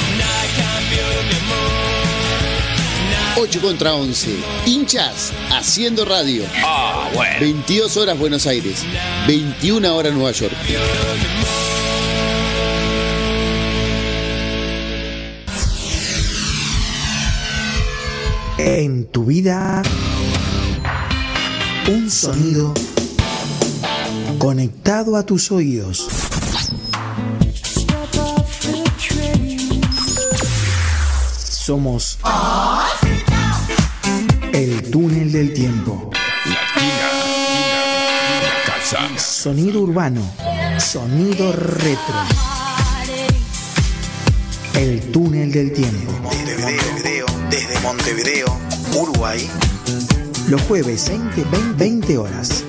[3.37, 4.35] 8 contra 11.
[4.65, 6.43] Hinchas haciendo radio.
[6.63, 7.39] Ah, bueno.
[7.39, 8.83] 22 horas Buenos Aires.
[9.27, 10.53] 21 horas Nueva York.
[18.57, 19.81] En tu vida,
[21.87, 22.73] un sonido
[24.37, 26.07] conectado a tus oídos.
[31.37, 32.19] Somos
[34.53, 36.09] el túnel del tiempo.
[39.17, 40.21] Sonido urbano,
[40.77, 42.15] sonido retro.
[44.75, 46.11] El túnel del tiempo.
[46.21, 48.57] Montevideo, desde Montevideo,
[48.95, 49.49] Uruguay.
[50.47, 52.63] Los jueves 20, 20, 20 horas.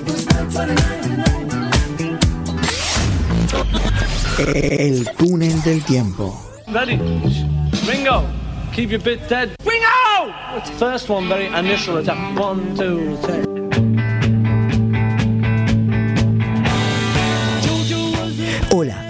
[4.37, 6.41] El túnel del tiempo.
[6.67, 6.97] Ready?
[7.87, 8.23] Ringo,
[8.73, 9.49] keep your bit dead.
[9.65, 10.02] Ringo!
[10.77, 12.37] First one, very initial attack.
[12.39, 13.52] One, two, three.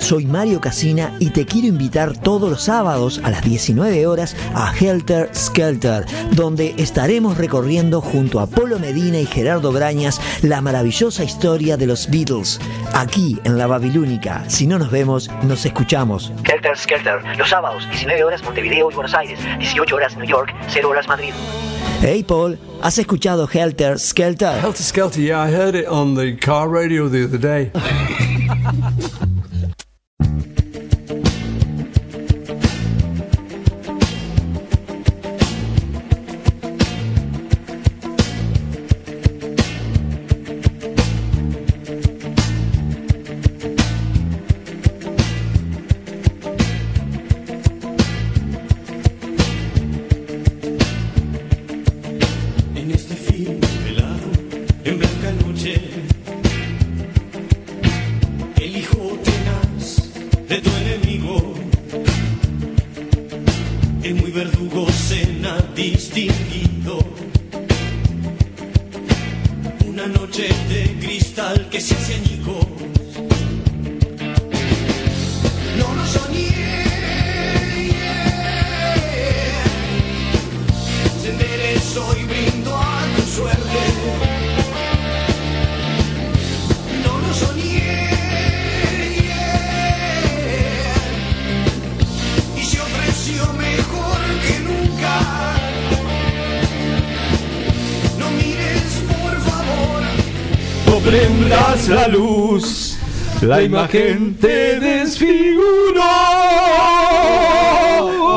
[0.04, 4.74] Soy Mario Casina y te quiero invitar todos los sábados a las 19 horas a
[4.76, 11.78] Helter Skelter, donde estaremos recorriendo junto a Polo Medina y Gerardo Brañas la maravillosa historia
[11.78, 12.60] de los Beatles,
[12.94, 14.44] aquí en la Babilónica.
[14.50, 16.34] Si no nos vemos, nos escuchamos.
[16.44, 20.90] Helter Skelter, los sábados, 19 horas Montevideo y Buenos Aires, 18 horas New York, 0
[20.90, 21.32] horas Madrid.
[22.02, 24.60] Hey Paul, ¿has escuchado Helter Skelter?
[24.60, 27.72] Helter Skelter, yeah, I heard it on the car radio the other day.
[102.04, 102.98] la luz,
[103.42, 106.04] la imagen te desfiguró.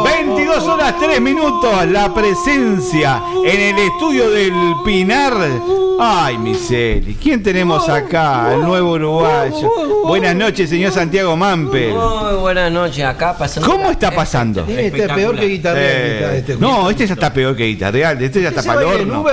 [0.04, 4.52] 22 horas 3 minutos, la presencia en el estudio del
[4.84, 5.34] Pinar.
[5.98, 8.54] Ay, miseri, ¿quién tenemos acá?
[8.54, 9.68] El nuevo uruguayo.
[10.06, 11.92] Buenas noches, señor Santiago Mampel.
[11.92, 13.68] Muy buenas noches, acá pasando.
[13.68, 14.64] ¿Cómo está pasando?
[14.68, 16.34] Este es peor que guitarrear.
[16.34, 16.56] Eh, este.
[16.56, 19.24] no, este ya está peor que guitarreal, este ya está para el horno.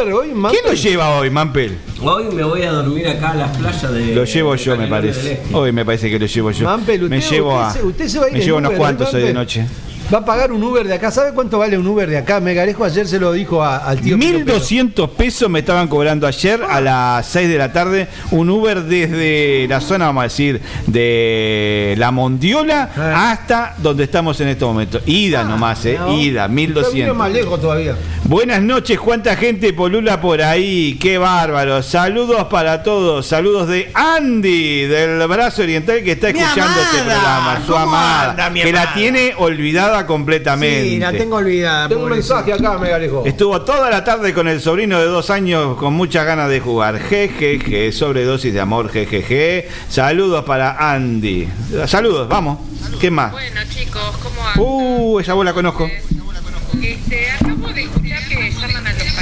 [0.49, 1.77] ¿Quién lo lleva hoy, Mampel?
[2.03, 4.13] Hoy me voy a dormir acá a las playas de.
[4.13, 5.34] Lo llevo yo, me parece.
[5.34, 5.55] Este.
[5.55, 6.65] Hoy me parece que lo llevo yo.
[6.65, 7.67] Mampel, me usted- llevo a.
[7.69, 9.65] usted se- usted se va a ir me llevo unos Uber, cuantos hoy de noche.
[10.13, 11.09] Va a pagar un Uber de acá.
[11.11, 12.41] ¿Sabe cuánto vale un Uber de acá?
[12.41, 14.19] Megarejo ayer se lo dijo a- al tío.
[14.19, 14.45] Pío Pérez.
[14.45, 19.65] 1200 pesos me estaban cobrando ayer a las 6 de la tarde un Uber desde
[19.69, 23.31] la zona, vamos a decir, de la Mondiola Ah.
[23.31, 24.99] hasta donde estamos en este momento.
[25.05, 27.17] Ida nomás, eh, No, ida, Está bien 1200.
[27.17, 27.95] más lejos todavía.
[28.25, 31.83] Buenas noches, cuánta gente polula por ahí, qué bárbaro.
[31.83, 37.19] Saludos para todos, saludos de Andy del brazo oriental que está Mi escuchando este amada,
[37.19, 40.89] programa, su ¿cómo amada, anda, mi que la tiene olvidada completamente.
[40.89, 41.89] Sí, la tengo olvidada.
[41.89, 43.23] Tengo un mensaje acá, Megarejo.
[43.25, 46.99] Estuvo toda la tarde con el sobrino de dos años con muchas ganas de jugar.
[46.99, 49.67] Jejeje, sobredosis de amor, jejeje.
[49.89, 51.49] Saludos para Andy.
[51.87, 52.59] Saludos, vamos.
[53.01, 53.33] ¿Qué más?
[53.33, 54.63] Bueno, chicos, ¿cómo andan?
[54.65, 55.89] Uh, esa voz la conozco.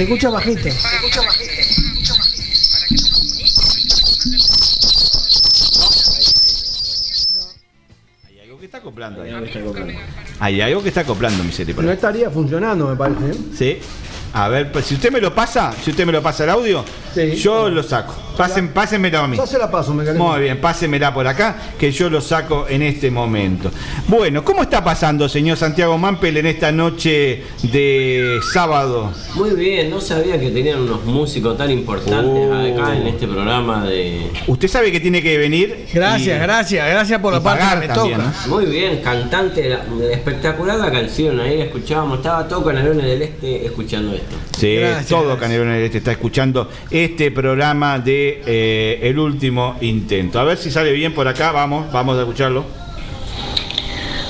[0.01, 0.63] Se escucha bajito.
[0.63, 1.51] Se escucha bajito.
[8.63, 9.31] Está acoplando ahí.
[10.39, 11.75] Hay algo que está acoplando, mi serie.
[11.75, 13.31] No estaría funcionando, me parece.
[13.31, 13.35] ¿eh?
[13.53, 13.79] Sí.
[14.33, 16.85] A ver, pues, si usted me lo pasa, si usted me lo pasa el audio,
[17.35, 18.15] yo lo saco.
[18.37, 19.35] Pasen, pásenmelo a mí.
[19.35, 20.23] Yo se la paso, Megarejo.
[20.25, 23.69] Muy bien, pásemela por acá, que yo lo saco en este momento.
[24.07, 29.11] Bueno, ¿cómo está pasando, señor Santiago Mampel, en esta noche de sábado?
[29.35, 32.53] Muy bien, no sabía que tenían unos músicos tan importantes Oh.
[32.81, 34.31] acá en este programa de.
[34.47, 35.85] Usted sabe que tiene que venir.
[35.93, 38.33] Gracias, y- gracias, gracias por la parte que me también, toca.
[38.47, 38.55] ¿no?
[38.55, 43.65] Muy bien, cantante, la- espectacular la canción, ahí la escuchábamos, estaba todo Canelones del Este
[43.65, 44.20] escuchando esto.
[44.57, 45.39] Sí, Gracias, todo gracias.
[45.41, 50.39] Canelones del Este está escuchando este programa de eh, El Último Intento.
[50.39, 52.65] A ver si sale bien por acá, vamos, vamos a escucharlo.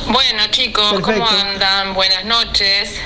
[0.07, 1.25] Bueno, chicos, Perfecto.
[1.25, 1.93] ¿cómo andan?
[1.93, 2.99] Buenas noches.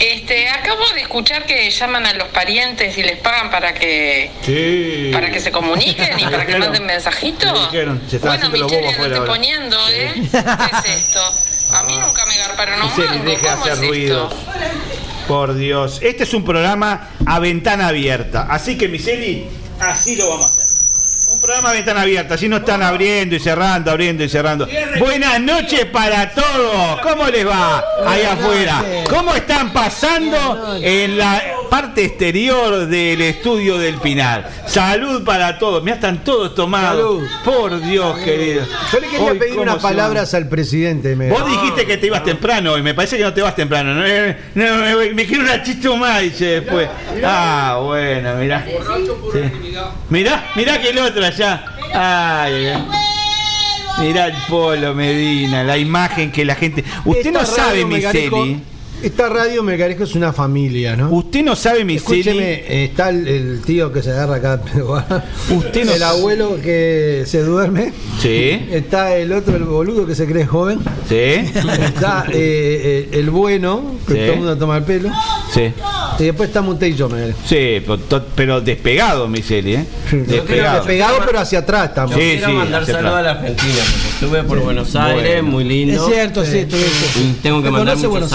[0.00, 5.10] Este, acabo de escuchar que llaman a los parientes y les pagan para que Sí.
[5.12, 7.70] para que se comuniquen y para que manden mensajitos.
[8.08, 9.24] Se Bueno, Michelle, andate ahora.
[9.32, 10.12] poniendo, ¿eh?
[10.14, 10.38] ¿Qué
[10.88, 11.20] es esto?
[11.74, 13.02] A mí nunca me garparon un mango.
[13.02, 14.32] deje de ¿Cómo hacer es ruidos.
[14.32, 14.97] esto?
[15.28, 16.00] Por Dios.
[16.02, 18.46] Este es un programa a ventana abierta.
[18.48, 19.44] Así que, Miseli,
[19.78, 20.67] así lo vamos a hacer.
[21.48, 22.34] Programa ventana abierta.
[22.34, 24.68] Así no están abriendo y cerrando, abriendo y cerrando.
[24.98, 27.00] Buenas noches para todos.
[27.00, 28.84] ¿Cómo les va ahí afuera?
[29.08, 34.46] ¿Cómo están pasando en la parte exterior del estudio del Pinar?
[34.66, 35.82] Salud para todos.
[35.82, 37.22] Mira, están todos tomados.
[37.46, 38.66] Por Dios, querido.
[38.92, 39.88] Yo le quería Hoy, pedir ¿cómo unas se va?
[39.88, 41.14] palabras al presidente.
[41.14, 43.94] Vos dijiste que te ibas temprano y me parece que no te vas temprano.
[43.94, 44.64] No, Eh, no,
[44.98, 46.90] me, me quiero una chito más, dice después.
[47.24, 48.66] Ah, bueno, mirá.
[49.32, 49.40] Sí.
[50.10, 51.64] Mirá, mirá que el otro allá.
[51.94, 52.74] Ay.
[54.00, 56.84] Mirá el polo Medina, la imagen que la gente.
[57.04, 58.60] Usted no sabe, Miseli.
[59.02, 61.10] Esta radio Megarejo es una familia, ¿no?
[61.10, 62.20] Usted no sabe, Miseli.
[62.20, 64.60] Escúcheme, eh, está el, el tío que se agarra acá.
[65.50, 67.92] Usted no El abuelo que se duerme.
[68.20, 70.80] Sí, Está el otro, el boludo que se cree joven.
[71.08, 74.18] sí, Está eh, eh, el bueno, que Sí.
[74.20, 75.10] todo el mundo toma el pelo.
[75.54, 75.72] sí.
[76.18, 77.08] Y después está Monte y yo.
[77.46, 77.80] Sí,
[78.34, 79.84] pero, despegado, Miseli, ¿eh?
[80.10, 80.84] Despegado.
[80.84, 82.16] Pegado, pero hacia atrás estamos.
[82.16, 85.48] Sí, Quiero sí, mandar saludos a la Argentina, porque estuve por Buenos Aires, Bueno.
[85.48, 85.94] muy lindo.
[86.08, 86.74] Es cierto, es cierto.
[86.76, 87.20] es cierto.
[87.20, 88.32] Y tengo que ¿Usted mandar muchos Buenos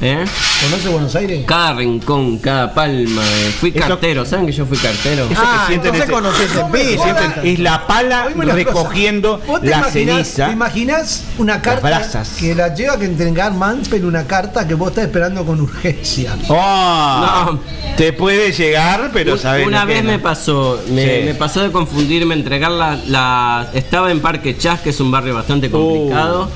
[0.00, 0.24] ¿eh?
[0.62, 1.44] ¿Conoce Buenos Aires?
[1.46, 3.22] Cada rincón, cada palma.
[3.22, 3.52] eh.
[3.60, 5.24] Fui Eso- cartero, ¿saben que yo fui cartero?
[5.30, 7.04] Eso Ah, que sienten entonces ese- conoces el piso.
[7.04, 9.52] sienten- es la pala Oíme una recogiendo cosa.
[9.52, 10.46] ¿Vos te la imaginás- ceniza.
[10.46, 12.28] ¿Te imaginas una carta brasas.
[12.38, 16.34] que la lleva que entregar Mansell una carta que vos estás esperando con urgencia?
[16.48, 17.60] Oh, No.
[17.96, 19.66] Te puede llegar, pero Un- sabes.
[19.66, 21.24] Una vez me pasó, me, Sí.
[21.26, 25.34] me pasó de confundirme, entregar la, la- Estaba en Parque Chas, que es un barrio
[25.34, 26.48] bastante complicado.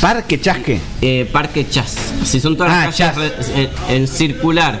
[0.00, 0.80] Parque Chasque.
[1.00, 1.96] Eh, Parque Chas.
[2.22, 3.16] Así son todas Ah, las calles
[3.54, 4.80] re- en, en circular.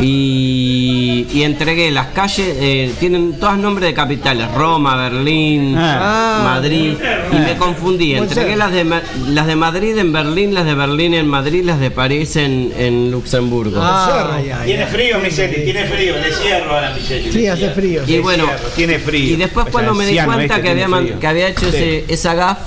[0.00, 6.40] Y, y entregué las calles, eh, tienen todas nombres de capitales, Roma, Berlín, Ah.
[6.44, 6.94] Madrid.
[7.32, 8.84] Y me confundí, entregué las de,
[9.28, 13.10] las de Madrid en Berlín, las de Berlín en Madrid, las de París en, en
[13.10, 13.78] Luxemburgo.
[13.80, 16.14] Ah, Tiene frío, Micheli, tiene frío.
[16.16, 17.32] Le cierro a la Micheli.
[17.32, 18.02] Sí, hace frío.
[18.06, 19.34] Y bueno, tiene frío.
[19.34, 21.76] Y después O sea, cuando me di cuenta este que, había, que había hecho Sí.
[21.76, 22.58] ese- esa gaf,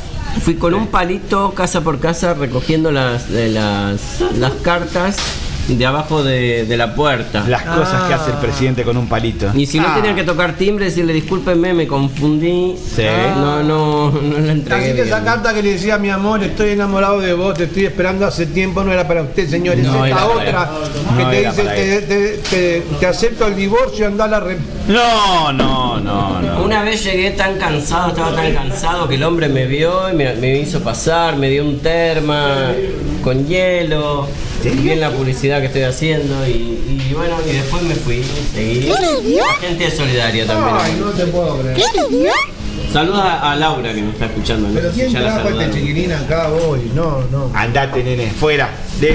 [0.41, 5.18] fui con un palito casa por casa recogiendo las, de las, las cartas
[5.67, 7.43] de abajo de, de la puerta.
[7.47, 9.51] Las cosas que hace el presidente con un palito.
[9.55, 9.95] Y si no Ah.
[9.95, 12.75] tenía que tocar timbre, decirle discúlpenme, me confundí.
[12.95, 13.03] Sí.
[13.37, 14.85] No, no, no la entregué.
[14.85, 17.85] Así que esa carta que le decía mi amor, estoy enamorado de vos, te estoy
[17.85, 20.69] esperando hace tiempo, no era para usted, señor, es No esta otra
[21.17, 24.57] que No te dice, te, te- te- te acepto el divorcio, anda a la re...
[24.87, 26.63] No, no, no, no.
[26.63, 30.33] Una vez llegué tan cansado, estaba tan cansado que el hombre me vio y me,
[30.35, 32.71] me hizo pasar, me dio un terma
[33.23, 34.27] con hielo,
[34.71, 36.51] vi en la publicidad que estoy haciendo y,
[37.09, 38.23] y bueno, y después me fui,
[38.53, 38.81] seguí.
[38.81, 39.43] ¿Qué le dio?
[39.61, 40.75] Gente solidaria también.
[40.79, 41.75] Ay, no te puedo creer.
[41.77, 42.31] ¿Qué te dio?
[42.91, 44.69] Saluda a Laura que me está escuchando.
[44.69, 44.73] ¿no?
[44.75, 46.91] Pero ¿quién Ya trajo este chiquilín acá hoy?
[46.93, 47.51] No, no.
[47.53, 48.69] Andate, nene, fuera.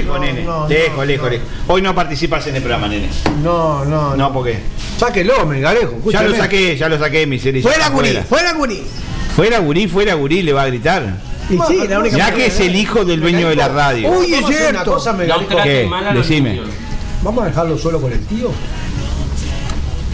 [0.05, 0.43] No, nene.
[0.43, 1.29] no, lejos, no, lejos, no.
[1.31, 1.47] lejos.
[1.67, 3.09] Hoy no participas en el programa, nene.
[3.43, 4.59] No, no, No, ¿por qué?
[4.99, 6.29] Sáquelo, Melgarejo, Ya escúchame.
[6.29, 7.63] lo saqué, ya lo saqué, miseria.
[7.63, 8.83] Fuera gurí, fuera gurí.
[9.35, 11.15] Fuera gurí, fuera gurí, le va a gritar.
[11.55, 14.09] Y sí, la única Ya que es el hijo del dueño de la radio.
[14.11, 14.93] Uy, es a hacer cierto.
[14.93, 15.63] cosa, Melgarejo.
[15.63, 15.89] ¿Qué?
[16.13, 16.61] Decime.
[17.23, 18.51] ¿Vamos a dejarlo solo con el tío?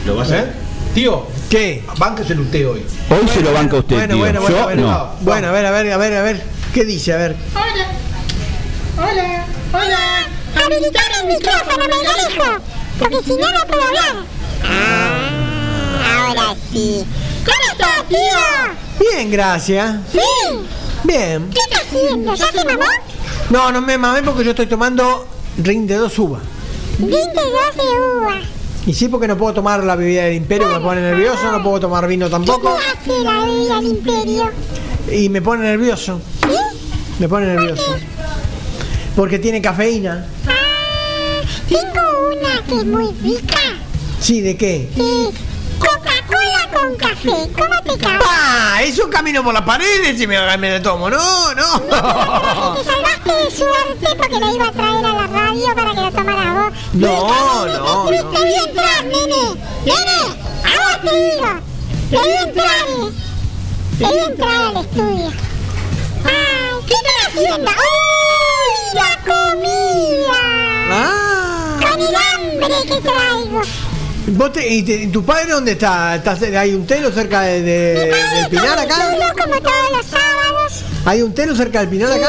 [0.05, 0.45] ¿Lo vas ¿Eh?
[0.93, 1.84] Tío, ¿qué?
[1.97, 2.84] Bánqueselo usted hoy.
[3.09, 4.23] Hoy se lo banca usted, Bueno, tío.
[4.23, 4.81] bueno, bueno, Yo bueno.
[4.91, 5.11] no.
[5.22, 6.43] Bueno, a ver, a ver, a ver, a ver.
[6.73, 7.14] ¿Qué dice?
[7.14, 7.35] A ver.
[7.53, 7.88] Hola.
[9.11, 9.45] Hola.
[9.73, 9.99] Hola.
[10.65, 12.64] Habilitar el micrófono, Melgarejo.
[12.99, 14.15] Porque si no, no puedo hablar.
[14.64, 17.05] Ah, ahora sí.
[17.45, 19.07] ¿Cómo estás, tío?
[19.11, 19.97] Bien, gracias.
[20.11, 20.19] Sí.
[21.03, 21.49] Bien.
[21.49, 22.34] ¿Qué estás haciendo?
[22.34, 22.86] ¿Ya se mamó?
[23.49, 26.41] No, no me mamé porque yo estoy tomando ring de dos uvas.
[26.98, 28.40] Vinte dos de uva.
[28.86, 31.80] Y sí, porque no puedo tomar la bebida del imperio, me pone nervioso, no puedo
[31.82, 32.78] tomar vino tampoco.
[32.78, 34.52] ¿Qué hace la bebida del imperio?
[35.11, 36.22] Y me pone nervioso.
[37.19, 37.95] Me pone nervioso.
[39.15, 40.28] Porque tiene cafeína.
[41.68, 42.02] Tengo
[42.32, 43.60] una que es muy rica.
[44.19, 44.90] Sí, ¿de qué?
[44.95, 45.47] Coca-Cola
[46.80, 47.49] con café.
[47.54, 48.20] ¿Cómo te cae?
[48.26, 48.80] ¡Ah!
[48.84, 51.10] Eso camino por las paredes y me, me lo tomo.
[51.10, 51.80] No, no.
[51.80, 56.12] Te salvaste de suerte porque lo iba a traer a la radio para que lo
[56.12, 56.74] tomaras vos.
[56.94, 58.32] No, no, Te no.
[58.32, 59.56] voy a entrar, nene.
[59.86, 61.48] Nene, ahora te digo.
[62.10, 63.12] Te a entrar, eh.
[63.99, 65.32] Te a entrar al estudio.
[66.24, 67.72] Ay, ¿qué estás haciendo?
[67.72, 70.40] ¡Uy, la comida!
[70.90, 71.80] Ah.
[71.82, 73.62] Con el hambre que traigo.
[74.28, 76.16] ¿Vos te- y, te- tu padre dónde está?
[76.16, 77.94] ¿Estás- ¿Hay un telo cerca de, de-
[78.36, 78.95] del Pinar acá?
[79.41, 80.84] Como todos los sábados.
[81.06, 82.28] ¿Hay un telo cerca del Pinar acá?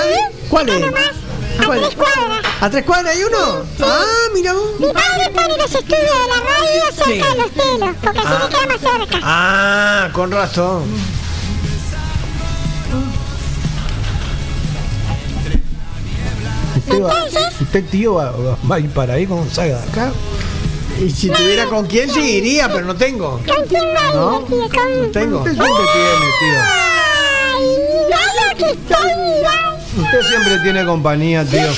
[0.48, 0.76] ¿Cuál es?
[0.84, 1.80] A ¿Cuál?
[1.80, 2.44] tres cuadras.
[2.60, 3.62] ¿A tres cuadras hay uno?
[3.82, 4.78] Ah, mira vos.
[4.78, 7.18] Mi padre pone los estudios de la radio cerca Sí.
[7.18, 8.40] de los telos, porque así Ah.
[8.44, 9.20] me queda más cerca.
[9.24, 10.84] Ah, con razón.
[16.76, 17.12] Usted, va,
[17.60, 18.32] usted tío, va,
[18.70, 20.12] va a ir para ahí salga de acá.
[21.00, 23.40] Y si tuviera con quién, sí iría, pero no tengo.
[23.46, 24.40] ¿Con quién va ¿No?
[24.40, 24.46] No
[25.12, 25.38] tengo.
[25.38, 26.60] Usted siempre tiene, tío.
[27.54, 27.66] Ay,
[28.04, 28.18] mira
[28.50, 30.02] lo que estoy mirando.
[30.02, 31.68] Usted siempre tiene compañía, tío.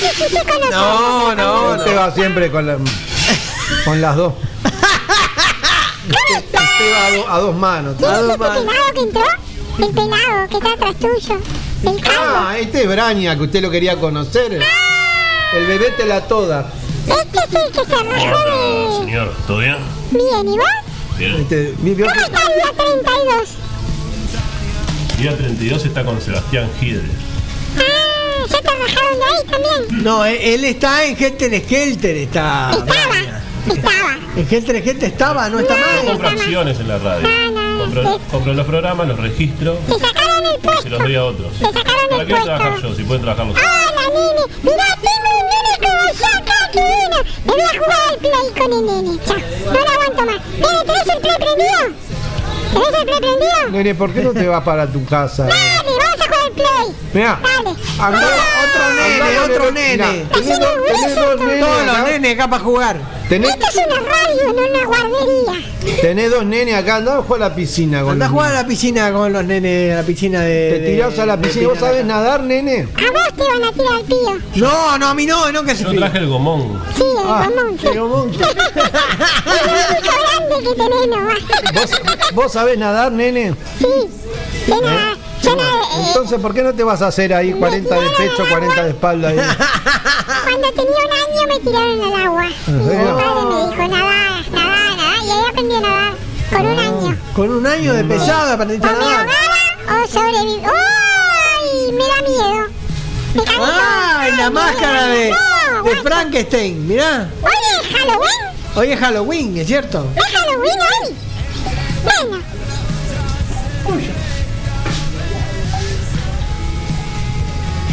[0.71, 2.77] No, no, Usted va siempre con, la-
[3.85, 4.33] con las dos.
[4.63, 7.97] Usted, usted va a, do- a dos manos.
[7.97, 8.07] tío.
[8.07, 9.23] ¿Quién es ese pelado que entró?
[9.79, 11.37] El pelado que está atrás tuyo.
[11.83, 12.21] El calvo.
[12.47, 14.61] Ah, este es Braña, que usted lo quería conocer.
[15.53, 16.71] El bebé te la toda.
[17.07, 18.39] Este es el que se arrojó
[18.99, 19.05] de...
[19.05, 19.75] Señor, ¿todo bien?
[20.11, 20.67] Bien, ¿y vos?
[21.17, 21.35] Bien.
[21.41, 23.49] Este, ¿Cómo está el día 32?
[25.19, 27.03] Día 32 está con Sebastián Gidre.
[27.77, 30.03] Ah, ¿ya te rajaron de ahí también?
[30.03, 32.71] No, él, él está en Helter Skelter, está.
[32.85, 33.41] Braña.
[33.67, 34.17] Estaba.
[34.35, 36.39] En Helter Skelter estaba, no está Yo compro mal.
[36.39, 37.27] acciones en la radio.
[37.81, 40.81] Compro, compro los programas, los registro Te sacaron el y puesto.
[40.83, 41.53] se los doy a otros.
[41.53, 42.45] Te sacaron ¿Para el qué puesto.
[42.55, 42.95] trabajar yo?
[42.95, 43.69] Si pueden trabajar los otros.
[43.71, 44.55] Hola, nene.
[44.63, 47.17] Mira, tengo un nene como yo acá, que bueno.
[47.45, 49.19] Me voy a jugar al play con el nene.
[49.25, 49.35] Ya,
[49.65, 50.45] no lo aguanto más.
[50.51, 51.81] Nene, ¿tenés el play prendido?
[52.73, 53.69] ¿Tenés el play prendido?
[53.71, 55.43] Nene, ¿por qué no te vas para tu casa?
[55.45, 56.95] Dale, vamos a jugar play.
[57.13, 57.69] Mira, Dale.
[57.99, 58.27] acá,
[58.63, 60.25] Otro nene, otro nene.
[60.31, 62.03] Tenés dos, tenés dos nenes Todos los acá.
[62.09, 62.97] nenes acá para jugar.
[63.29, 66.01] Tenés, Esto es una radio, no una guardería.
[66.01, 68.51] tenés dos nenes acá, andá a jugar a la piscina con Andá a los jugar
[68.55, 70.79] a la piscina con los nenes, a la piscina de.
[70.79, 71.67] Te tirás de- a la de piscina.
[71.69, 72.87] ¿Vos sabés nadar, nene?
[72.95, 74.39] A vos te van a tirar el pío.
[74.55, 76.81] No, no, a mí no, no que se Yo traje el gomón.
[76.95, 77.79] Sí, el Ah, gomón.
[77.79, 77.87] sí.
[77.87, 78.31] El gomón.
[78.31, 81.39] El único grande que tenés nomás.
[81.73, 81.91] ¿Vos,
[82.33, 83.53] vos sabés nadar, nene?
[83.79, 83.85] Sí.
[85.43, 88.89] Nadar, Entonces, ¿por qué no te vas a hacer ahí 40 de pecho, 40 de
[88.89, 89.29] espalda?
[89.29, 89.35] ahí?
[90.43, 92.45] Cuando tenía un año me tiraron al agua.
[92.67, 95.23] Y mi padre me dijo, nadar, nadar, nadar.
[95.25, 96.13] Y ahí aprendí a nadar.
[96.51, 97.17] Con un año.
[97.35, 99.27] Con un año de pesada aprendiste a O me nadar.
[99.27, 100.61] ahogaba o sobreviví.
[100.65, 101.91] ¡Ay!
[101.93, 102.67] Me da miedo.
[103.33, 105.95] Me Ah, la máscara de, No, de.
[106.01, 107.29] Frankenstein, mirá.
[107.41, 108.41] Oye, Halloween.
[108.75, 110.05] Hoy es Halloween, ¿es cierto?
[110.15, 111.15] Es Halloween hoy.
[112.03, 112.43] Bueno.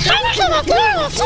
[0.04, 1.24] ¿Sabes qué le quiero decir?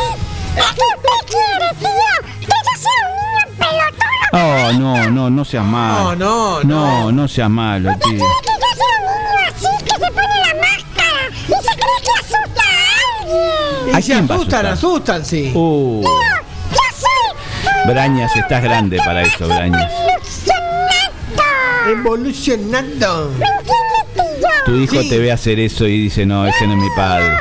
[0.57, 4.13] Es que usted quiere, tío, que yo sea un niño pelotón.
[4.35, 6.17] Oh, no, no, no seas malo.
[6.17, 8.19] No, no, No, no seas malo, tío.
[8.19, 11.99] Quiere que yo sea un niño así, que se pone la máscara y se cree
[12.03, 12.71] que asusta a
[13.21, 13.97] alguien.
[13.97, 14.67] ¿A quién va a asustan, asustar?
[14.67, 15.53] asustan, sí.
[15.55, 19.93] Uh, Yo soy Brañas, estás grande para eso, Brañas.
[21.91, 23.33] Evolucionando.
[23.39, 24.49] ¿Me tío?
[24.65, 25.09] Tu hijo Sí.
[25.09, 27.37] te ve hacer eso y dice, no, ese no es mi padre.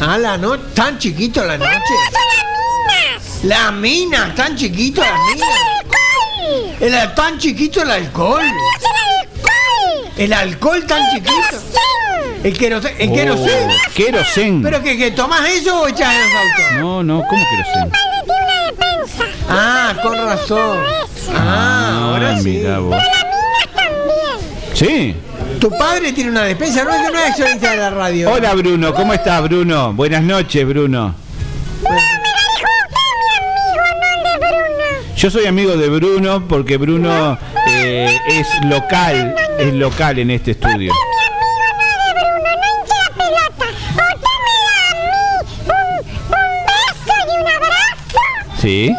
[0.00, 1.70] Ah, la noche, tan chiquito la noche.
[1.72, 3.44] Son las minas.
[3.44, 5.46] La mina, tan chiquito la mina.
[5.78, 6.76] ¡Alcohol!
[6.80, 8.42] El, tan chiquito el alcohol.
[8.42, 10.12] ¡Es el alcohol!
[10.18, 11.32] El alcohol tan chiquito.
[12.44, 12.94] El querosén.
[12.98, 13.70] El querosén.
[13.70, 14.62] Oh, querosén.
[14.62, 16.80] ¿Pero que, que tomás eso o echás en los autos?
[16.80, 17.88] No, no, ¿cómo defensa.
[19.48, 20.78] Ah, con razón.
[21.34, 22.48] Ah, ahora sí.
[22.48, 22.96] mira vos.
[24.74, 25.16] Sí.
[25.60, 28.30] Tu padre tiene una despensa, no es que no es excelente de la radio.
[28.30, 28.92] Hola, Bruno.
[28.94, 29.92] ¿Cómo estás, Bruno?
[29.94, 31.14] Buenas noches, Bruno.
[31.82, 35.16] No, me la dijo usted, mi amigo, no de Bruno.
[35.16, 37.38] Yo soy amigo de Bruno porque Bruno
[37.68, 40.92] eh, es local, es local en este estudio.
[40.92, 43.66] Mi amigo no de Bruno, no hinche la pelota.
[43.90, 45.16] Usted me da a mí
[45.68, 45.76] un,
[46.36, 48.20] un beso y un abrazo.
[48.60, 48.92] ¿Sí?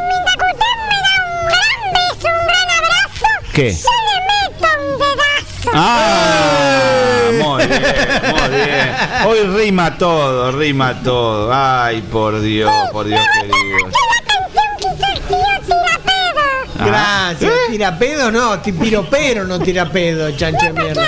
[3.57, 3.97] Mientras
[5.73, 7.30] ¡Ah!
[7.39, 7.81] Muy bien,
[8.31, 8.95] muy bien.
[9.26, 11.52] Hoy rima todo, rima todo.
[11.53, 13.57] Ay, por Dios, por Dios querido.
[14.77, 16.85] El tío tira pedo.
[16.85, 17.52] Gracias.
[17.69, 18.31] ¿Tira pedo?
[18.31, 21.03] No, piropero no tira pedo, chancho mierda.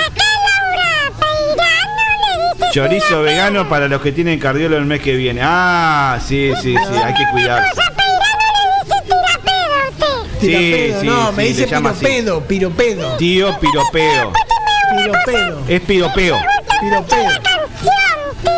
[2.71, 5.41] Chorizo vegano para los que tienen cardiólogo el mes que viene.
[5.43, 7.67] Ah, sí, sí, sí, hay que cuidarse.
[7.69, 10.39] Rosa Peirano le dice tira pedo a usted.
[10.39, 13.17] Tira Sí, pedo, sí, no, sí, me dice piropedo, piropedo.
[13.17, 14.33] Tío piropeo.
[14.97, 16.37] Piropedo, Es piropeo.
[16.79, 18.49] tío.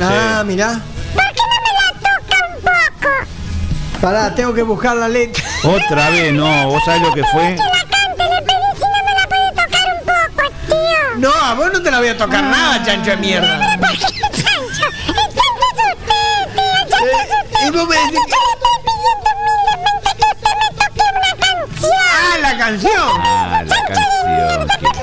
[0.00, 0.80] Ah, mirá.
[1.14, 4.00] ¿Por qué no me la toca un poco?
[4.00, 5.42] Pará, tengo que buscar la letra.
[5.64, 6.68] Otra vez, no.
[6.68, 7.54] ¿Vos sabés lo que fue?
[7.56, 11.16] Que la cante, le pedí si no me la puede tocar un poco, tío.
[11.18, 13.76] No, a vos no te la voy a tocar nada, chancho de mierda.
[13.80, 14.86] ¿Por qué, Chancho?
[15.06, 16.14] Chancho es usted,
[16.54, 16.62] tío.
[16.62, 17.12] El chancho es
[17.44, 17.66] usted.
[17.66, 21.32] Y vos me decís que- Yo le estoy pidiendo humildemente que usted me toque una
[21.42, 21.92] canción.
[22.12, 23.08] Ah, la canción.
[23.20, 24.97] Ah, la canción.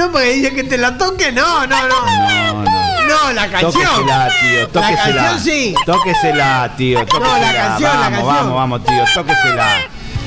[0.00, 2.06] No, porque dice que te la toque, no, no, no.
[2.06, 2.70] No, no.
[3.06, 3.72] No, la canción.
[3.84, 5.14] Tóquesela, tío, tóquesela.
[5.14, 5.74] La canción sí.
[5.84, 7.52] Tóquesela, tío, tóquesela.
[7.52, 8.26] canción, la vamos, canción.
[8.26, 9.68] vamos, vamos, tío, tóquesela.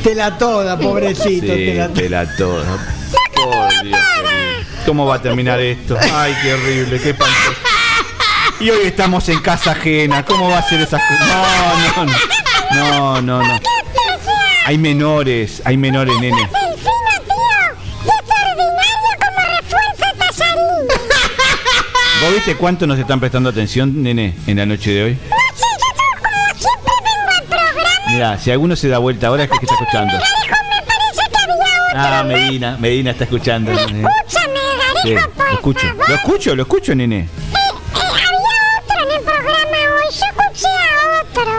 [0.04, 1.48] Te la toda, pobrecito.
[1.48, 2.66] te Sí, la te la toda.
[3.34, 4.84] Por Dios querido.
[4.86, 5.98] ¿Cómo va a terminar esto?
[6.14, 7.54] Ay, qué horrible, qué espantoso.
[8.60, 10.24] Y hoy estamos en casa ajena.
[10.24, 11.28] ¿Cómo va a ser esas cosas?
[11.28, 12.14] No, no, no.
[12.76, 13.60] No, no, no.
[14.66, 16.42] Hay menores, hay menores, nene.
[16.42, 16.52] Encima,
[17.26, 18.06] tío.
[18.06, 20.88] Y extraordinario como refuerza Tallarín.
[22.24, 25.12] ¿Vos viste cuánto nos están prestando atención, nene, en la noche de hoy?
[25.30, 28.12] No sé, yo como siempre vengo al programa.
[28.12, 30.14] Mira, si alguno se da vuelta ahora es que está escuchando.
[30.14, 31.56] Me parece que había
[31.90, 32.18] otro.
[32.20, 33.72] Ah, Medina, Medina está escuchando.
[33.74, 34.04] nene.
[34.08, 34.60] Escúchame,
[35.04, 35.88] Sí, por lo escucho.
[35.88, 36.10] favor.
[36.10, 37.20] Lo escucho, lo escucho, nene.
[37.20, 37.60] Eh, eh,
[37.94, 40.16] había otro en el programa hoy.
[40.18, 41.52] Yo escuché a otro.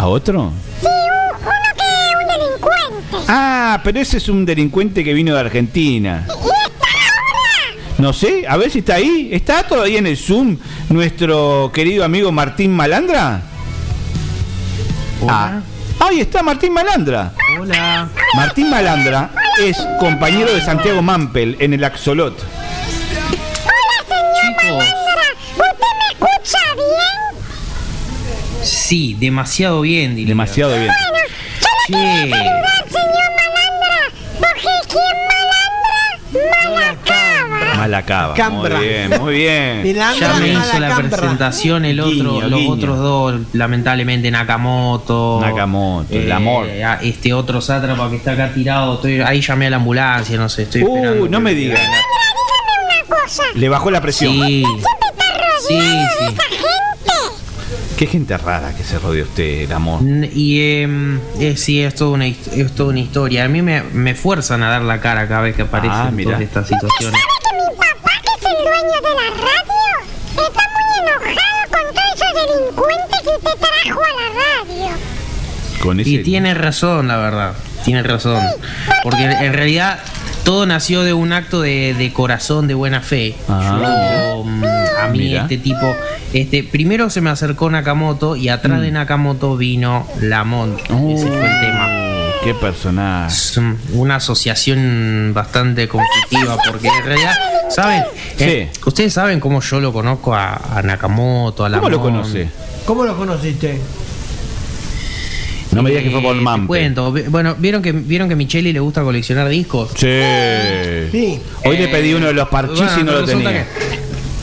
[0.00, 0.52] ¿A otro?
[0.80, 3.16] Sí, un- uno que un delincuente.
[3.28, 6.26] Ah, pero ese es un delincuente que vino de Argentina.
[7.98, 9.28] No sé, a ver si está ahí.
[9.32, 10.56] ¿Está todavía en el Zoom
[10.88, 13.40] nuestro querido amigo Martín Malandra?
[15.28, 15.60] Ah,
[16.00, 17.32] ahí está Martín Malandra.
[17.60, 18.08] Hola.
[18.34, 19.30] Martín Malandra
[19.60, 22.36] es compañero de Santiago Mampel en el Axolot.
[22.36, 22.48] Hola,
[24.08, 24.76] señor Chicos.
[24.76, 25.28] Malandra.
[25.52, 27.22] ¿Usted me escucha bien?
[28.64, 30.30] Sí, demasiado bien, diría.
[30.30, 30.88] Demasiado bien.
[30.88, 31.04] Bueno,
[31.60, 31.92] yo le Che.
[31.92, 34.00] quería saludar, señor Malandra.
[34.40, 36.02] Porque quien malandra,
[37.84, 38.34] malacaba.
[38.34, 38.34] Malacaba.
[38.34, 38.76] Cambra.
[38.78, 39.94] Muy bien, muy bien.
[40.18, 42.72] Ya me hizo la presentación el otro, Guiño, los guiño.
[42.72, 45.38] otros dos, lamentablemente Nakamoto.
[45.40, 46.66] Nakamoto, el amor.
[46.68, 50.48] a- Este otro sátrapa que está acá tirado, estoy, ahí llamé a la ambulancia, no
[50.48, 51.28] sé, estoy Uh, esperando.
[51.28, 51.80] no me digas.
[53.54, 54.32] Le bajó la presión.
[54.34, 54.64] Sí,
[55.68, 55.78] Sí,
[56.18, 56.36] sí.
[57.96, 60.00] Qué gente rara que se rodea usted, el amor.
[60.34, 63.44] Y em, eh, sí, es toda, una, es toda una historia.
[63.44, 66.40] A mí me, me fuerzan a dar la cara cada vez que aparecen Ah, todas
[66.40, 67.20] estas situaciones
[69.24, 70.46] la radio?
[70.46, 76.04] Está muy enojado con todos esos delincuentes que usted trajo a la radio.
[76.04, 77.52] Y tiene razón, la verdad.
[77.84, 78.42] Tiene razón.
[79.02, 79.24] Porque...
[79.24, 80.00] en realidad
[80.44, 83.34] todo nació de un acto de, corazón, de buena fe.
[83.48, 84.36] Ah.
[84.44, 84.64] Mm,
[85.02, 85.94] a mí ah, este tipo,
[86.32, 88.94] este, primero se me acercó Nakamoto y atrás de mm.
[88.94, 90.78] Nakamoto vino Lamont.
[90.80, 90.92] Ese.
[90.92, 93.34] Oh, qué personaje.
[93.94, 97.34] Una asociación bastante conflictiva porque en realidad
[97.70, 98.02] ¿saben?
[98.38, 102.48] Eh, Ustedes saben cómo yo lo conozco a, a Nakamoto, a ¿Cómo lo conoce?
[102.86, 103.78] ¿Cómo lo conociste?
[105.72, 106.66] No me digas que fue por Eh, te Mampe.
[106.68, 107.14] cuento.
[107.30, 109.90] Bueno, ¿vieron que vieron que Micheli le gusta coleccionar discos?
[109.96, 110.06] Sí.
[111.10, 111.40] Sí.
[111.64, 113.50] Hoy le pedí uno de los parchís Bueno, y no lo tenía.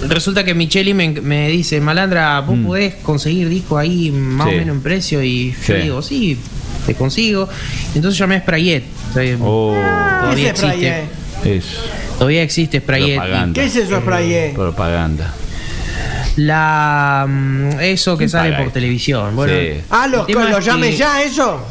[0.02, 4.49] que- resulta que Micheli me, me dice, Malandra, vos podés conseguir discos ahí más Mm.
[4.49, 4.56] Sí.
[4.56, 5.23] o menos en precio.
[5.23, 5.73] Y yo Sí.
[5.73, 6.38] digo, sí,
[6.85, 7.48] te consigo.
[7.95, 8.84] Entonces llamé a Sprayet.
[9.11, 9.73] O sea, Oh.
[10.22, 11.03] Todavía ¿Qué es existe.
[11.45, 11.81] Eso.
[12.22, 13.15] Todavía existe Sprayet.
[13.18, 13.60] Propaganda.
[13.60, 14.53] ¿Qué es eso, Sprayet?
[14.53, 15.34] Propaganda.
[16.35, 18.73] La mm, eso que ¿Quién sale por esto?
[18.73, 19.35] televisión.
[19.35, 19.81] Bueno, Sí.
[19.89, 21.65] Ah, los tema lo es llame que- ya, eso.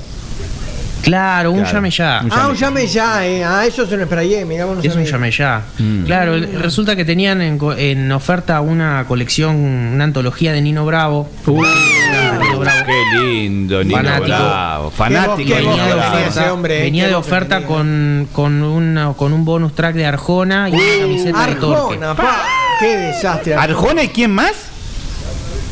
[1.02, 1.72] Claro, un Claro.
[1.76, 2.20] llame ya.
[2.24, 3.42] Un Ah, un llame ya, eh.
[3.44, 5.10] Ah, eso es un sprayé, mirá, no Es un sabés.
[5.10, 5.62] llame ya.
[5.78, 6.04] Mm.
[6.04, 11.28] Claro, resulta que tenían en, co- en oferta una colección, una antología de Nino Bravo.
[11.46, 12.84] Nino Bravo.
[12.86, 14.26] qué lindo, Nino Fanático.
[14.26, 14.90] Bravo.
[14.90, 19.32] Fanático qué Venía de oferta, ese hombre, eh, venía de oferta con, con, una, con
[19.32, 21.94] un bonus track de Arjona y una camiseta de Torque.
[21.94, 22.36] Arjona, pa.
[22.78, 23.54] Qué desastre.
[23.54, 24.52] ¿Arjona y quién más?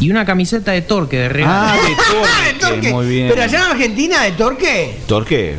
[0.00, 1.54] Y una camiseta de Torque de regalo.
[1.54, 1.94] Ah, de
[2.24, 2.60] Ah, de Torque.
[2.60, 2.92] Torque.
[2.92, 3.28] Muy bien.
[3.28, 4.98] Pero allá en Argentina, de Torque.
[5.06, 5.56] Torque,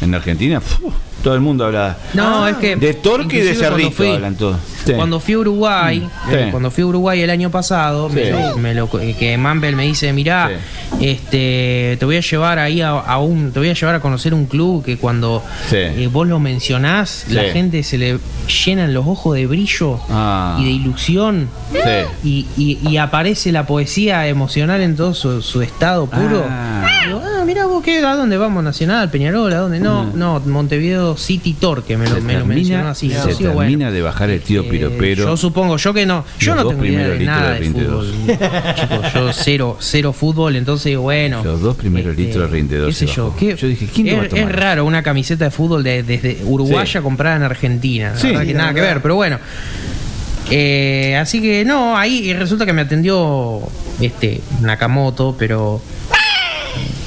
[0.00, 0.60] en Argentina,
[1.22, 2.76] todo el mundo habla no, es que.
[2.76, 4.56] de Torque y de inclusive cuando Cerrito, fui- hablan todos.
[4.84, 4.92] Sí.
[4.94, 6.34] Cuando fui a Uruguay, Sí.
[6.34, 8.30] eh, cuando fui a Uruguay el año pasado, me Sí.
[8.30, 10.50] lo- me lo- que Mambel me dice, mirá,
[11.00, 14.32] este, te voy a llevar ahí a, a un, te voy a llevar a conocer
[14.34, 15.76] un club que cuando Sí.
[15.76, 17.34] eh, vos lo mencionás, Sí.
[17.34, 18.18] la gente se le
[18.64, 20.56] llenan los ojos de brillo Ah.
[20.60, 21.48] y de ilusión.
[21.72, 21.78] Sí.
[22.24, 26.44] Y, y- y aparece la poesía emocional en todo su, su estado puro.
[26.48, 26.86] Ah.
[27.06, 28.62] Digo, ah, mirá vos, ¿qué, ¿a dónde vamos?
[28.64, 29.10] ¿Nacional?
[29.10, 29.52] ¿Peñarol?
[29.52, 29.80] ¿A dónde?
[29.80, 33.10] No, no, Montevideo City Torque, me lo, Se me lo mencionó termina, así.
[33.10, 35.24] se termina bueno, de bajar el tío eh, Piropero.
[35.24, 37.70] yo supongo, yo que no, yo no tengo idea primeros de litros nada de de
[37.70, 38.14] fútbol.
[38.76, 41.42] Chicos, yo cero, cero fútbol, entonces bueno.
[41.44, 42.98] Los dos primeros este, litros rinde dos.
[42.98, 43.36] qué yo, bajó.
[43.38, 44.50] ¿qué- yo dije, ¿quién lo va a es, tomar?
[44.50, 47.02] es raro una camiseta de fútbol de- desde Uruguaya Sí.
[47.02, 48.12] comprada en Argentina.
[48.16, 48.28] Sí.
[48.46, 49.38] que nada que ver, pero bueno.
[50.50, 53.60] Eh, así que no, ahí resulta que me atendió
[54.00, 55.80] este Nakamoto, pero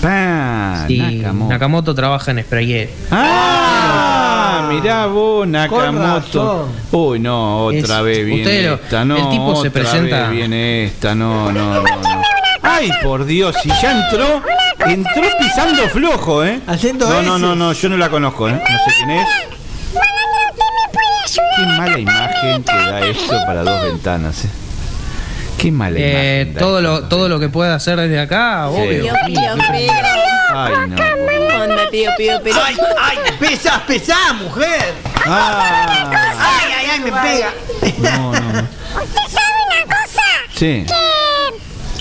[0.03, 1.53] Pa, sí, Nakamoto.
[1.53, 2.89] Nakamoto trabaja en Sprayet.
[3.09, 6.67] Ah, mirá vos, Nakamoto.
[6.91, 9.15] Uy, no, otra Es- vez viene usted esta, no.
[9.17, 11.81] el tipo se otra presenta- vez viene esta, no, no, no.
[11.81, 12.21] no.
[12.61, 14.41] Ay, por Dios, si ya entró,
[14.85, 16.59] entró pisando flojo, ¿eh?
[16.67, 18.53] Haciendo No, no, no, no, yo no la conozco, ¿eh?
[18.53, 19.27] No sé quién es.
[21.55, 24.49] Qué mala imagen que da esto para dos ventanas, ¿eh?
[25.57, 26.59] Qué mala Eh, imagen.
[26.59, 28.81] todo lo todo lo que pueda hacer desde acá, Sí.
[28.81, 29.13] obvio.
[29.27, 29.55] Pío.
[30.55, 31.63] Ay, no.
[31.63, 32.53] Onda, pío, pío, pío.
[32.61, 34.93] Ay, ay, pesás, pesás, mujer.
[35.25, 37.53] Ah, Ay, ay, ay, me pega.
[37.99, 38.59] no, no, no.
[38.59, 40.23] ¿Usted sabe una cosa?
[40.53, 40.85] Sí.
[40.85, 41.03] Que,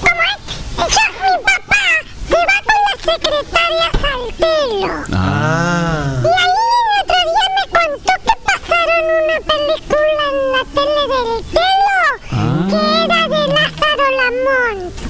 [0.01, 0.95] ¿cómo es?
[0.95, 1.85] Ya mi papá
[2.29, 5.05] se va con la secretaria al pelo.
[5.13, 6.21] Ah.
[6.23, 11.45] Y ahí el otro día me contó que pasaron una película en la tele del
[11.53, 11.82] pelo
[12.69, 14.07] que era de Lázaro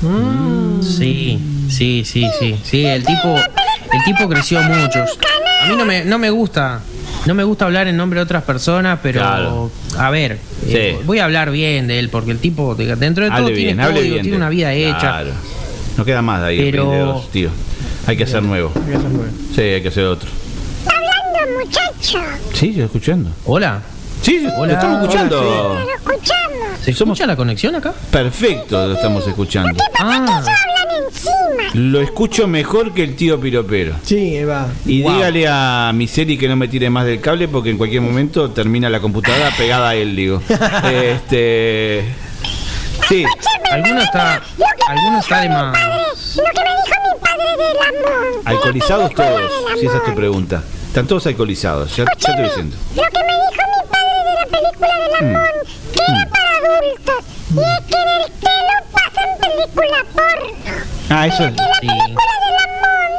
[0.03, 0.83] Lamont.
[0.83, 1.39] Sí,
[1.71, 2.57] sí, sí, sí.
[2.63, 5.01] Sí, el tipo el tipo creció mucho.
[5.01, 6.81] A mí no me no me gusta
[7.27, 9.71] no me gusta hablar en nombre de otras personas, pero Claro.
[9.97, 13.31] a ver, eh, voy a hablar bien de él porque el tipo de- dentro de
[13.31, 14.23] todo Hable tiene bien, hable código, bien.
[14.23, 14.99] tiene una vida hecha.
[14.99, 15.31] Claro.
[15.97, 17.51] No queda más de ahí, Pero- Rinde dos, tío.
[18.09, 18.73] Hay que hacer nuevo.
[19.55, 20.29] Sí, hay que hacer otro.
[20.87, 22.19] Hablando, muchacho.
[22.55, 23.31] Sí, yo escuchando.
[23.45, 23.83] Hola.
[24.23, 24.67] Sí, Hola.
[24.67, 25.43] lo estamos escuchando.
[25.43, 26.79] Lo escuchamos.
[26.85, 27.93] ¿Se escucha la conexión acá?
[28.11, 29.83] Perfecto, lo estamos escuchando.
[29.99, 31.71] Ah, Hablan encima.
[31.75, 33.97] Lo escucho mejor que el tío Piropero.
[34.05, 34.69] Sí, Eva.
[34.87, 35.13] Y Wow.
[35.15, 38.89] dígale a Miseri que no me tire más del cable porque en cualquier momento termina
[38.91, 40.43] la computadora pegada a él, digo.
[40.85, 42.05] este.
[43.09, 43.25] Sí,
[43.73, 44.41] alguno está
[44.89, 45.77] alguno está de más.
[46.37, 48.47] Lo que me dijo mi padre de Lamont.
[48.49, 50.63] alcoholizados todos, si esa es tu pregunta.
[50.89, 52.77] Están todos alcoholizados, ya, ya te estoy diciendo.
[52.95, 54.47] Lo que me dijo mi padre de la
[54.83, 57.25] película de Lamont, que era para adultos.
[57.53, 60.75] Y es que en el pelo pasan película porno.
[61.11, 61.87] Ah, eso Que la Sí.
[61.87, 63.17] película de Lamont,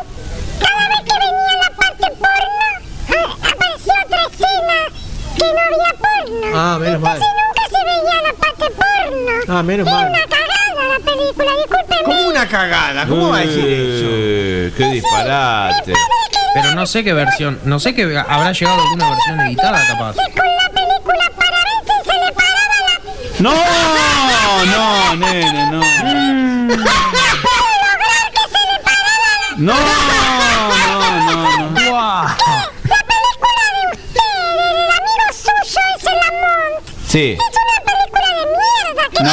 [0.59, 2.67] cada vez que venía la parte porno,
[3.09, 4.77] ah, aparecía otra escena
[5.37, 6.47] que no había porno.
[6.57, 7.19] Ah, menos mal.
[7.19, 9.31] Nunca se veía la parte porno.
[9.59, 10.09] Ah, menos mal.
[10.09, 12.03] una cagada la película, discúlpeme.
[12.05, 13.05] ¿Cómo una cagada?
[13.07, 14.05] ¿Cómo va a decir eso?
[14.09, 15.93] Eh, ¡Qué disparate!
[16.55, 20.13] Pero no sé qué versión, no sé que habrá llegado alguna versión editada capaz.
[20.15, 23.32] Con la película para ver si se le paraba la...
[23.43, 23.51] ¡No!
[24.65, 25.81] No, nene, no.
[29.57, 29.73] No, no,
[31.27, 31.75] no, no.
[31.75, 36.87] La película de usted, del amigo suyo, es el Lamont.
[37.09, 37.25] Sí.
[37.33, 39.29] Es una película de mierda que No.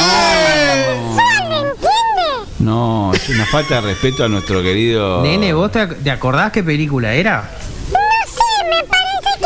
[1.07, 2.27] visual, ¿me entiende?
[2.59, 5.21] No, es una falta de respeto a nuestro querido.
[5.23, 7.49] Nene, ¿vos te, te acordás qué película era?
[7.91, 7.97] No
[8.27, 9.45] sé, me parece que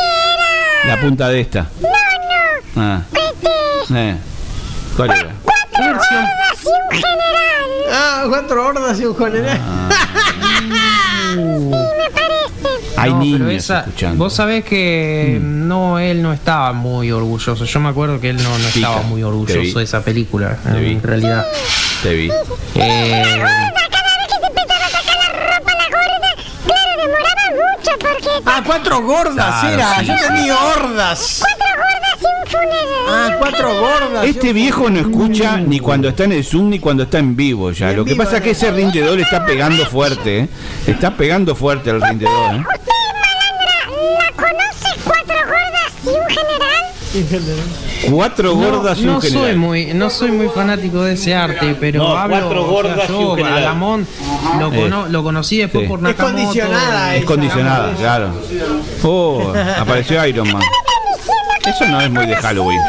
[0.88, 0.96] era...
[0.96, 1.68] La punta de esta.
[1.80, 1.90] No,
[2.76, 2.82] no.
[2.82, 3.02] Ah.
[3.14, 4.10] Este...
[4.10, 4.18] Eh.
[4.96, 5.34] ¿Cuál era?
[5.44, 7.70] Cuatro gordas y un general.
[7.92, 9.60] Ah, cuatro hordas y un general.
[11.36, 12.96] Sí, me parece.
[12.98, 14.24] Hay No, pero niños esa- escuchando.
[14.24, 17.66] Vos sabés que no, él no estaba muy orgulloso.
[17.66, 20.92] Yo me acuerdo que él no, no estaba muy orgulloso de esa película, Te vi.
[20.94, 21.46] en realidad.
[22.04, 22.30] Te vi.
[22.76, 26.30] Eh, Cada vez que te empezaba a sacar la ropa la gorda,
[26.66, 28.30] claro, demoraba mucho porque...
[28.46, 30.00] Ah, cuatro gordas Claro, era.
[30.00, 31.40] sí, Yo tenía hordas.
[31.42, 32.55] Cuatro gordas y un funeral.
[33.08, 34.26] Ah, cuatro gordas.
[34.26, 37.36] y Este viejo no escucha ni cuando está en el Zoom ni cuando está en
[37.36, 37.92] vivo ya.
[37.92, 38.52] Lo que pasa es que no.
[38.54, 40.50] ese rindedor está pegando fuerte, ¿eh?
[40.88, 42.58] Está pegando fuerte el rindedor, ¿eh?
[42.60, 47.56] ¿Usted, malandra, la conoce cuatro gordas y un general?
[48.12, 49.56] Cuatro no, gordas y no un soy general.
[49.58, 52.36] muy, no soy muy fanático de ese arte, pero No, hablo.
[52.42, 53.58] cuatro o sea, gordas y yo un general.
[53.58, 54.08] a Lamont
[54.60, 54.82] lo, Eh.
[54.82, 55.88] cono- lo conocí después Sí.
[55.90, 56.36] por Es Nakamoto.
[56.36, 58.30] condicionada Es condicionada, claro.
[59.04, 60.62] Oh, apareció Iron Man.
[61.68, 62.80] Eso no es muy de Halloween.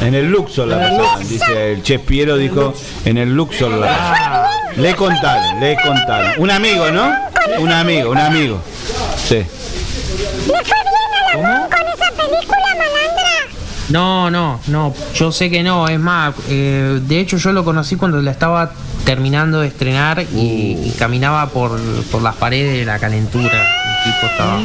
[0.00, 2.74] En el Luxor la pasaban, dice el Chef Piero dijo,
[3.04, 4.50] en el Luxor la pasaban.
[4.76, 6.32] Le contaron, le contaron.
[6.38, 7.12] Un amigo, ¿no?
[7.58, 8.60] Un amigo, un amigo.
[9.24, 9.36] Sí.
[9.36, 13.30] ¿Le fue bien a la con esa película, malandra?
[13.88, 17.96] No, no, no, yo sé que no, es más, eh, de hecho yo lo conocí
[17.96, 18.72] cuando la estaba
[19.04, 20.86] terminando de estrenar y, Uh.
[20.86, 21.78] y caminaba por,
[22.10, 23.52] por las paredes de la calentura.
[24.04, 24.60] El tipo estaba...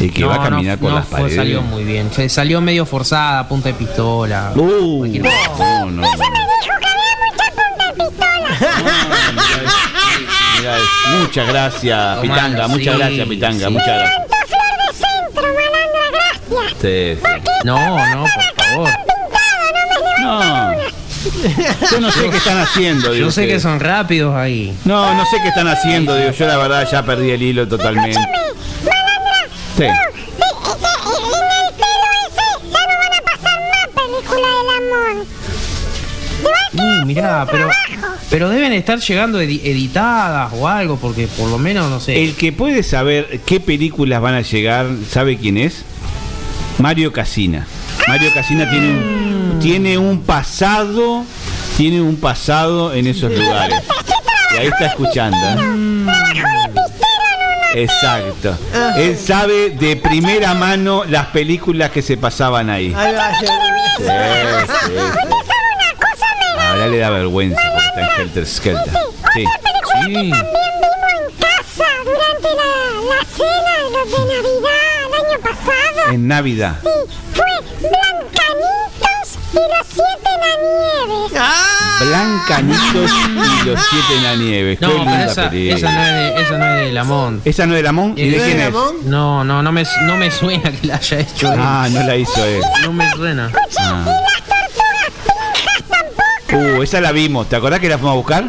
[0.00, 1.36] Y que No, va a caminar no, por no las fue- paredes.
[1.36, 4.52] salió muy bien, Fue- salió medio forzada, a punta de pistola.
[4.54, 5.22] Uh, no,
[5.86, 6.02] no, no.
[6.02, 8.72] Eso me dijo que había mucha punta de pistola.
[10.58, 10.76] Mira,
[11.20, 13.72] muchas gracias, Pitanga, sí, muchas gracias, Pitanga, sí.
[13.72, 14.12] muchas gracias.
[14.28, 16.80] Tanto flor de centro, malandra, gracias.
[16.80, 17.50] Sí, sí.
[17.64, 18.90] No, no, por favor.
[20.20, 20.72] No.
[21.90, 24.76] Yo no sé qué están haciendo, digo Yo sé que son rápidos ahí.
[24.84, 28.18] No, no sé qué están haciendo, digo, yo la verdad ya perdí el hilo totalmente.
[29.76, 29.82] Sí.
[29.82, 35.26] de- de- en el pelo ese ya no van a pasar más película del amor.
[36.42, 37.70] Te va a quedar Uh, mirá, sin pero,
[38.30, 42.22] pero deben estar llegando edi- editadas o algo, porque por lo menos, no sé.
[42.22, 45.84] El que puede saber qué películas van a llegar, ¿sabe quién es?
[46.78, 47.66] Mario Casina.
[48.08, 51.24] Mario Casina tiene un, tiene un pasado,
[51.76, 53.78] tiene un pasado en esos lugares.
[54.54, 55.36] Y ahí está escuchando.
[55.36, 56.01] ¿eh?
[57.74, 58.56] Exacto.
[58.96, 62.92] Él sabe de primera mano las películas que se pasaban ahí.
[62.96, 64.04] Ahí va, Sí, sí.
[64.04, 64.94] sí.
[66.58, 68.94] Ahora le da vergüenza porque está en Helter Skelter.
[69.34, 69.44] Sí.
[69.44, 69.44] Sí.
[69.92, 70.46] También vimos
[71.12, 76.12] en casa durante la, la cena de Navidad el año pasado.
[76.12, 76.76] En Navidad.
[76.82, 76.88] Sí,
[77.34, 77.50] fue
[77.80, 78.41] Blancanitos
[79.52, 81.32] y los siete nanieves.
[81.38, 81.98] ¡Ah!
[82.04, 83.10] Blancanitos
[83.62, 84.76] y los siete en la nieve.
[84.76, 85.76] Qué No, pero linda esa, película.
[85.78, 87.46] esa no es de, esa no es de Lamont.
[87.46, 88.18] ¿Esa no es de Lamont?
[88.18, 88.72] ¿Y de ¿No quién es?
[89.04, 91.58] No, no, no me, no me suena que la haya hecho él.
[91.62, 92.60] Ah, no la hizo él.
[92.82, 93.50] No me suena.
[93.78, 94.04] Ah.
[94.04, 95.10] Las tortugas
[95.54, 96.78] pinjas tampoco.
[96.78, 97.48] Uh, esa la vimos.
[97.48, 98.44] ¿Te acordás que la fuimos a buscar?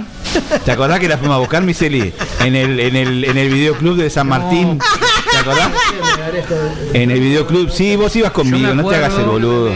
[0.66, 2.12] ¿Te acordás que la fuimos a buscar, Miseli?
[2.40, 4.80] En el, en el, en el videoclub de San Martín.
[5.32, 5.70] ¿Te acordás?
[6.94, 7.70] En el videoclub.
[7.72, 9.72] Sí, vos ibas conmigo, no te hagas el boludo.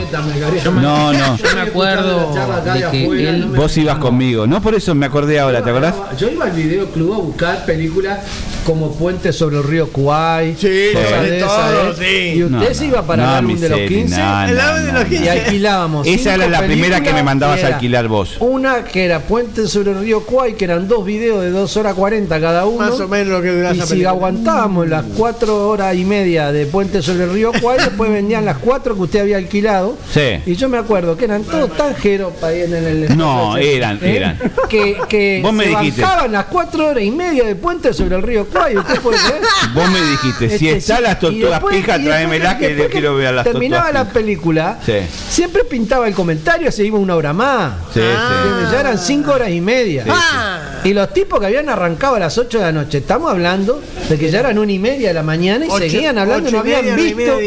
[0.82, 1.38] No, no.
[1.38, 2.34] Yo me acuerdo
[2.74, 3.46] de que él.
[3.56, 4.48] Vos ibas conmigo.
[4.48, 5.96] No por eso me acordé ahora, ¿te acordás?
[6.18, 8.20] Yo iba al videoclub a buscar películas
[8.66, 10.58] como Puente sobre el río Kuwait.
[10.58, 11.96] Sí, cosas de esas, todo, ¿eh?
[12.34, 12.38] sí.
[12.40, 14.60] Y usted No, se iba para No, el álbum de los Miseli, 15 no, El
[14.60, 15.16] álbum de los no.
[15.16, 16.08] y alquilábamos.
[16.08, 18.36] Esa era la primera que me mandabas a alquilar vos.
[18.40, 21.94] Una que era Puente sobre el río Kuwait, que eran dos videos de 2 horas
[21.94, 22.90] 40 cada uno.
[22.90, 24.10] Más o menos lo que duraba Y si película.
[24.10, 28.58] aguantábamos las 4 horas y media de Puente sobre el río Kuwait, después vendían las
[28.58, 29.98] 4 que usted había alquilado.
[30.14, 30.40] Sí.
[30.46, 33.18] Y yo me acuerdo que eran todos tan jeropa ahí en el.
[33.18, 34.16] No, eran, ¿eh?
[34.18, 34.40] eran.
[34.70, 36.02] Que, que Vos me se dijiste.
[36.02, 38.78] bancaban las 4 horas y media de Puente sobre el río Kuwait.
[38.78, 39.42] ¿Usted puede creer?
[39.74, 42.88] Vos me dijiste, si Este, está sí, las tortugas pijas, y después- tráemela que le
[42.88, 44.94] quiero ver a las Terminaba tortugas la película, Sí.
[45.30, 47.74] siempre pintaba el comentario, se iba una hora más.
[47.96, 50.04] Ya eran 5 horas y media.
[50.04, 53.82] Sí, Y los tipos que habían arrancado a las 8 de la noche, estamos hablando
[54.10, 56.60] de que ya eran una y media de la mañana y Ocho- seguían hablando, no
[56.60, 57.38] habían visto,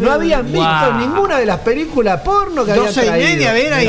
[0.00, 3.52] no habían visto ninguna de las películas porno que habían Doce y traído.
[3.52, 3.84] media,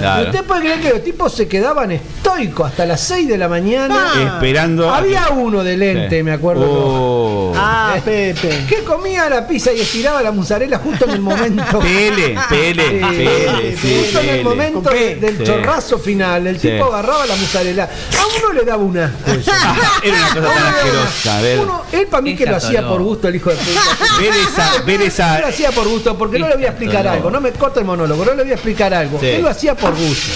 [0.00, 0.22] nada.
[0.22, 3.48] ¿Y usted puede creer que los tipos se quedaban estoicos hasta las 6 de la
[3.48, 4.12] mañana?
[4.34, 4.88] Esperando.
[4.90, 6.22] a Había que- uno de lente, Sí.
[6.22, 6.64] me acuerdo.
[6.68, 7.52] Oh.
[7.56, 8.64] Ah, Pepe.
[8.68, 11.78] Que comía la pizza y estiraba la mozzarella justo en el momento.
[11.80, 15.44] Pele, pele, Sí, pele, sí, justo en el momento de- del Sí.
[15.44, 16.46] chorrazo final.
[16.46, 16.68] El Sí.
[16.70, 17.84] tipo agarraba la mozzarella.
[17.84, 19.50] A uno le daba un asco eso.
[20.02, 21.38] Era una cosa tan asquerosa.
[21.38, 21.58] A ver.
[21.60, 23.53] Uno, él para mí que lo hacía por gusto, el hijo de.
[24.20, 25.36] Ver esa, ver esa.
[25.36, 27.30] Él lo hacía por gusto, porque no le voy a explicar algo.
[27.30, 29.18] No me corta el monólogo, no le voy a explicar algo.
[29.20, 30.32] Él lo hacía por gusto.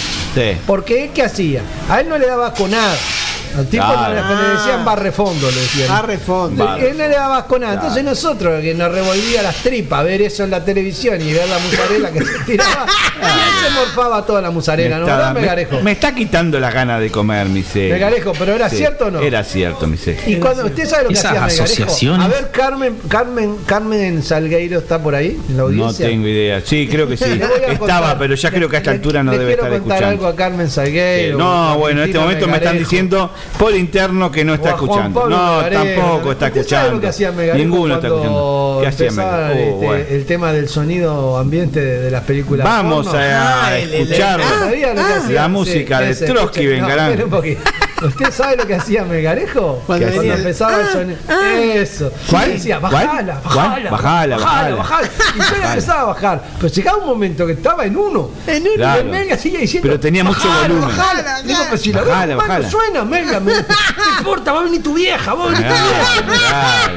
[0.66, 1.62] Porque él, ¿qué hacía?
[1.88, 2.96] A él no le daba con nada.
[3.56, 4.14] Al tipo Claro.
[4.22, 5.88] no le, le decían barrefondo, le decían.
[5.88, 6.76] Barrefondo.
[6.76, 7.74] Él no le daba con nada.
[7.74, 11.58] Entonces nosotros, que nos revolvía las tripas, ver eso en la televisión y ver la
[11.58, 15.04] musarela que se tiraba, y él se morfaba toda la musarela, ¿no?
[15.04, 15.80] está, ¿Verdad, me- Megarejo?
[15.80, 17.88] me está quitando las ganas de comer, mi sé.
[17.90, 19.20] Megarejo, ¿pero era cierto o no?
[19.20, 20.18] Era cierto, mi sé.
[20.26, 22.22] Y cuando usted sabe lo que Esas hacía Megarejo.
[22.22, 26.06] A ver, Carmen, Carmen, Carmen Salgueiro está por ahí en la No audiencia.
[26.06, 26.60] tengo idea.
[26.64, 27.24] Sí, creo que sí.
[27.68, 29.96] Estaba, pero ya creo que a esta Le- altura no le debe quiero estar contar
[29.98, 30.26] escuchando.
[30.26, 31.38] algo a Carmen Sí, Salgueiro.
[31.38, 35.28] No, bueno, en este momento me están diciendo por interno que no está escuchando.
[35.28, 36.92] No, tampoco está ¿Usted sabe escuchando.
[36.92, 38.82] lo que hacía Ninguno está escuchando.
[38.86, 40.04] Este, Oh, bueno.
[40.10, 42.64] el tema del sonido ambiente de, de las películas.
[42.64, 43.20] Vamos porno?
[43.20, 45.34] a Ah, el- el- escuchar ¿Sabía lo que hacía?
[45.34, 46.88] la Sí, música de ese, Trotsky no,
[48.02, 49.82] ¿Usted sabe lo que hacía Megarejo?
[49.86, 51.18] Cuando venía el- empezaba el Ah, sonido.
[51.28, 51.52] ah.
[51.58, 52.12] Eso.
[52.30, 52.50] ¿Cuál?
[52.50, 54.74] Y decía, bajala, bajala, Bajala, bajala.
[54.76, 55.08] bajala.
[55.34, 56.44] Y yo empezaba a bajar.
[56.60, 58.30] Pero llegaba un momento que estaba en uno.
[58.46, 58.70] En uno.
[58.76, 58.96] Claro.
[58.98, 59.88] Y el Mega seguía diciendo.
[59.88, 60.96] Pero tenía mucho "Bajala, volumen.
[60.96, 61.42] Bajala.
[61.42, 62.70] Digo, pero si la Bajala, bajala.
[62.70, 63.40] suena, Mega.
[63.40, 66.88] me- No importa, va a venir tu vieja, va a venir tu vieja.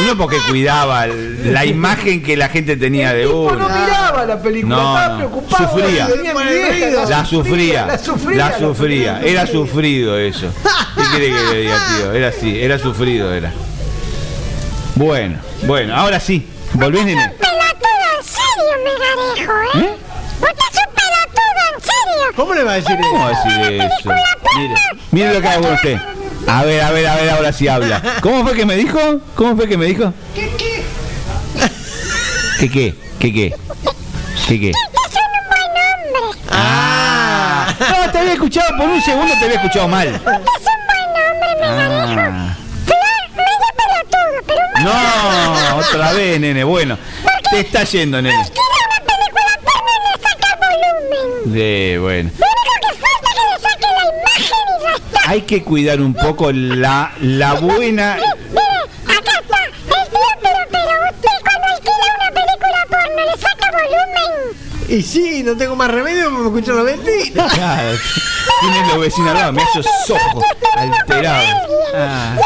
[0.00, 3.56] Uno porque cuidaba el- la imagen que la gente tenía de tipo uno.
[3.56, 5.16] no miraba la película, No, estaba no.
[5.18, 5.68] preocupado.
[5.70, 6.06] Sufría.
[6.06, 8.48] mi vieja, La sufría, La sufría.
[8.48, 10.48] la sufría, era sufrido eso.
[10.96, 12.12] ¿Qué quiere que le diga, tío?
[12.12, 13.52] Era así, era sufrido, era.
[14.94, 17.30] Bueno, bueno, ahora sí, volvés, nene.
[17.38, 19.96] Pelotudo, en serio, Megarejo, ¿eh?
[20.40, 22.32] Usted es un pelotudo, en serio.
[22.36, 23.08] ¿Cómo le va a decir eso?
[23.10, 24.10] ¿Cómo va a decir eso?
[24.58, 24.74] Mire,
[25.10, 25.98] mire lo que hago con usted.
[26.46, 28.02] A ver, a ver, a ver, ahora sí habla.
[28.20, 28.98] ¿Cómo fue que me dijo?
[29.34, 30.12] ¿Cómo fue que me dijo?
[30.34, 30.82] ¿Qué qué?
[32.58, 32.94] ¿Qué qué?
[33.18, 33.54] ¿Qué qué?
[34.48, 34.72] ¿Qué qué?
[34.72, 34.72] Un
[35.48, 35.62] buen
[36.22, 36.40] hombre.
[36.50, 40.08] Ah, no, te había escuchado por un segundo, te había escuchado mal.
[40.08, 42.20] Es un buen hombre, Megarejo.
[42.20, 42.56] Ah.
[42.86, 46.64] Claro, medio pelotudo, pero un buen No, otra vez, nene.
[46.64, 46.98] Bueno,
[47.50, 48.34] te está yendo, nene.
[48.36, 48.46] Una
[49.06, 51.54] película porno y le saca volumen.
[51.54, 52.28] Sí, bueno.
[52.38, 55.11] Lo único que falta es que le saque la imagen y ya está.
[55.26, 58.16] Hay que cuidar un poco la, la buena.
[58.16, 59.64] Mire, acá está.
[59.64, 59.72] El
[60.10, 64.88] tío, pero, pero usted cuando alquila una película porno le saca volumen.
[64.88, 67.52] Y sí, no tengo más remedio, me escuchan los vecinos.
[67.52, 67.98] Claro,
[68.60, 70.44] Tienes los vecinos al lado, me esos ojos
[70.76, 71.44] alterados.
[71.94, 72.36] Ah.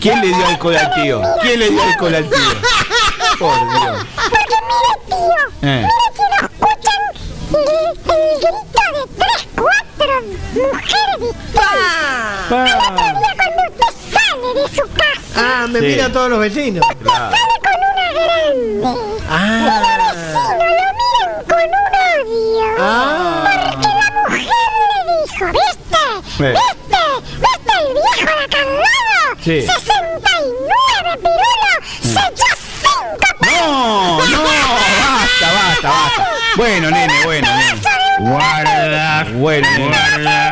[0.00, 1.22] ¿Quién le dio alcohol al tío?
[1.42, 2.38] ¿Quién le dio alcohol al tío?
[3.38, 4.06] Por Dios.
[4.14, 5.82] porque mire, tío, Eh.
[5.86, 6.17] mire
[7.50, 8.14] grito
[8.94, 10.14] de tres, cuatro
[10.54, 11.64] mujeres distintas.
[12.50, 15.86] Al otro día cuando usted sale de su casa, Ah, me Sí.
[15.86, 16.84] miran todos los vecinos.
[17.02, 17.30] Claro.
[17.30, 18.82] sale con una grande.
[19.30, 19.36] Ah.
[19.38, 19.76] Y los
[20.08, 20.64] vecinos lo
[20.98, 22.66] miran con un odio.
[22.78, 23.44] Ah.
[23.72, 24.44] Porque la mujer
[24.88, 26.02] le dijo, ¿viste?
[26.44, 26.54] Eh.
[26.54, 27.02] ¿Viste?
[27.38, 29.28] ¿Viste el viejo de acá al lado?
[29.44, 29.58] Sí.
[29.62, 31.72] 69 pirulo,
[32.02, 32.48] se echó
[32.82, 36.37] cinco No, no, basta, basta, basta.
[36.58, 38.30] Bueno, nene, bueno, nene.
[38.30, 39.26] Guarda.
[39.32, 40.50] Bueno, nene.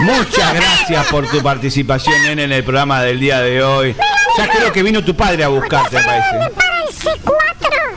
[0.00, 3.94] Muchas gracias por tu participación, nene, en el programa del día de hoy.
[4.38, 6.50] Ya creo que vino tu padre a buscarte, me parece.
[6.54, 7.34] para el C4.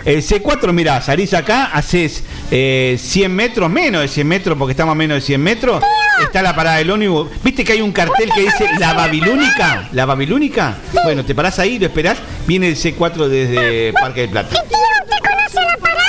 [0.04, 4.92] El C4, mira, salís acá, haces eh, 100 metros, menos de 100 metros, porque estamos
[4.92, 5.82] a menos de 100 metros.
[6.22, 7.30] Está la parada del ómnibus.
[7.44, 9.88] ¿Viste que hay un cartel que dice La Babilónica?
[9.94, 10.76] ¿La Babilónica?
[11.06, 12.18] Bueno, te parás ahí, lo esperás.
[12.46, 14.50] Viene el C4 desde Parque del Plata.
[14.50, 16.04] Tío, ¿usted conoce la parada?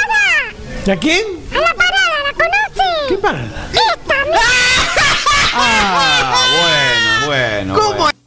[0.90, 1.22] ¿A quién?
[1.52, 2.82] ¿A la parada la conoce?
[3.08, 3.68] ¿Qué parada?
[3.72, 4.40] Esta, mira.
[5.52, 7.74] Ah, bueno, bueno.
[7.74, 7.98] ¿Cómo?
[8.04, 8.17] bueno.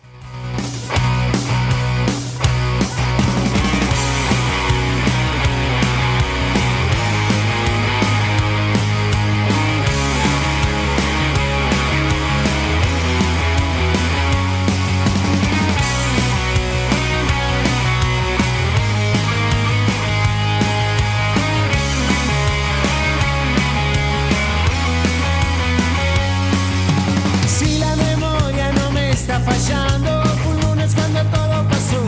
[29.46, 32.02] Fallando, un lunes cuando todo pasó,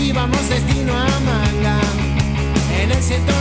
[0.00, 1.80] íbamos destino a Manga,
[2.82, 3.39] en el 192.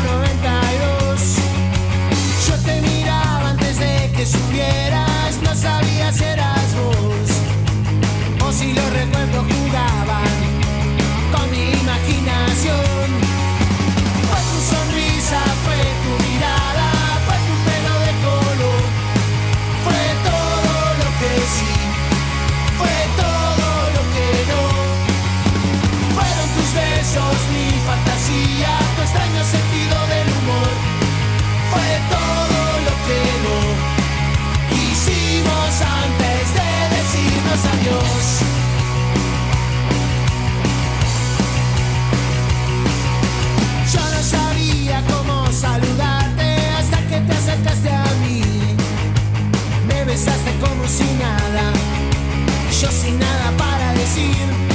[54.20, 54.69] Para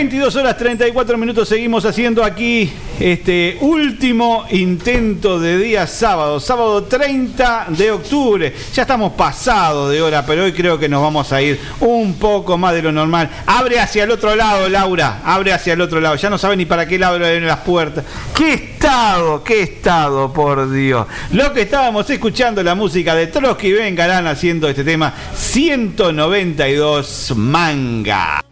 [0.00, 7.66] 22 horas 34 minutos seguimos haciendo aquí este último intento de día sábado, sábado 30
[7.68, 8.50] de octubre.
[8.72, 12.56] Ya estamos pasados de hora, pero hoy creo que nos vamos a ir un poco
[12.56, 13.28] más de lo normal.
[13.44, 16.16] Abre hacia el otro lado, Laura, abre hacia el otro lado.
[16.16, 18.02] Ya no sabe ni para qué lado abren las puertas.
[18.34, 21.06] ¡Qué estado, qué estado, por Dios!
[21.32, 28.42] Lo que estábamos escuchando, la música de Trotsky Vengarán haciendo este tema 192 manga.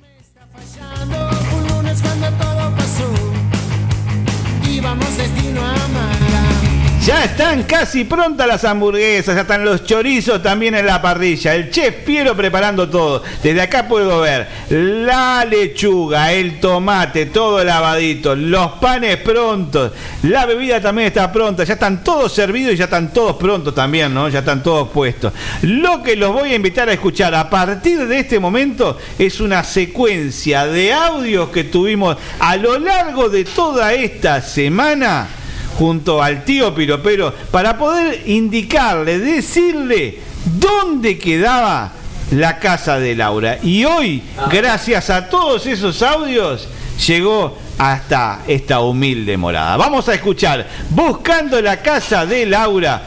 [7.09, 11.55] Ya están casi prontas las hamburguesas, ya están los chorizos también en la parrilla.
[11.55, 13.23] El chef Piero preparando todo.
[13.43, 19.93] Desde acá puedo ver la lechuga, el tomate, todo lavadito, los panes prontos.
[20.25, 21.65] La bebida también está pronta.
[21.65, 24.29] Ya están todos servidos y ya están todos prontos también, ¿no?
[24.29, 25.33] Ya están todos puestos.
[25.63, 29.65] Lo que los voy a invitar a escuchar a partir de este momento es una
[29.65, 35.38] secuencia de audios que tuvimos a lo largo de toda esta semana
[35.79, 40.19] junto al tío Piropero para poder indicarle, decirle
[40.59, 41.93] dónde quedaba
[42.33, 43.59] la casa de Laura.
[43.63, 46.69] Y hoy, gracias a todos esos audios,
[47.07, 49.77] llegó hasta esta humilde morada.
[49.77, 53.03] Vamos a escuchar Buscando la casa de Laura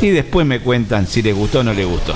[0.00, 2.14] y después me cuentan si les gustó o no les gustó.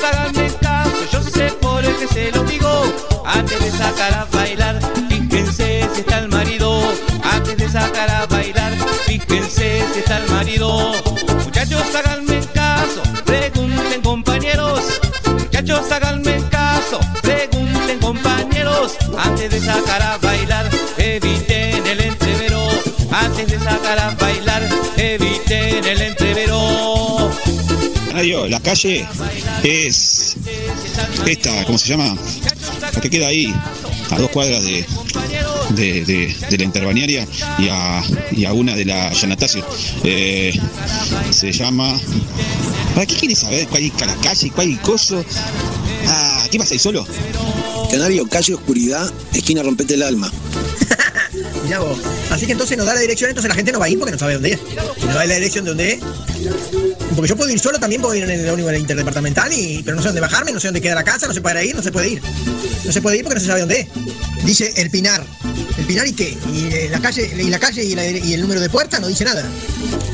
[0.00, 2.70] Háganme caso, yo sé por el que se lo digo.
[3.24, 6.82] Antes de sacar a bailar, fíjense si está el marido.
[7.22, 8.72] Antes de sacar a bailar,
[9.06, 10.92] fíjense si está el marido.
[11.44, 15.00] Muchachos, háganme caso, pregunten compañeros.
[15.26, 18.96] Muchachos, háganme caso, pregunten compañeros.
[19.18, 22.60] Antes de sacar a bailar, eviten el entrevero.
[23.10, 24.41] Antes de sacar a bailar,
[28.22, 29.04] Radio, la calle
[29.64, 30.36] es
[31.26, 32.16] esta, ¿cómo se llama?
[32.94, 33.52] La que queda ahí,
[34.10, 34.86] a dos cuadras de,
[35.70, 37.26] de, de- de la interbanearia
[37.58, 38.00] y a,
[38.30, 39.66] y a una de la Yanatacio.
[40.04, 40.56] Eh,
[41.32, 42.00] se llama.
[42.94, 45.24] ¿Para qué quieres saber cuál es la calle, cuál es coso?
[46.06, 47.04] Ah, ¿qué vas ahí solo?
[47.90, 50.30] Canario, calle Oscuridad, esquina Rompete el Alma.
[51.64, 51.98] Mirá vos.
[52.30, 54.12] Así que entonces nos da la dirección, entonces la gente no va a ir porque
[54.12, 54.60] no sabe dónde es.
[55.00, 56.00] Si nos da la dirección de dónde es.
[57.14, 60.02] Porque yo puedo ir solo, también puedo ir en el ómnibus interdepartamental, y, pero no
[60.02, 61.92] sé dónde bajarme, no sé dónde queda la casa, no se puede ir, no se
[61.92, 62.22] puede ir.
[62.84, 63.88] No se puede ir porque no se sabe dónde.
[64.44, 65.24] Dice el Pinar.
[65.78, 66.36] ¿El Pinar y qué?
[66.52, 69.44] Y eh, la calle, y la calle y el número de puerta no dice nada.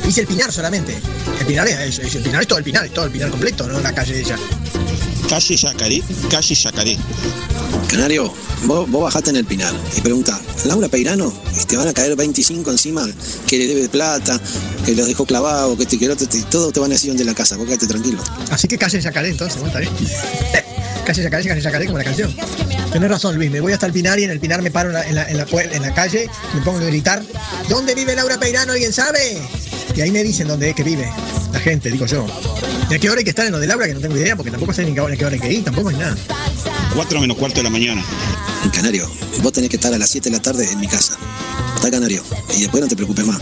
[0.04, 0.98] Dice el Pinar solamente.
[1.40, 3.66] El Pinar es, es- el Pinar es todo el Pinar, es todo el Pinar completo,
[3.66, 4.36] no la calle de ella.
[5.28, 6.98] Calle Yacaré, calle Yacaré.
[7.90, 8.32] Canario,
[8.64, 11.32] vos, vos bajate en el Pinar y pregunta, Laura Peirano,
[11.66, 13.08] te van a caer 25 encima
[13.46, 14.38] que le debe plata,
[14.84, 17.24] que los dejó clavado, que que el otro, te- todo te van a decir de
[17.24, 18.22] la casa, vos quédate tranquilo.
[18.50, 19.92] Así que calle Yacaré entonces, bueno, está bien.
[21.06, 22.34] Calle Yacaré, calle Yacaré como la canción.
[22.92, 24.94] Tenés razón, Luis, me voy hasta el Pinar y en el Pinar me paro en
[25.14, 27.22] la, en en la calle, me pongo a gritar,
[27.70, 28.72] ¿dónde vive Laura Peirano?
[28.72, 29.38] ¿Alguien sabe?
[29.96, 31.10] Y ahí me dicen dónde es que vive
[31.52, 32.26] la gente, digo yo.
[32.90, 33.86] ¿Y a qué hora hay que estar en lo de Laura?
[33.86, 35.88] Que no tengo idea, porque tampoco sé ni hora, qué hora hay que ir, tampoco
[35.88, 36.16] hay nada.
[36.94, 38.04] 4 menos cuarto de la mañana.
[38.64, 39.10] En Canario,
[39.42, 41.16] vos tenés que estar a las 7 de la tarde en mi casa.
[41.76, 42.22] Está Canario,
[42.56, 43.38] y después no te preocupes más.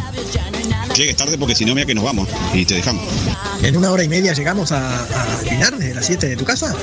[0.96, 3.04] Llegues tarde porque si no, mira que nos vamos y te dejamos.
[3.62, 6.74] En una hora y media llegamos a, a Pinar desde las 7 de tu casa.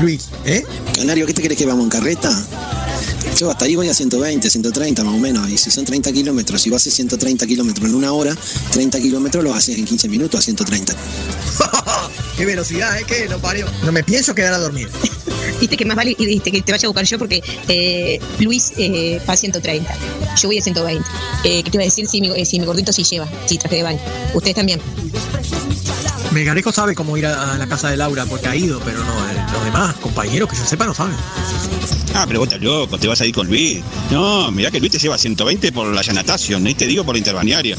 [0.00, 0.64] Luis, ¿eh?
[0.96, 2.30] Canario, ¿qué te crees que vamos en carreta?
[3.38, 5.48] Yo hasta ahí voy a 120, 130 más o menos.
[5.50, 8.34] Y si son 30 kilómetros, si vas a hacer 130 kilómetros en una hora,
[8.72, 10.94] 30 kilómetros lo haces en 15 minutos a 130.
[12.36, 13.04] ¡Qué velocidad, eh!
[13.06, 13.66] ¿Qué lo parió?
[13.84, 14.88] No me pienso quedar a dormir.
[15.60, 19.20] Viste que más vale viste, que te vaya a buscar yo porque eh, Luis eh,
[19.28, 19.94] va a 130.
[20.36, 21.08] Yo voy a 120.
[21.44, 23.28] Eh, ¿Qué te iba a decir si mi, eh, si mi gordito sí lleva?
[23.46, 24.00] Sí, traje de baño.
[24.34, 24.80] Ustedes también.
[26.36, 29.42] Megarejo sabe cómo ir a, la casa de Laura porque ha ido, pero no, eh,
[29.54, 31.16] los demás compañeros que yo sepa no saben.
[32.14, 33.80] Ah, pero vos estás loco, te vas a ir con Luis.
[34.10, 37.20] No, mirá que Luis te lleva 120 por la Yanatación, y te digo por la
[37.20, 37.78] interbanearia.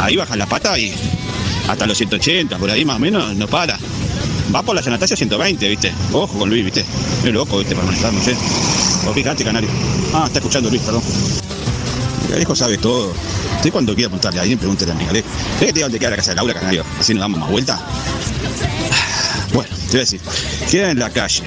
[0.00, 0.94] Ahí bajas la pata y
[1.68, 3.78] hasta los 180, por ahí más o menos, no para.
[4.54, 5.92] Va por la Yanatación 120, ¿viste?
[6.10, 6.86] Ojo con Luis, ¿viste?
[7.22, 7.74] Es loco, ¿viste?
[7.74, 8.34] Para manejar, no sé.
[9.04, 9.68] Vos fijate, canario.
[10.14, 11.02] Ah, está escuchando Luis, perdón.
[12.28, 13.12] Migalejo sabe todo.
[13.62, 15.28] Usted cuando quiera preguntarle a alguien, pregúntele a Migalejo.
[15.60, 16.84] ¿Qué te dónde queda la casa de Laura, canario?
[16.98, 17.80] Así nos damos más vuelta.
[19.54, 20.20] Bueno, te voy a decir.
[20.68, 21.44] Queda en la calle.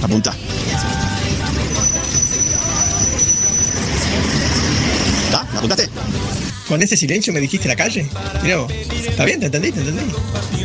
[0.00, 0.32] Apunta.
[5.24, 5.42] ¿Está?
[5.42, 5.88] ¿Me apuntaste?
[6.68, 8.08] Con ese silencio me dijiste la calle.
[8.44, 8.70] Mirá vos.
[8.72, 9.82] Está bien, te entendí, te.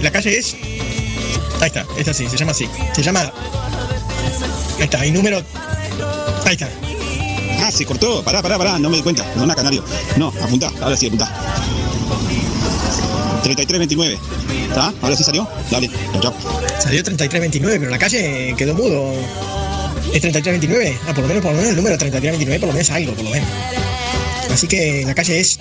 [0.04, 0.54] La calle es.
[1.62, 2.70] Ahí está, esta sí, se llama así.
[2.94, 3.22] Se llama.
[4.78, 5.42] Ahí está, hay número.
[6.46, 6.70] Ahí está.
[7.62, 8.24] Ah, se cortó.
[8.24, 8.80] Pará, pará, pará.
[8.80, 9.24] No me di cuenta.
[9.24, 9.84] Perdona, canario.
[10.18, 10.72] No, apuntá.
[10.82, 11.32] Ahora sí, apuntá.
[13.44, 14.20] 3329.
[14.70, 14.94] ¿Está?
[15.02, 15.48] ¿Ahora sí salió?
[15.70, 15.90] Dale.
[16.22, 16.34] Chao.
[16.80, 19.14] Salió 3329, pero la calle quedó mudo.
[20.14, 21.00] ¿Es 3329?
[21.08, 23.24] Ah, por lo menos, por lo menos el número 3329, por lo menos algo, por
[23.24, 23.48] lo menos.
[24.52, 25.58] Así que la calle es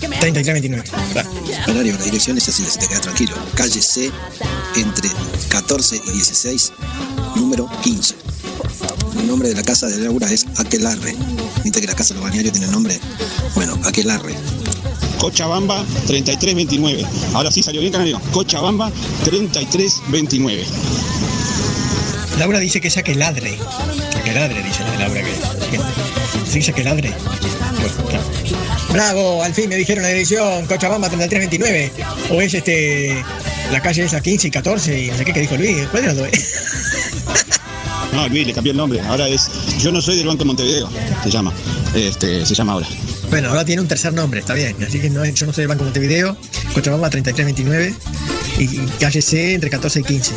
[0.00, 0.84] 3329.
[1.12, 1.30] Claro.
[1.66, 3.34] Canario, la dirección es así, así te quedas tranquilo.
[3.54, 4.10] Calle C,
[4.76, 5.10] entre
[5.48, 6.72] 14 y 16,
[7.36, 8.14] número 15.
[9.26, 11.16] El nombre de la casa de Laura es Aquelarre.
[11.64, 12.96] Viste que la casa de los bañarios tiene nombre.
[13.56, 14.36] Bueno, Aquelarre.
[15.18, 17.04] Cochabamba 3329.
[17.34, 18.20] Ahora sí salió bien, canario.
[18.30, 18.88] Cochabamba
[19.24, 20.64] 3329.
[22.38, 23.58] Laura dice que ella que ladre.
[24.24, 25.76] Que ladre, dice la de Laura que.
[25.76, 27.12] que dice que ladre.
[27.80, 28.24] Bueno, claro.
[28.92, 31.92] Bravo, al fin me dijeron la dirección, Cochabamba 3329.
[32.30, 33.24] O es este.
[33.72, 35.78] La calle esa 15 y 14 y no sé qué que dijo Luis.
[35.90, 36.28] ¿Cuál dos?
[38.16, 39.00] No, le cambió el nombre.
[39.02, 39.48] Ahora es.
[39.78, 40.88] Yo no soy del Banco de Montevideo.
[41.22, 41.52] Se llama.
[41.94, 42.86] Este, se llama ahora.
[43.30, 44.76] Bueno, ahora tiene un tercer nombre, está bien.
[44.86, 46.36] Así que no, es- yo no soy del Banco Montevideo,
[46.74, 47.94] Cochabamba 3329
[48.58, 50.32] y, y calle C entre 14 y 15.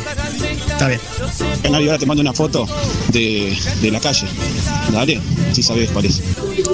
[0.72, 1.00] Está bien.
[1.62, 2.66] Canario, ahora te mando una foto
[3.12, 4.26] de, de la calle.
[4.92, 5.20] Dale,
[5.52, 6.20] si sabes cuál es.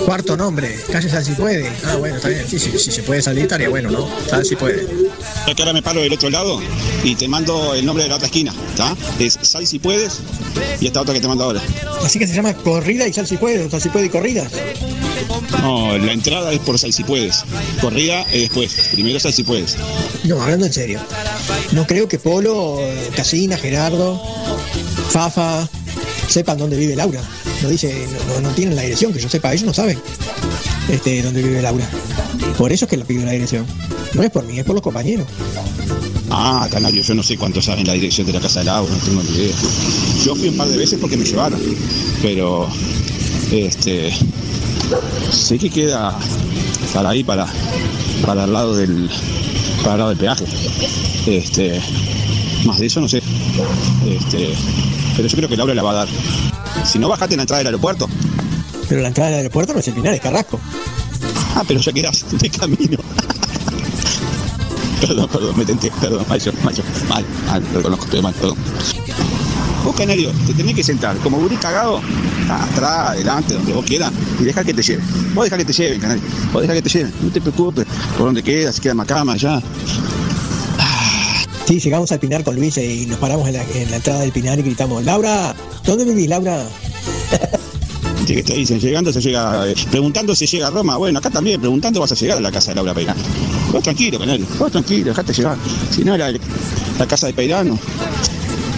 [0.04, 1.70] Cuarto nombre, calle Sal si puede.
[1.84, 2.46] Ah, bueno, está bien.
[2.48, 4.08] Sí, sí, si se puede salir estaría bueno, ¿no?
[4.28, 4.86] Sal si puede.
[5.46, 6.60] Ya que ahora me paro del otro lado
[7.02, 8.96] y te mando el nombre de la otra esquina, ¿está?
[9.18, 10.20] Es Sal si puedes
[10.80, 11.62] y esta otra que te mando ahora.
[12.04, 14.52] Así que se llama corrida y sal si puede, o sal si puede y corridas.
[15.60, 17.44] No, la entrada es por Sal si puedes.
[17.80, 18.90] Corrida es después.
[18.92, 19.76] Primero Sal si puedes.
[20.24, 21.00] No, hablando en serio.
[21.72, 22.80] No creo que Polo,
[23.14, 24.20] Casina, Gerardo,
[25.10, 25.68] Fafa
[26.28, 27.20] sepan dónde vive Laura.
[27.62, 29.98] No dice, no, no- tienen la dirección, que yo sepa, ellos no saben
[30.88, 31.88] este, dónde vive Laura.
[32.58, 33.66] Por eso es que le pido la dirección.
[34.14, 35.26] No es por mí, es por los compañeros.
[36.30, 38.98] Ah, Canario, yo no sé cuánto saben la dirección de la casa de Laura, no
[39.04, 39.54] tengo ni idea.
[40.24, 41.60] Yo fui un par de veces porque me llevaron,
[42.22, 42.68] pero
[43.52, 44.12] este
[45.30, 46.16] sé que queda
[46.92, 47.46] para ahí, para,
[48.24, 49.08] para el lado del
[49.82, 50.44] para el lado del peaje.
[51.26, 51.80] Este,
[52.64, 53.22] más de eso no sé.
[54.08, 54.50] Este,
[55.16, 56.08] pero yo creo que Laura la va a dar.
[56.84, 58.08] Si no, bajate en la entrada del aeropuerto.
[58.88, 60.60] Pero la entrada del aeropuerto no es el Pinar, es Carrasco.
[61.54, 62.98] Ah, pero ya quedas de camino.
[65.00, 68.56] perdón, perdón, me tenté, perdón, mayo, mayo, mal, mal, lo reconozco, estoy mal, perdón.
[69.84, 72.00] Vos, Canario, te tenés que sentar como gurí cagado,
[72.50, 75.04] atrás, adelante, donde vos quieras, y dejar que te lleven.
[75.32, 76.22] Vos dejá que te lleven, Canario.
[76.52, 77.12] Vos dejá que te lleven.
[77.22, 77.86] No te preocupes
[78.16, 79.62] por dónde quedas, si queda Macama, allá.
[81.66, 84.32] Sí, llegamos al Pinar con Luis y nos paramos en la, en la entrada del
[84.32, 85.54] Pinar y gritamos, Laura,
[85.86, 86.64] ¿dónde vivís, Laura?
[88.26, 90.96] Que te dicen, llegando se llega, eh, preguntando si llega a Roma.
[90.96, 93.20] Bueno, acá también, preguntando vas a llegar a la casa de Laura Peirano.
[93.70, 95.56] Vos tranquilo, Canario, vos tranquilo, dejate llevar.
[95.92, 96.32] Si no, la,
[96.98, 97.78] la casa de Peirano.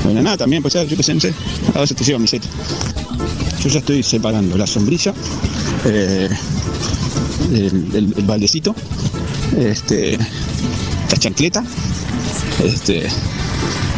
[0.05, 1.33] Bueno, nada, también, pues yo qué sé, no sé.
[1.75, 2.43] A te lleva mi set.
[3.63, 5.15] Yo ya estoy separando la sombrilla,
[5.87, 6.29] eh,
[7.53, 8.75] el, el- el baldecito,
[9.59, 10.17] este,
[11.11, 11.65] la chancleta,
[12.63, 13.09] este,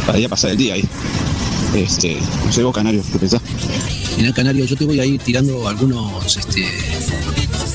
[0.07, 0.83] para ya pasar el día ahí.
[1.75, 3.41] Este, no sé vos, Canario, ¿qué pensás?
[4.17, 6.69] En el Canario yo te voy a ir tirando algunos este,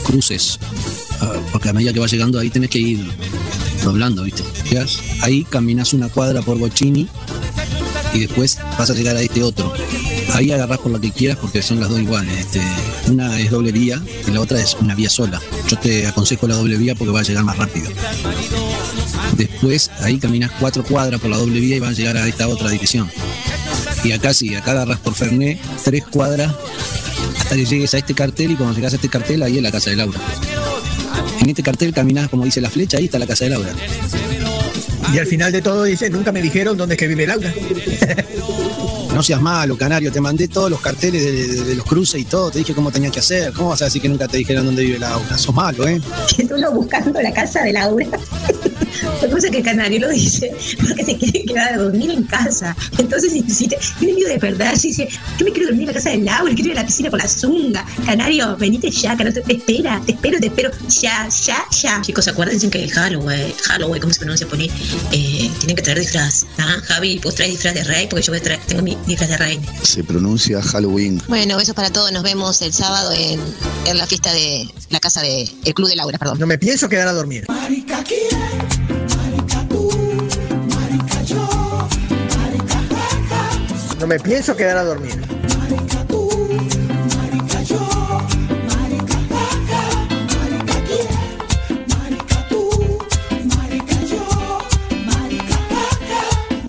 [0.05, 0.59] cruces,
[1.21, 3.11] ah, porque a medida que vas llegando ahí tenés que ir
[3.83, 4.43] doblando, ¿viste?
[5.23, 7.09] Ahí caminas una cuadra por Bochini
[8.13, 9.73] y después vas a llegar a este otro.
[10.35, 12.39] Ahí agarrás por lo que quieras porque son las dos iguales.
[12.39, 12.61] Este,
[13.09, 15.41] una es doble vía y la otra es una vía sola.
[15.69, 17.91] Yo te aconsejo la doble vía porque va a llegar más rápido.
[19.37, 22.49] Después ahí caminas cuatro cuadras por la doble vía y vas a llegar a esta
[22.49, 23.11] otra dirección.
[24.05, 26.53] Y acá sí, acá agarras por Fernet tres cuadras
[27.41, 29.73] hasta que llegues a este cartel y cuando llegas a este cartel ahí es la
[29.73, 30.19] casa de Laura.
[31.41, 33.71] En este cartel caminas como dice la flecha, ahí está la casa de Laura.
[35.15, 37.53] Y al final de todo dice, nunca me dijeron dónde es que vive Laura.
[39.15, 42.27] No seas malo, Canario, te mandé todos los carteles de, de- de los cruces y
[42.27, 43.51] todo, te dije cómo tenías que hacer.
[43.55, 45.39] ¿Cómo vas a decir que nunca te dijeron dónde vive Laura?
[45.39, 45.99] Sos malo, ¿eh?
[46.37, 48.07] que tú lo buscando la casa de Laura.
[49.07, 50.53] Lo que pasa es que el canario lo dice
[50.87, 52.77] porque se quiere quedar a dormir en casa.
[52.99, 55.09] Entonces, si, te, tiene miedo de verdad, si dice,
[55.39, 57.19] yo me quiero dormir en la casa de Laura, quiero ir a la piscina con
[57.19, 57.85] la zunga.
[58.05, 60.71] Canario, venite ya, canario, te espera, te espero, te espero,
[61.01, 62.03] ya, ya, ya.
[62.03, 64.71] Chicos, acuérdense que el Halloween, Halloween, ¿cómo se pronuncia por ahí?
[65.13, 66.47] Eh, tienen que traer disfraz.
[66.59, 69.31] Ah, Javi, vos traes disfraz de rey porque yo voy a traer, tengo mi disfraz
[69.31, 69.67] de reina.
[69.83, 71.23] Se pronuncia Halloween.
[71.29, 72.13] Bueno, besos para todos.
[72.13, 73.41] Nos vemos el sábado en,
[73.87, 76.39] en la fiesta de la casa de el club de Laura, perdón.
[76.39, 77.47] No me pienso quedar a dormir.
[83.99, 85.15] No me pienso quedar a dormir.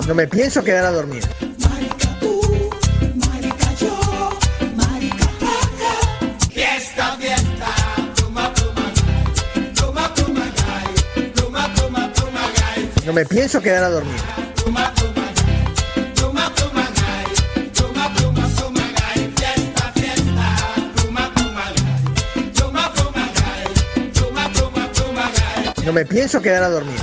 [0.08, 1.24] No me pienso quedar a dormir.
[13.06, 14.27] No me pienso quedar a dormir.
[25.88, 27.00] No me pienso quedar a dormir.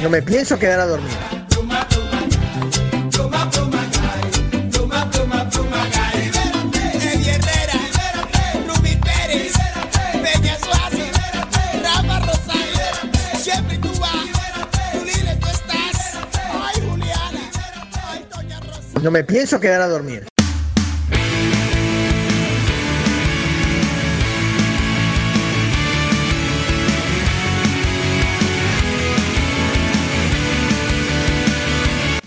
[0.00, 1.35] No me pienso quedar a dormir.
[19.06, 20.26] No me pienso quedar a dormir.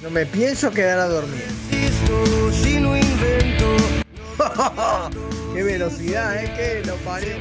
[0.02, 1.44] No me pienso quedar a dormir.
[5.54, 7.36] Qué velocidad, eh, que lo paré.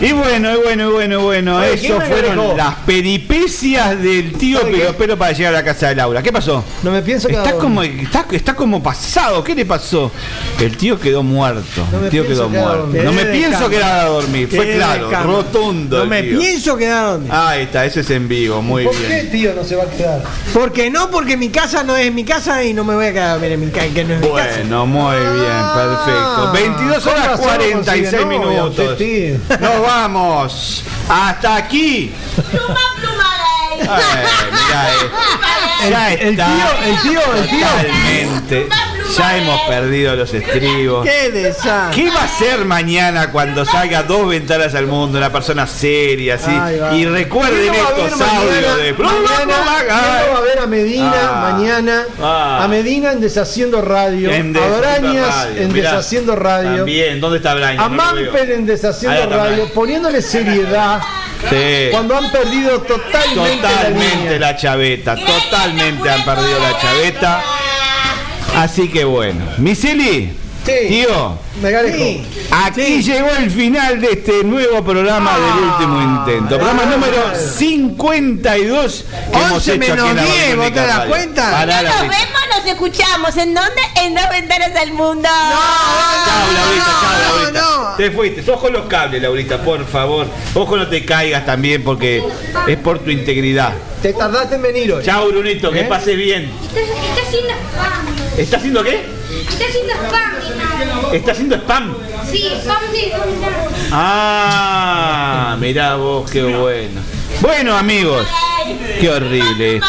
[0.00, 4.32] Y bueno, y bueno, y bueno, y bueno, Oye, ¿quién eso fueron las peripecias del
[4.32, 4.78] tío ¿Sabe qué?
[4.78, 6.22] Pero Pero para llegar a la casa de Laura.
[6.22, 6.64] ¿Qué pasó?
[6.82, 10.10] No me pienso quedar Está como, está, está como pasado, ¿qué le pasó?
[10.58, 11.86] El tío quedó muerto.
[11.92, 12.86] No me el tío pienso quedó quedar a muerto.
[12.86, 13.04] dormir.
[13.04, 15.98] No me pienso quedar a dormir, fue claro, rotundo.
[15.98, 16.38] No me tío.
[16.38, 17.30] pienso quedar a dormir.
[17.30, 19.08] Ahí está, ese es en vivo, muy ¿Por bien.
[19.10, 20.22] qué, tío, no se va a quedar?
[20.54, 23.28] Porque no, porque mi casa no es mi casa y no me voy a quedar
[23.28, 24.48] a dormir en mi casa, que no es mi casa.
[24.60, 26.52] Bueno, muy bien, perfecto.
[26.54, 28.96] 22 con horas razón 46 consigue novia, minutos.
[28.98, 29.34] tío.
[29.60, 30.84] Nos vamos.
[31.08, 32.12] Hasta aquí.
[35.80, 36.44] Eh, ya El- tío-
[36.84, 37.66] el tío- el tío.
[37.66, 38.68] Totalmente.
[39.16, 41.06] Ya hemos perdido los estribos.
[41.08, 42.02] Qué desastre.
[42.04, 45.18] ¿Qué va a hacer mañana cuando salga dos ventanas al mundo?
[45.18, 46.50] Una persona seria, así.
[46.96, 48.92] Y recuerden ¿Quién lo va a ver estos audios de.
[48.92, 51.50] Mañana, ¿quién lo va a ver a Medina Ah.
[51.52, 52.04] mañana?
[52.20, 52.60] Ah.
[52.64, 54.30] A Medina en Deshaciendo Radio.
[54.30, 55.90] En a Deshaciendo Brañas Radio, en mirá.
[55.90, 56.76] Deshaciendo Radio.
[56.78, 57.84] También, ¿dónde está Brañas?
[57.84, 57.94] A No.
[57.96, 61.00] Mampel en Deshaciendo Radio, poniéndole seriedad
[61.48, 61.88] Sí.
[61.90, 67.42] cuando han perdido totalmente, la Totalmente la chaveta, totalmente han perdido la chaveta.
[68.56, 69.44] Así que bueno,
[70.68, 71.38] Miseli, tío,
[72.50, 76.56] aquí llegó el final de este nuevo programa del último intento.
[76.58, 80.80] Programa número 52 que hemos 11 hecho aquí en menos la 10, Babilónica ¿vos te
[80.86, 81.50] das cuenta?
[81.50, 83.36] Pará, Nos vemos, nos escuchamos.
[83.38, 83.82] ¿En dónde?
[84.02, 85.28] En dos ventanas del mundo.
[85.28, 87.60] Chao, Laurita, chao, no, Laurita.
[87.60, 87.96] no.
[87.96, 88.42] Te fuiste.
[88.42, 90.26] Con los cables, Laurita, por favor.
[90.54, 92.22] Ojo, no te caigas también porque
[92.66, 93.72] es por tu integridad.
[94.02, 95.02] Te tardaste en venir hoy.
[95.04, 95.84] Chao, Brunito, que ¿Eh?
[95.84, 96.50] pases bien.
[96.74, 97.54] Está haciendo.
[98.36, 99.04] ¿Está haciendo qué?
[99.48, 100.57] Está haciendo spam.
[101.12, 101.94] ¿Está haciendo spam?
[102.30, 103.12] Sí, spam de
[103.92, 107.00] Ah, mirá vos, qué bueno.
[107.40, 108.26] Bueno, amigos,
[109.00, 109.80] qué horrible.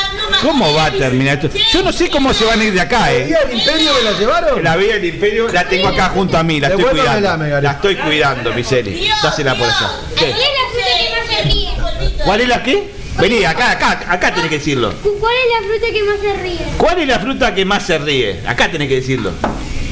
[0.41, 1.57] ¿Cómo va a terminar esto?
[1.73, 3.27] Yo no sé cómo se van a ir de acá, ¿eh?
[3.29, 4.63] ¿La vía del imperio me la llevaron?
[4.63, 7.61] La vía del imperio la tengo acá junto a mí, la estoy cuidando.
[7.61, 9.09] La estoy cuidando, Miseli.
[9.21, 9.91] Dásela por allá.
[10.15, 10.33] ¿Qué?
[10.33, 12.23] ¿Cuál es la fruta que más se ríe?
[12.25, 12.99] ¿Cuál es la qué?
[13.19, 14.93] Vení, acá, acá, acá tenés que decirlo.
[15.19, 16.59] ¿Cuál es la fruta que más se ríe?
[16.77, 18.39] ¿Cuál es la fruta que más se ríe?
[18.47, 19.33] Acá tenés que decirlo.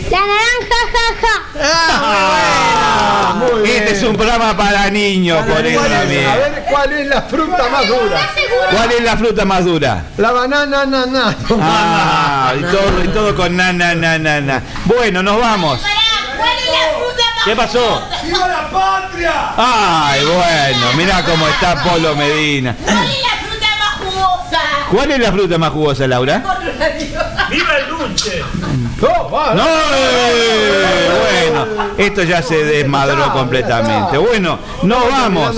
[0.10, 1.36] La naranja, jaja.
[1.62, 6.30] Ah, este es un programa para niños, por eso ¿Cuál es- también.
[6.30, 8.30] a ver cuál es la fruta más dura.
[8.72, 10.04] ¿Cuál es la fruta más dura?
[10.18, 11.36] La banana, na, na.
[11.62, 14.62] Ah, y todo, y todo con na, na, na, na, na.
[14.86, 15.80] Bueno, nos vamos.
[15.80, 18.02] ¿Cuál es la fruta más ¿Qué pasó?
[18.24, 19.34] ¡Viva la patria!
[19.58, 22.76] Ay, bueno, mirá cómo está Polo Medina.
[22.84, 24.60] ¿Cuál es la fruta más jugosa?
[24.92, 26.44] ¿Cuál es la fruta más jugosa, Laura?
[27.50, 27.86] ¡Viva el
[29.00, 29.64] No,
[29.96, 31.66] eh, bueno,
[31.98, 34.18] esto ya se desmadró completamente.
[34.18, 35.56] Bueno, nos vamos.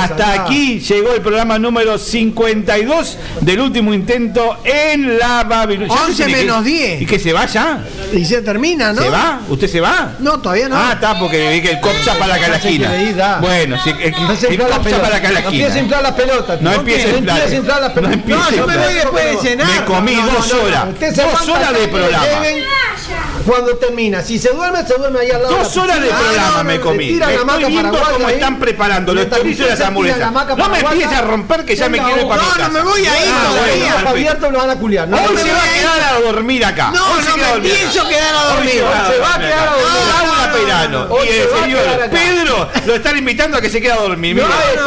[0.00, 5.94] Hasta aquí llegó el programa número 52 del último intento en la Babilonia.
[6.06, 7.02] 11 menos 10.
[7.02, 7.78] ¿Y que se vaya?
[8.12, 9.02] Y se termina, ¿no?
[9.02, 9.40] ¿Se va?
[9.48, 10.12] ¿Usted se va?
[10.20, 10.76] No, todavía no.
[10.76, 13.38] Ah, está, porque vi que el copsa para acá la esquina.
[13.40, 14.80] Bueno, si, el, Empieza pelota.
[15.02, 15.66] para acá la No esquina.
[15.66, 16.58] empieza a inflar la pelota.
[16.60, 17.36] No empiece a No inflar.
[17.38, 19.66] empiece a inflar la No No, yo me voy después de cenar.
[19.66, 20.62] Me comí No, no, dos no, no.
[20.64, 20.84] horas.
[21.00, 23.33] Dos aguanta de programa.
[23.46, 25.56] Cuando termina, si se duerme, se duerme ahí al lado.
[25.58, 27.12] Dos la horas de programa Ah, no, me comí.
[27.12, 28.34] Me la estoy maca viendo paraguaya cómo ahí.
[28.34, 30.32] están preparando los chorizos y las hamburguesas.
[30.32, 32.68] No me empieces a romper que ya me quiero ir para mi no, casa.
[32.68, 33.54] no me voy a ir Ah, todavía.
[33.54, 34.08] bueno, Está perfecto.
[34.10, 35.08] abierto, lo van a culiar.
[35.08, 35.72] No, Hoy se va a ir.
[35.80, 36.90] quedar a dormir acá.
[36.94, 38.82] No, no me pienso quedar a dormir.
[38.82, 40.14] Hoy Se va a quedar a dormir.
[40.24, 42.10] Laura Peirano y el.
[42.10, 44.42] Pedro lo están invitando a que se quede a dormir.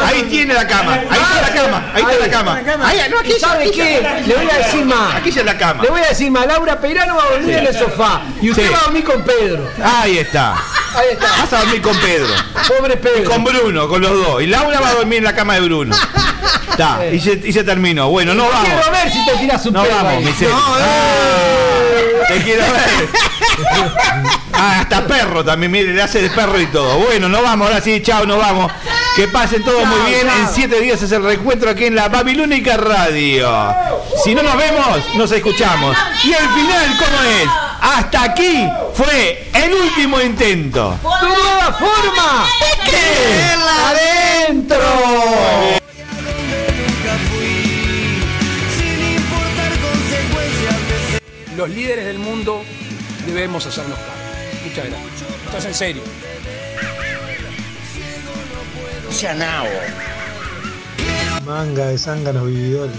[0.05, 0.93] Ahí tiene la cama.
[0.93, 1.91] Ahí está la cama.
[1.93, 2.61] Ahí está la cama.
[2.85, 4.01] Ahí, no, aquí ¿Y sabe qué?
[4.25, 5.15] Le voy a decir más.
[5.15, 5.83] Aquí ya es la cama.
[5.83, 6.47] Le voy a decir más.
[6.47, 7.59] Laura Peirano va a dormir Sí.
[7.59, 8.21] en el sofá.
[8.47, 8.73] Y usted Sí.
[8.73, 9.69] va a dormir con Pedro.
[9.83, 10.53] Ahí está.
[10.53, 11.27] Ahí está.
[11.37, 12.33] Vas a dormir con Pedro.
[12.67, 13.29] Pobre Y Pedro.
[13.29, 14.41] con Bruno, con los dos.
[14.41, 15.93] Y Laura va a dormir en la cama de Bruno.
[16.71, 18.09] Está, y se, y se terminó.
[18.09, 18.65] Bueno, no vamos.
[18.69, 20.55] Quiero ver si te tiras un No pedo vamos, miseria.
[20.55, 20.61] No.
[20.75, 23.09] Ah, Te quiero ver.
[24.53, 26.97] Ah, hasta perro también, mire, le hace de perro y todo.
[26.99, 28.71] Bueno, nos vamos, ahora sí, chao, nos vamos.
[29.15, 30.25] Que pasen todos muy bien.
[30.27, 30.37] chao.
[30.39, 33.73] En siete días es el reencuentro aquí en la Babilónica Radio.
[34.23, 35.95] Si no nos vemos, nos escuchamos.
[36.23, 37.66] Y el final, ¿cómo es?
[37.81, 40.97] Hasta aquí fue el último intento.
[41.01, 42.45] ¡Tu nueva forma!
[42.85, 44.77] ¡Quererla adentro!
[51.55, 52.63] Los líderes del mundo
[53.25, 54.11] debemos hacernos cargo.
[54.63, 55.23] Muchas gracias.
[55.45, 56.03] Estás en serio.
[61.45, 62.95] Manga de zánganos vividores.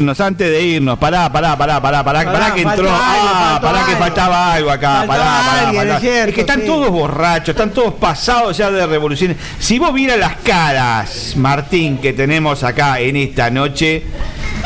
[0.00, 2.88] Nos antes de irnos, pará, pará, pará, pará, pará, Pará, pará que entró.
[2.88, 5.94] algo, Ah, pará que faltaba algo acá, Faltó pará, pará, alguien, pará.
[5.96, 6.66] es cierto, Es que están sí.
[6.66, 9.36] todos borrachos, están todos pasados ya de revoluciones.
[9.58, 14.02] Si vos vieras las caras, Martín, que tenemos acá en esta noche,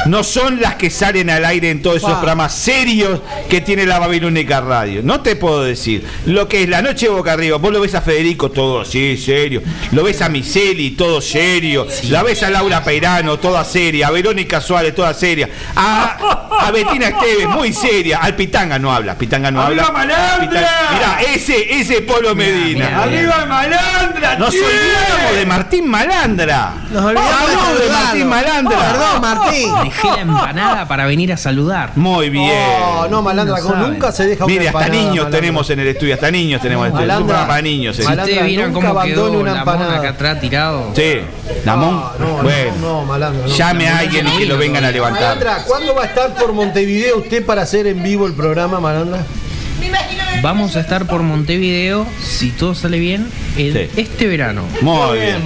[0.07, 3.99] no son las que salen al aire en todos esos programas serios que tiene la
[3.99, 5.01] Babilónica Radio.
[5.03, 6.05] No te puedo decir.
[6.27, 9.17] Lo que es la noche de boca arriba, vos lo ves a Federico todo así,
[9.17, 9.63] serio.
[9.93, 11.87] Lo ves a Miseli, todo serio.
[12.09, 14.09] La ves a Laura Peirano, toda seria.
[14.09, 15.49] A Verónica Suárez, toda seria.
[15.77, 18.19] A, a Betina Esteves, muy seria.
[18.19, 19.15] Al Pitanga no habla.
[19.17, 19.99] Pitanga no ¡Arriba, habla.
[19.99, 20.39] Malandra!
[20.41, 22.87] Pitanga- Mirá, ese, ese Polo Medina.
[22.87, 23.03] mirá.
[23.03, 26.73] ¡Arriba, Malandra, Nos olvidamos de Martín Malandra.
[26.91, 27.89] Nos olvidamos de.
[27.91, 28.79] Martín Malandra.
[28.79, 29.75] Perdón, Martín.
[29.85, 31.91] Dejé la empanada para venir a saludar.
[31.97, 32.53] Muy bien.
[32.81, 35.31] No, no, malandra, No nunca se deja Mire, hasta niños malandra.
[35.41, 37.15] tenemos en el estudio, hasta niños tenemos en el estudio.
[37.21, 37.47] Malandra.
[37.47, 37.97] para niños.
[37.97, 38.11] Si ese.
[38.11, 39.97] Malandra, ustedes vieron nunca cómo quedó una empanada.
[39.99, 40.93] acá atrás tirado.
[40.95, 41.21] Sí,
[41.65, 42.03] Namón.
[42.19, 43.47] No, bueno, no, no, malandra.
[43.47, 43.55] no.
[43.55, 45.23] llame a alguien y que lo vengan a levantar.
[45.23, 49.25] Malandra, ¿cuándo va a estar por Montevideo usted para hacer en vivo el programa, Malandra?
[50.43, 54.01] Vamos a estar por Montevideo, si todo sale bien, el- Sí.
[54.01, 54.63] este verano.
[54.81, 55.37] Muy bien.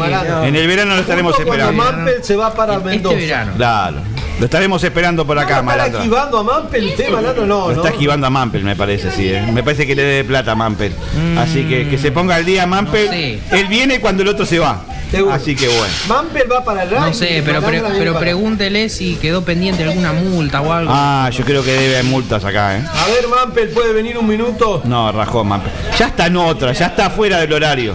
[0.45, 1.83] En el verano lo estaremos cuando esperando.
[1.83, 3.15] Mampel se va para Mendoza.
[3.15, 3.53] Este verano.
[3.57, 3.97] Claro.
[4.39, 7.47] Lo estaremos esperando por acá, ¿No lo ¿Está esquivando a Mampel usted, Malandra?
[7.47, 9.29] No, Lo está esquivando a Mampel, me parece, sí.
[9.31, 9.43] eh.
[9.53, 10.93] Me parece que le debe plata a Mampel.
[11.39, 13.07] Así que que se ponga al día Mampel.
[13.07, 13.41] no sé.
[13.53, 14.83] Él viene cuando el otro se va.
[15.11, 15.35] Seguro.
[15.35, 15.95] Así que bueno.
[16.09, 16.91] Mampel va para el.
[16.91, 20.93] No sé, pero, pre- pero pregúntele si quedó pendiente alguna multa o algo.
[20.95, 22.83] Ah, yo creo que debe haber multas acá, ¿eh?
[22.93, 24.83] A ver, Mampel, ¿puede venir un minuto?
[24.85, 25.71] No, rajó Mampel.
[25.99, 27.95] Ya está en otra, ya está fuera del horario.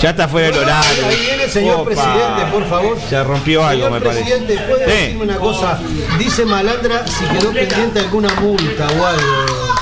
[0.00, 1.06] Ya está fuera del horario.
[1.06, 1.84] Ahí viene el señor Opa.
[1.90, 2.98] presidente, por favor.
[3.08, 4.24] Se rompió algo, Señor me parece.
[4.24, 5.78] presidente, ¿puede decirme una cosa?
[6.18, 9.77] Dice Malandra si quedó pendiente alguna multa o algo.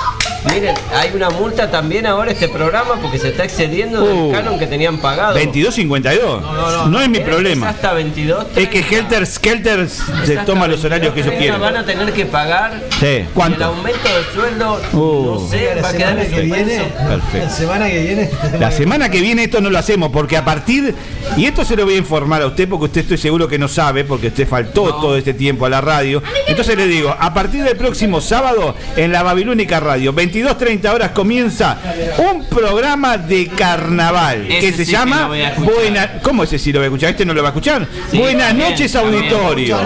[0.53, 4.07] Miren, hay una multa también ahora este programa porque se está excediendo Uh.
[4.29, 5.37] del canon que tenían pagado.
[5.37, 6.89] 22.52.
[6.89, 7.69] No, es mi Es problema.
[7.71, 8.47] hasta 22.
[8.57, 11.61] Es que Helter Skelter se toma los horarios que ellos quieren.
[11.61, 13.07] Van a tener que pagar Sí.
[13.07, 13.65] el ¿Cuánto?
[13.65, 14.81] aumento de sueldo.
[14.93, 15.25] Uh.
[15.43, 16.79] No sé, va a quedar en que viene.
[17.09, 17.47] Perfecto.
[17.47, 18.31] la semana que viene.
[18.59, 20.95] La semana que viene esto no lo hacemos porque a partir,
[21.37, 23.69] y esto se lo voy a informar a usted porque usted estoy seguro que no
[23.69, 26.23] sabe porque usted faltó todo este tiempo a la radio.
[26.47, 30.13] Entonces le digo, a partir del próximo sábado en la Babilónica Radio,
[30.43, 31.79] 22.30 horas comienza
[32.19, 35.75] un programa de carnaval Ese que se sí que llama escuchar.
[35.75, 37.11] Buena, ¿Cómo ese sí lo voy a escuchar?
[37.11, 37.87] Este no lo va a escuchar.
[38.11, 39.25] Sí, Buenas también, noches también.
[39.25, 39.79] auditorio.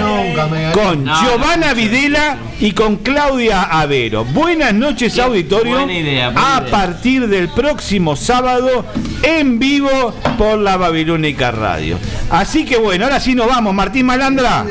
[0.72, 4.24] Con No, Giovanna Videla y con Claudia Avero.
[4.24, 5.76] Buenas noches Qué auditorio.
[5.78, 6.70] buena idea, buena a idea.
[6.70, 8.84] partir del próximo sábado
[9.22, 11.98] en vivo por la Babilónica Radio.
[12.30, 13.72] Así que bueno, ahora sí nos vamos.
[13.74, 14.64] Martín Malandra.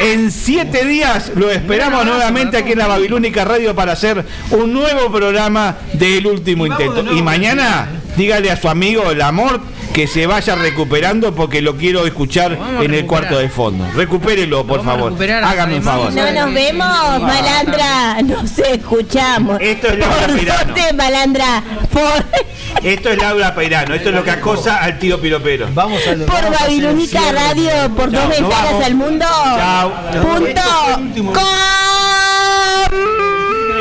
[0.00, 5.10] En siete días lo esperamos nuevamente aquí en la Babilónica Radio para hacer un nuevo
[5.10, 7.12] programa del último intento.
[7.14, 9.60] Y mañana dígale a su amigo el amor
[9.96, 13.82] que se vaya recuperando porque lo quiero escuchar en el cuarto de fondo.
[13.94, 15.14] Recupérelo, por favor.
[15.42, 16.12] Hágame un favor.
[16.12, 18.20] No nos vemos, malandra.
[18.22, 19.56] Nos escuchamos.
[19.58, 20.74] Esto es Laura ¿Por Peirano.
[20.98, 21.62] malandra?
[21.90, 25.66] Por, Esto es Laura Peirano, esto es lo que acosa al tío Piropero.
[25.72, 29.24] Vamos a por Babilónica Radio, por dos ventanas al mundo.
[29.24, 29.92] Chao.
[30.20, 31.32] Punto.
[31.32, 31.42] Com.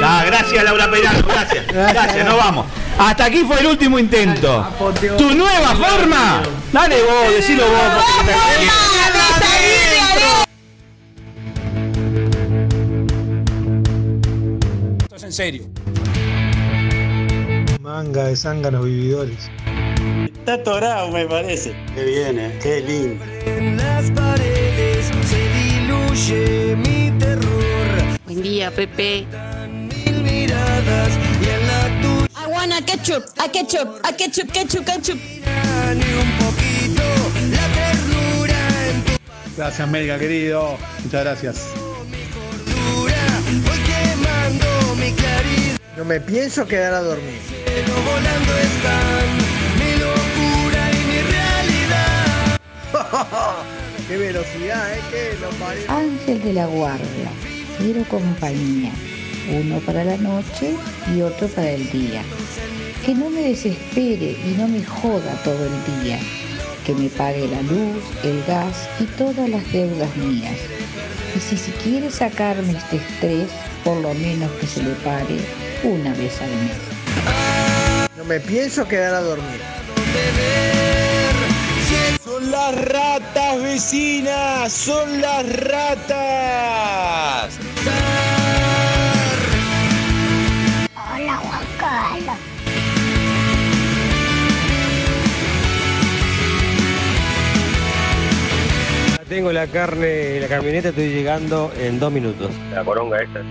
[0.02, 1.68] Ah, gracias Laura Peirano, gracias.
[1.68, 2.68] Gracias, nos vamos.
[2.98, 4.66] Hasta aquí fue el último intento.
[5.18, 6.44] ¿Tu nueva forma?
[6.72, 8.04] Dale vos, decilo vos.
[15.04, 15.64] Esto es en serio.
[17.82, 19.50] Manga de zánganos vividores.
[20.26, 21.76] Está atorado, me parece.
[21.94, 23.26] Qué bien, eh, qué lindo.
[23.46, 28.20] En las paredes se diluye mi terror.
[28.26, 29.26] Buen día, Pepe.
[29.70, 31.10] Mil miradas
[32.66, 35.20] I wanna ketchup, a ketchup, a ketchup, ketchup, ketchup.
[35.20, 37.04] ni un poquito
[37.52, 38.58] la ternura
[38.90, 39.12] en tu
[39.56, 40.76] Gracias, América, querido.
[41.04, 41.68] Muchas gracias.
[45.96, 47.40] No me pienso quedar a dormir.
[48.04, 49.38] Volando están
[49.78, 52.60] mi locura y mi realidad.
[54.08, 55.02] ¡Qué velocidad, eh!
[55.12, 55.94] ¡Qué lo!
[55.94, 57.30] Ángel de la guardia,
[57.78, 58.92] quiero compañía,
[59.52, 60.76] uno para la noche
[61.16, 62.24] y otro para el día.
[63.06, 66.20] Que no me desespere y no me joda todo el día.
[66.84, 70.58] Que me pague la luz, el gas y todas las deudas mías.
[71.36, 73.50] Y si, si quiere sacarme este estrés,
[73.84, 75.38] por lo menos que se le pare
[75.84, 76.78] una vez al mes.
[78.18, 79.62] No me pienso quedar a dormir.
[82.24, 87.60] Son las ratas vecinas, son las ratas.
[99.36, 102.52] Tengo la carne y la camioneta, estoy llegando en dos minutos.
[102.72, 103.42] La coronga esta.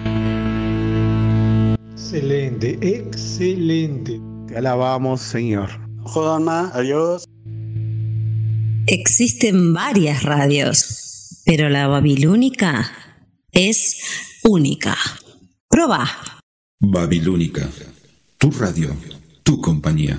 [1.93, 4.19] Excelente, excelente.
[4.49, 5.69] Te alabamos, Señor.
[6.05, 7.27] Jodan más, adiós.
[8.87, 12.91] Existen varias radios, pero la babilónica
[13.53, 14.97] es única.
[15.69, 16.09] Proba.
[16.81, 17.69] Babilónica,
[18.39, 18.97] tu radio,
[19.43, 20.19] tu compañía.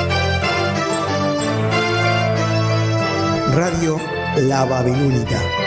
[3.53, 3.99] Radio
[4.37, 5.60] La Babilónica.